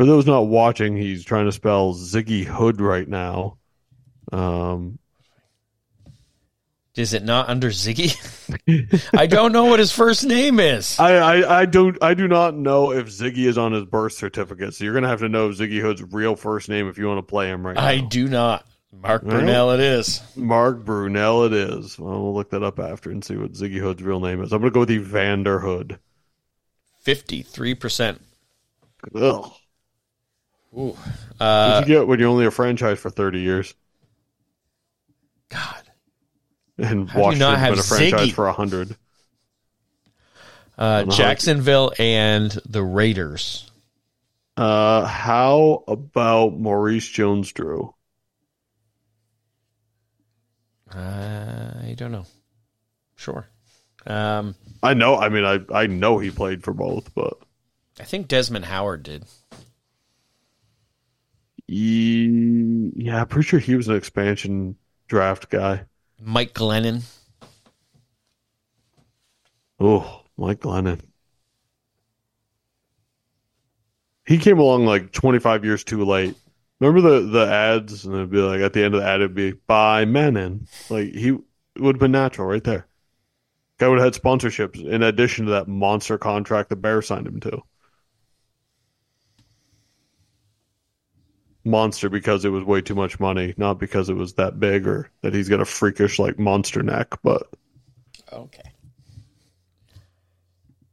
For 0.00 0.06
those 0.06 0.24
not 0.24 0.46
watching, 0.46 0.96
he's 0.96 1.26
trying 1.26 1.44
to 1.44 1.52
spell 1.52 1.92
Ziggy 1.92 2.42
Hood 2.42 2.80
right 2.80 3.06
now. 3.06 3.58
Um, 4.32 4.98
Is 6.96 7.12
it 7.12 7.22
not 7.22 7.50
under 7.50 7.68
Ziggy? 7.68 8.16
I 9.18 9.26
don't 9.26 9.52
know 9.52 9.66
what 9.66 9.78
his 9.78 9.92
first 9.92 10.24
name 10.24 10.58
is. 10.58 10.98
I, 10.98 11.16
I, 11.16 11.60
I 11.60 11.66
don't 11.66 12.02
I 12.02 12.14
do 12.14 12.28
not 12.28 12.54
know 12.54 12.92
if 12.92 13.08
Ziggy 13.08 13.44
is 13.44 13.58
on 13.58 13.72
his 13.72 13.84
birth 13.84 14.14
certificate, 14.14 14.72
so 14.72 14.84
you're 14.84 14.94
gonna 14.94 15.08
have 15.08 15.20
to 15.20 15.28
know 15.28 15.50
Ziggy 15.50 15.82
Hood's 15.82 16.02
real 16.02 16.34
first 16.34 16.70
name 16.70 16.88
if 16.88 16.96
you 16.96 17.06
want 17.06 17.18
to 17.18 17.30
play 17.30 17.50
him 17.50 17.66
right 17.66 17.76
now. 17.76 17.84
I 17.84 18.00
now. 18.00 18.08
do 18.08 18.26
not. 18.26 18.66
Mark 19.02 19.22
right. 19.24 19.34
Brunell, 19.34 19.74
it 19.74 19.80
is. 19.80 20.22
Mark 20.34 20.82
Brunell, 20.82 21.44
it 21.44 21.52
is. 21.52 21.98
Well, 21.98 22.22
we'll 22.22 22.32
look 22.32 22.48
that 22.52 22.62
up 22.62 22.78
after 22.78 23.10
and 23.10 23.22
see 23.22 23.36
what 23.36 23.52
Ziggy 23.52 23.80
Hood's 23.80 24.02
real 24.02 24.20
name 24.20 24.42
is. 24.42 24.54
I'm 24.54 24.62
gonna 24.62 24.70
go 24.70 24.80
with 24.80 24.90
Evander 24.90 25.58
Hood. 25.60 25.98
Fifty-three 27.00 27.74
percent. 27.74 28.22
Ugh. 29.14 29.52
Ooh. 30.76 30.96
What 30.96 30.98
Uh, 31.40 31.82
you 31.86 31.94
get 31.94 32.06
when 32.06 32.18
you're 32.20 32.28
only 32.28 32.46
a 32.46 32.50
franchise 32.50 32.98
for 32.98 33.10
30 33.10 33.40
years 33.40 33.74
God. 35.48 35.82
and 36.78 37.08
How 37.10 37.30
do 37.30 37.34
you 37.34 37.40
not 37.40 37.58
have 37.58 37.72
been 37.72 37.80
a 37.80 37.82
franchise 37.82 38.28
Ziggy? 38.28 38.32
for 38.32 38.46
100? 38.46 38.96
Uh, 40.78 41.04
Jacksonville 41.04 41.92
and 41.98 42.50
the 42.66 42.82
Raiders. 42.82 43.70
Uh, 44.56 45.04
how 45.04 45.84
about 45.88 46.54
Maurice 46.58 47.06
Jones-Drew? 47.08 47.94
I 50.92 51.94
don't 51.96 52.12
know. 52.12 52.26
Sure. 53.16 53.46
Um, 54.06 54.54
I 54.82 54.94
know. 54.94 55.16
I 55.16 55.28
mean, 55.28 55.44
I 55.44 55.60
I 55.72 55.86
know 55.86 56.18
he 56.18 56.30
played 56.30 56.64
for 56.64 56.72
both, 56.72 57.14
but 57.14 57.34
I 58.00 58.04
think 58.04 58.28
Desmond 58.28 58.64
Howard 58.64 59.02
did. 59.02 59.24
He, 61.70 62.90
yeah, 62.96 63.20
I'm 63.20 63.28
pretty 63.28 63.46
sure 63.46 63.60
he 63.60 63.76
was 63.76 63.86
an 63.86 63.94
expansion 63.94 64.74
draft 65.06 65.50
guy. 65.50 65.84
Mike 66.20 66.52
Glennon. 66.52 67.04
Oh, 69.78 70.22
Mike 70.36 70.58
Glennon. 70.58 71.00
He 74.26 74.38
came 74.38 74.58
along 74.58 74.84
like 74.84 75.12
25 75.12 75.64
years 75.64 75.84
too 75.84 76.04
late. 76.04 76.34
Remember 76.80 77.08
the 77.08 77.20
the 77.28 77.46
ads, 77.46 78.04
and 78.04 78.16
it'd 78.16 78.30
be 78.30 78.38
like 78.38 78.62
at 78.62 78.72
the 78.72 78.82
end 78.82 78.96
of 78.96 79.02
the 79.02 79.06
ad, 79.06 79.20
it'd 79.20 79.36
be 79.36 79.52
by 79.52 80.04
Mennen. 80.04 80.66
Like 80.90 81.14
he 81.14 81.38
would 81.78 81.94
have 81.94 82.00
been 82.00 82.10
natural 82.10 82.48
right 82.48 82.64
there. 82.64 82.88
Guy 83.78 83.86
would 83.86 84.00
have 84.00 84.12
had 84.12 84.20
sponsorships 84.20 84.84
in 84.84 85.04
addition 85.04 85.44
to 85.44 85.52
that 85.52 85.68
monster 85.68 86.18
contract 86.18 86.68
the 86.68 86.74
Bears 86.74 87.06
signed 87.06 87.28
him 87.28 87.38
to. 87.40 87.62
Monster 91.64 92.08
because 92.08 92.44
it 92.44 92.48
was 92.48 92.64
way 92.64 92.80
too 92.80 92.94
much 92.94 93.20
money, 93.20 93.54
not 93.56 93.78
because 93.78 94.08
it 94.08 94.14
was 94.14 94.34
that 94.34 94.58
big 94.58 94.86
or 94.86 95.10
that 95.22 95.34
he's 95.34 95.48
got 95.48 95.60
a 95.60 95.64
freakish 95.64 96.18
like 96.18 96.38
monster 96.38 96.82
neck, 96.82 97.14
but 97.22 97.48
Okay. 98.32 98.72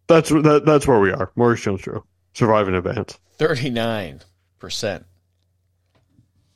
That's 0.08 0.30
that, 0.30 0.64
that's 0.66 0.88
where 0.88 1.00
we 1.00 1.12
are. 1.12 1.32
Maurice 1.36 1.62
Jones-Drew, 1.62 2.04
survive 2.34 2.68
in 2.68 2.76
advance. 2.76 3.20
39%. 3.38 5.04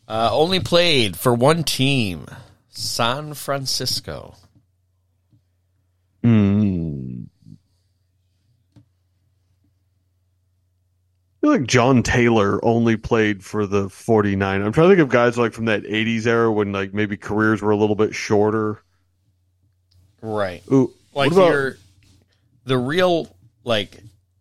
Uh, 0.08 0.30
only 0.34 0.60
played 0.60 1.18
for 1.18 1.34
one 1.34 1.64
team, 1.64 2.26
San 2.70 3.34
Francisco. 3.34 4.36
Mm. 6.24 7.11
Feel 11.42 11.50
like 11.52 11.64
John 11.68 12.04
Taylor 12.04 12.64
only 12.64 12.96
played 12.98 13.44
for 13.44 13.66
the 13.66 13.90
49. 13.90 14.62
I'm 14.62 14.72
trying 14.72 14.90
to 14.90 14.96
think 14.96 15.04
of 15.04 15.10
guys 15.10 15.38
like 15.38 15.54
from 15.54 15.66
that 15.66 15.84
80s 15.84 16.26
era 16.28 16.52
when 16.52 16.72
like 16.72 16.94
maybe 16.94 17.18
careers 17.18 17.62
were 17.62 17.72
a 17.72 17.76
little 17.78 17.96
bit 17.96 18.14
shorter. 18.16 18.82
Right. 20.22 20.62
Ooh, 20.72 20.94
Like 21.14 21.32
about 21.32 21.48
you're 21.50 21.78
the 22.66 22.78
real 22.78 23.36
like 23.64 23.98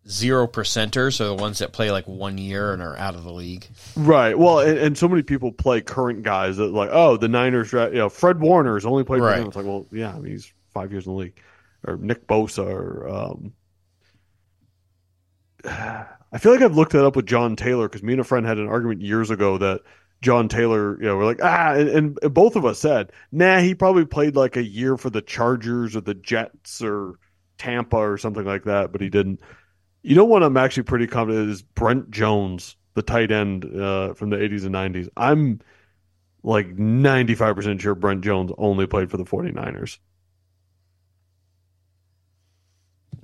zero 0.07 0.45
percenters 0.47 1.19
are 1.21 1.25
the 1.27 1.35
ones 1.35 1.59
that 1.59 1.73
play 1.73 1.89
like 1.91 2.07
one 2.07 2.37
year 2.37 2.71
and 2.73 2.81
are 2.83 2.95
out 2.97 3.15
of 3.15 3.23
the 3.23 3.31
league. 3.33 3.65
right? 3.95 4.37
Well, 4.37 4.59
and, 4.59 4.77
and 4.77 4.97
so 4.97 5.07
many 5.07 5.23
people 5.23 5.51
play 5.51 5.81
current 5.81 6.21
guys 6.23 6.57
that 6.57 6.67
like, 6.67 6.89
oh, 6.91 7.17
the 7.17 7.27
Niners, 7.27 7.71
you 7.73 7.89
know, 7.93 8.09
Fred 8.09 8.39
Warner's 8.39 8.85
only 8.85 9.03
played 9.03 9.19
for 9.19 9.25
Right. 9.25 9.39
them. 9.39 9.47
It's 9.47 9.55
like, 9.55 9.65
well, 9.65 9.87
yeah, 9.91 10.09
I 10.13 10.19
mean, 10.19 10.33
he's 10.33 10.51
five 10.73 10.91
years 10.91 11.07
in 11.07 11.13
the 11.13 11.17
league, 11.19 11.39
or 11.87 11.97
Nick 11.97 12.27
Bosa, 12.27 12.65
or 12.65 13.09
um, 13.09 13.53
I 16.31 16.37
feel 16.37 16.51
like 16.53 16.61
I've 16.61 16.75
looked 16.75 16.93
that 16.93 17.05
up 17.05 17.15
with 17.15 17.25
John 17.25 17.55
Taylor 17.55 17.89
because 17.89 18.03
me 18.03 18.13
and 18.13 18.21
a 18.21 18.25
friend 18.25 18.45
had 18.45 18.57
an 18.57 18.67
argument 18.67 19.01
years 19.01 19.29
ago 19.29 19.57
that 19.57 19.81
John 20.21 20.47
Taylor, 20.47 20.97
you 20.99 21.07
know, 21.07 21.17
we're 21.17 21.25
like, 21.25 21.43
ah, 21.43 21.73
and, 21.73 21.89
and 21.89 22.33
both 22.33 22.55
of 22.55 22.63
us 22.65 22.79
said, 22.79 23.11
nah, 23.31 23.59
he 23.59 23.75
probably 23.75 24.05
played 24.05 24.35
like 24.35 24.55
a 24.55 24.63
year 24.63 24.95
for 24.97 25.09
the 25.09 25.21
Chargers 25.21 25.95
or 25.95 26.01
the 26.01 26.13
Jets 26.13 26.81
or 26.81 27.15
Tampa 27.57 27.97
or 27.97 28.17
something 28.17 28.45
like 28.45 28.63
that, 28.63 28.91
but 28.91 29.01
he 29.01 29.09
didn't. 29.09 29.41
You 30.03 30.15
know 30.15 30.25
what 30.25 30.43
I'm 30.43 30.57
actually 30.57 30.83
pretty 30.83 31.07
confident 31.07 31.49
is 31.49 31.61
Brent 31.61 32.11
Jones, 32.11 32.75
the 32.93 33.01
tight 33.01 33.31
end 33.31 33.65
uh, 33.65 34.13
from 34.13 34.29
the 34.29 34.37
80s 34.37 34.65
and 34.65 34.73
90s. 34.73 35.09
I'm 35.17 35.59
like 36.43 36.75
95% 36.75 37.79
sure 37.79 37.93
Brent 37.93 38.23
Jones 38.23 38.51
only 38.57 38.87
played 38.87 39.11
for 39.11 39.17
the 39.17 39.25
49ers. 39.25 39.99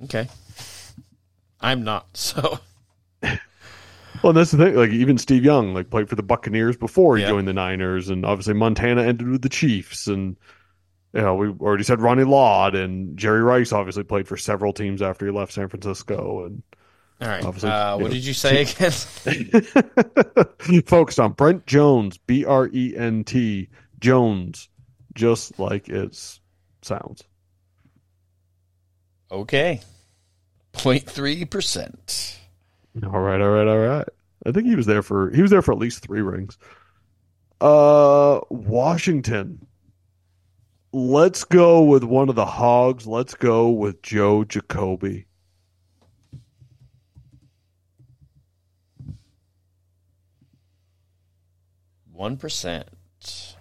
Okay. 0.04 0.28
I'm 1.60 1.84
not. 1.84 2.06
So 2.14 2.60
Well, 4.22 4.32
that's 4.32 4.50
the 4.50 4.58
thing. 4.58 4.74
Like 4.74 4.90
even 4.90 5.18
Steve 5.18 5.44
Young, 5.44 5.74
like 5.74 5.90
played 5.90 6.08
for 6.08 6.16
the 6.16 6.22
Buccaneers 6.22 6.76
before 6.76 7.16
he 7.16 7.24
joined 7.24 7.48
the 7.48 7.52
Niners, 7.52 8.08
and 8.08 8.24
obviously 8.24 8.54
Montana 8.54 9.02
ended 9.02 9.28
with 9.28 9.42
the 9.42 9.48
Chiefs, 9.48 10.06
and 10.06 10.36
you 11.12 11.20
know 11.20 11.34
we 11.34 11.48
already 11.48 11.84
said 11.84 12.00
Ronnie 12.00 12.24
Lott 12.24 12.74
and 12.74 13.16
Jerry 13.16 13.42
Rice 13.42 13.72
obviously 13.72 14.04
played 14.04 14.28
for 14.28 14.36
several 14.36 14.72
teams 14.72 15.02
after 15.02 15.26
he 15.26 15.32
left 15.32 15.52
San 15.52 15.68
Francisco, 15.68 16.44
and 16.46 16.62
all 17.20 17.28
right. 17.28 17.44
Uh, 17.44 17.96
what 17.96 18.04
know, 18.04 18.08
did 18.10 18.24
you 18.24 18.34
say 18.34 18.62
again? 18.62 18.92
focused 20.86 21.18
on 21.18 21.32
Brent 21.32 21.66
Jones, 21.66 22.16
B 22.18 22.44
R 22.44 22.68
E 22.72 22.94
N 22.96 23.24
T 23.24 23.68
Jones, 23.98 24.68
just 25.14 25.58
like 25.58 25.88
it 25.88 26.16
sounds. 26.82 27.24
okay. 29.30 29.80
0.3 30.74 31.50
percent. 31.50 32.38
All 33.04 33.20
right, 33.20 33.40
all 33.40 33.50
right, 33.50 33.66
all 33.66 33.78
right. 33.78 34.08
I 34.46 34.52
think 34.52 34.66
he 34.66 34.76
was 34.76 34.86
there 34.86 35.02
for 35.02 35.30
he 35.30 35.42
was 35.42 35.50
there 35.50 35.62
for 35.62 35.72
at 35.72 35.78
least 35.78 36.02
three 36.02 36.22
rings. 36.22 36.58
Uh, 37.60 38.40
Washington. 38.50 39.66
Let's 40.92 41.44
go 41.44 41.82
with 41.82 42.02
one 42.02 42.28
of 42.30 42.34
the 42.34 42.46
hogs. 42.46 43.06
Let's 43.06 43.34
go 43.34 43.68
with 43.68 44.00
Joe 44.02 44.44
Jacoby. 44.44 45.26
One 52.12 52.36
percent. 52.36 53.56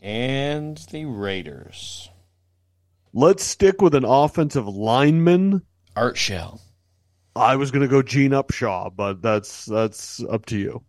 And 0.00 0.76
the 0.90 1.06
Raiders. 1.06 2.10
Let's 3.12 3.42
stick 3.42 3.82
with 3.82 3.94
an 3.94 4.04
offensive 4.04 4.68
lineman. 4.68 5.62
Art 5.96 6.16
Shell. 6.16 6.60
I 7.36 7.56
was 7.56 7.70
gonna 7.70 7.88
go 7.88 8.02
Gene 8.02 8.32
Upshaw, 8.32 8.94
but 8.94 9.22
that's 9.22 9.64
that's 9.66 10.22
up 10.24 10.46
to 10.46 10.58
you. 10.58 10.82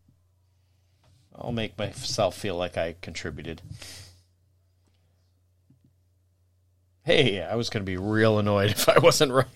I'll 1.36 1.52
make 1.52 1.78
myself 1.78 2.38
feel 2.38 2.56
like 2.56 2.78
I 2.78 2.96
contributed. 3.02 3.62
Hey, 7.04 7.42
I 7.42 7.56
was 7.56 7.70
going 7.70 7.84
to 7.84 7.90
be 7.90 7.98
real 7.98 8.38
annoyed 8.38 8.70
if 8.72 8.88
I 8.88 9.00
wasn't 9.00 9.32
right. 9.32 9.48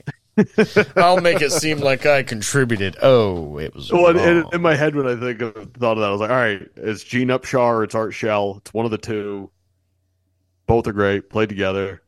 I'll 0.95 1.21
make 1.21 1.41
it 1.41 1.51
seem 1.51 1.79
like 1.79 2.05
I 2.05 2.23
contributed. 2.23 2.97
Oh, 3.01 3.57
it 3.59 3.73
was 3.73 3.91
Well, 3.91 4.07
in, 4.07 4.17
in, 4.17 4.45
in 4.53 4.61
my 4.61 4.75
head, 4.75 4.95
when 4.95 5.07
I 5.07 5.15
think 5.15 5.41
of 5.41 5.53
thought 5.73 5.93
of 5.93 5.99
that, 5.99 6.07
I 6.07 6.11
was 6.11 6.19
like, 6.19 6.31
all 6.31 6.35
right, 6.35 6.67
it's 6.75 7.03
Gene 7.03 7.29
Upshaw 7.29 7.67
or 7.67 7.83
it's 7.83 7.95
Art 7.95 8.13
Shell. 8.13 8.57
It's 8.57 8.73
one 8.73 8.85
of 8.85 8.91
the 8.91 8.97
two. 8.97 9.51
Both 10.65 10.87
are 10.87 10.93
great. 10.93 11.29
Played 11.29 11.49
together. 11.49 12.01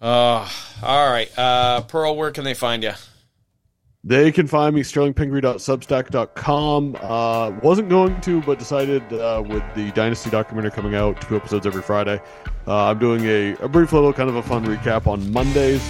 Uh, 0.00 0.48
all 0.82 1.10
right. 1.10 1.30
Uh, 1.38 1.82
Pearl, 1.82 2.16
where 2.16 2.30
can 2.30 2.44
they 2.44 2.54
find 2.54 2.82
you? 2.82 2.92
They 4.04 4.30
can 4.30 4.46
find 4.46 4.72
me 4.74 4.82
sterlingpingree.substack.com. 4.82 6.96
Uh, 7.00 7.50
wasn't 7.62 7.88
going 7.88 8.20
to, 8.20 8.40
but 8.42 8.58
decided 8.58 9.02
uh, 9.12 9.42
with 9.44 9.64
the 9.74 9.90
Dynasty 9.90 10.30
documentary 10.30 10.70
coming 10.70 10.94
out, 10.94 11.20
two 11.20 11.34
episodes 11.36 11.66
every 11.66 11.82
Friday. 11.82 12.20
Uh, 12.66 12.86
I'm 12.86 12.98
doing 13.00 13.24
a, 13.24 13.54
a 13.56 13.68
brief 13.68 13.92
little 13.92 14.12
kind 14.12 14.30
of 14.30 14.36
a 14.36 14.42
fun 14.42 14.64
recap 14.64 15.08
on 15.08 15.30
Mondays 15.32 15.82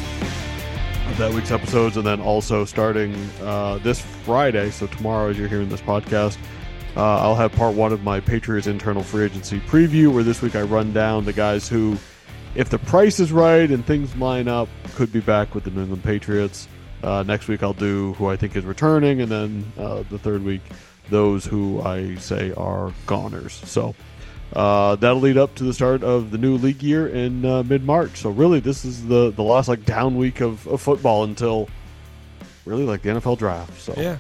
of 1.07 1.19
that 1.19 1.31
week's 1.33 1.51
episodes, 1.51 1.99
and 1.99 2.07
then 2.07 2.21
also 2.21 2.65
starting 2.65 3.15
uh, 3.43 3.77
this 3.79 4.01
Friday, 4.01 4.71
so 4.71 4.87
tomorrow 4.87 5.29
as 5.31 5.39
you're 5.39 5.49
hearing 5.49 5.69
this 5.69 5.81
podcast, 5.83 6.39
uh, 6.97 7.21
I'll 7.21 7.35
have 7.37 7.53
part 7.53 7.75
one 7.75 7.93
of 7.93 8.03
my 8.03 8.21
Patriots 8.21 8.67
internal 8.67 9.03
free 9.03 9.25
agency 9.27 9.61
preview, 9.61 10.13
where 10.13 10.23
this 10.23 10.41
week 10.43 10.55
I 10.57 10.63
run 10.63 10.93
down 10.93 11.25
the 11.25 11.33
guys 11.33 11.67
who, 11.69 11.97
if 12.55 12.69
the 12.71 12.79
price 12.79 13.21
is 13.21 13.33
right 13.33 13.71
and 13.71 13.85
things 13.85 14.15
line 14.17 14.49
up, 14.49 14.69
could 14.95 15.13
be 15.13 15.21
back 15.21 15.55
with 15.55 15.65
the 15.65 15.71
New 15.71 15.83
England 15.83 16.05
Patriots. 16.05 16.69
Uh, 17.03 17.23
next 17.27 17.47
week 17.49 17.63
I'll 17.63 17.73
do 17.75 18.15
who 18.15 18.27
I 18.27 18.37
think 18.37 18.57
is 18.57 18.65
returning, 18.65 19.21
and 19.21 19.31
then 19.31 19.73
uh, 19.79 20.03
the 20.11 20.19
third 20.19 20.43
week 20.43 20.63
those 21.11 21.45
who 21.45 21.81
I 21.83 22.17
say 22.17 22.53
are 22.53 22.93
goners. 23.07 23.53
So 23.65 23.95
uh, 24.55 24.97
that'll 24.97 25.21
lead 25.21 25.39
up 25.39 25.55
to 25.57 25.65
the 25.65 25.73
start 25.73 26.03
of 26.03 26.31
the 26.31 26.39
new 26.39 26.57
league 26.57 26.83
year 26.83 27.09
in 27.09 27.45
uh, 27.45 27.63
mid 27.63 27.85
March. 27.85 28.19
So 28.19 28.31
really, 28.31 28.61
this 28.61 28.85
is 28.85 29.07
the 29.07 29.31
the 29.31 29.43
last 29.43 29.69
like 29.69 29.85
down 29.85 30.17
week 30.17 30.41
of, 30.41 30.67
of 30.67 30.81
football 30.81 31.25
until 31.25 31.69
really 32.65 32.85
like 32.85 33.03
the 33.03 33.11
NFL 33.11 33.39
draft. 33.39 33.81
So 33.81 33.95
Yeah. 33.97 34.19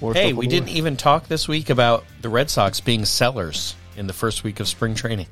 more 0.00 0.14
Hey, 0.14 0.32
we 0.32 0.46
didn't 0.46 0.66
way. 0.68 0.74
even 0.74 0.96
talk 0.96 1.26
this 1.28 1.48
week 1.48 1.68
about 1.70 2.04
the 2.22 2.28
Red 2.28 2.50
Sox 2.50 2.80
being 2.80 3.04
sellers 3.04 3.74
in 3.96 4.06
the 4.06 4.12
first 4.14 4.44
week 4.44 4.60
of 4.60 4.68
spring 4.68 4.94
training. 4.94 5.26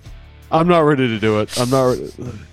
I'm 0.50 0.66
not 0.68 0.80
ready 0.80 1.08
to 1.08 1.18
do 1.18 1.40
it. 1.40 1.58
I'm 1.60 1.70
not. 1.70 1.98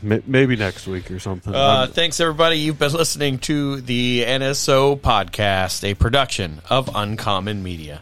May- 0.01 0.21
Maybe 0.27 0.55
next 0.55 0.85
week 0.87 1.09
or 1.11 1.19
something. 1.19 1.53
Uh, 1.55 1.87
thanks, 1.87 2.19
everybody. 2.19 2.57
You've 2.57 2.77
been 2.79 2.91
listening 2.91 3.39
to 3.39 3.79
the 3.81 4.25
NSO 4.27 4.99
podcast, 4.99 5.83
a 5.89 5.93
production 5.93 6.61
of 6.69 6.89
Uncommon 6.93 7.63
Media. 7.63 8.01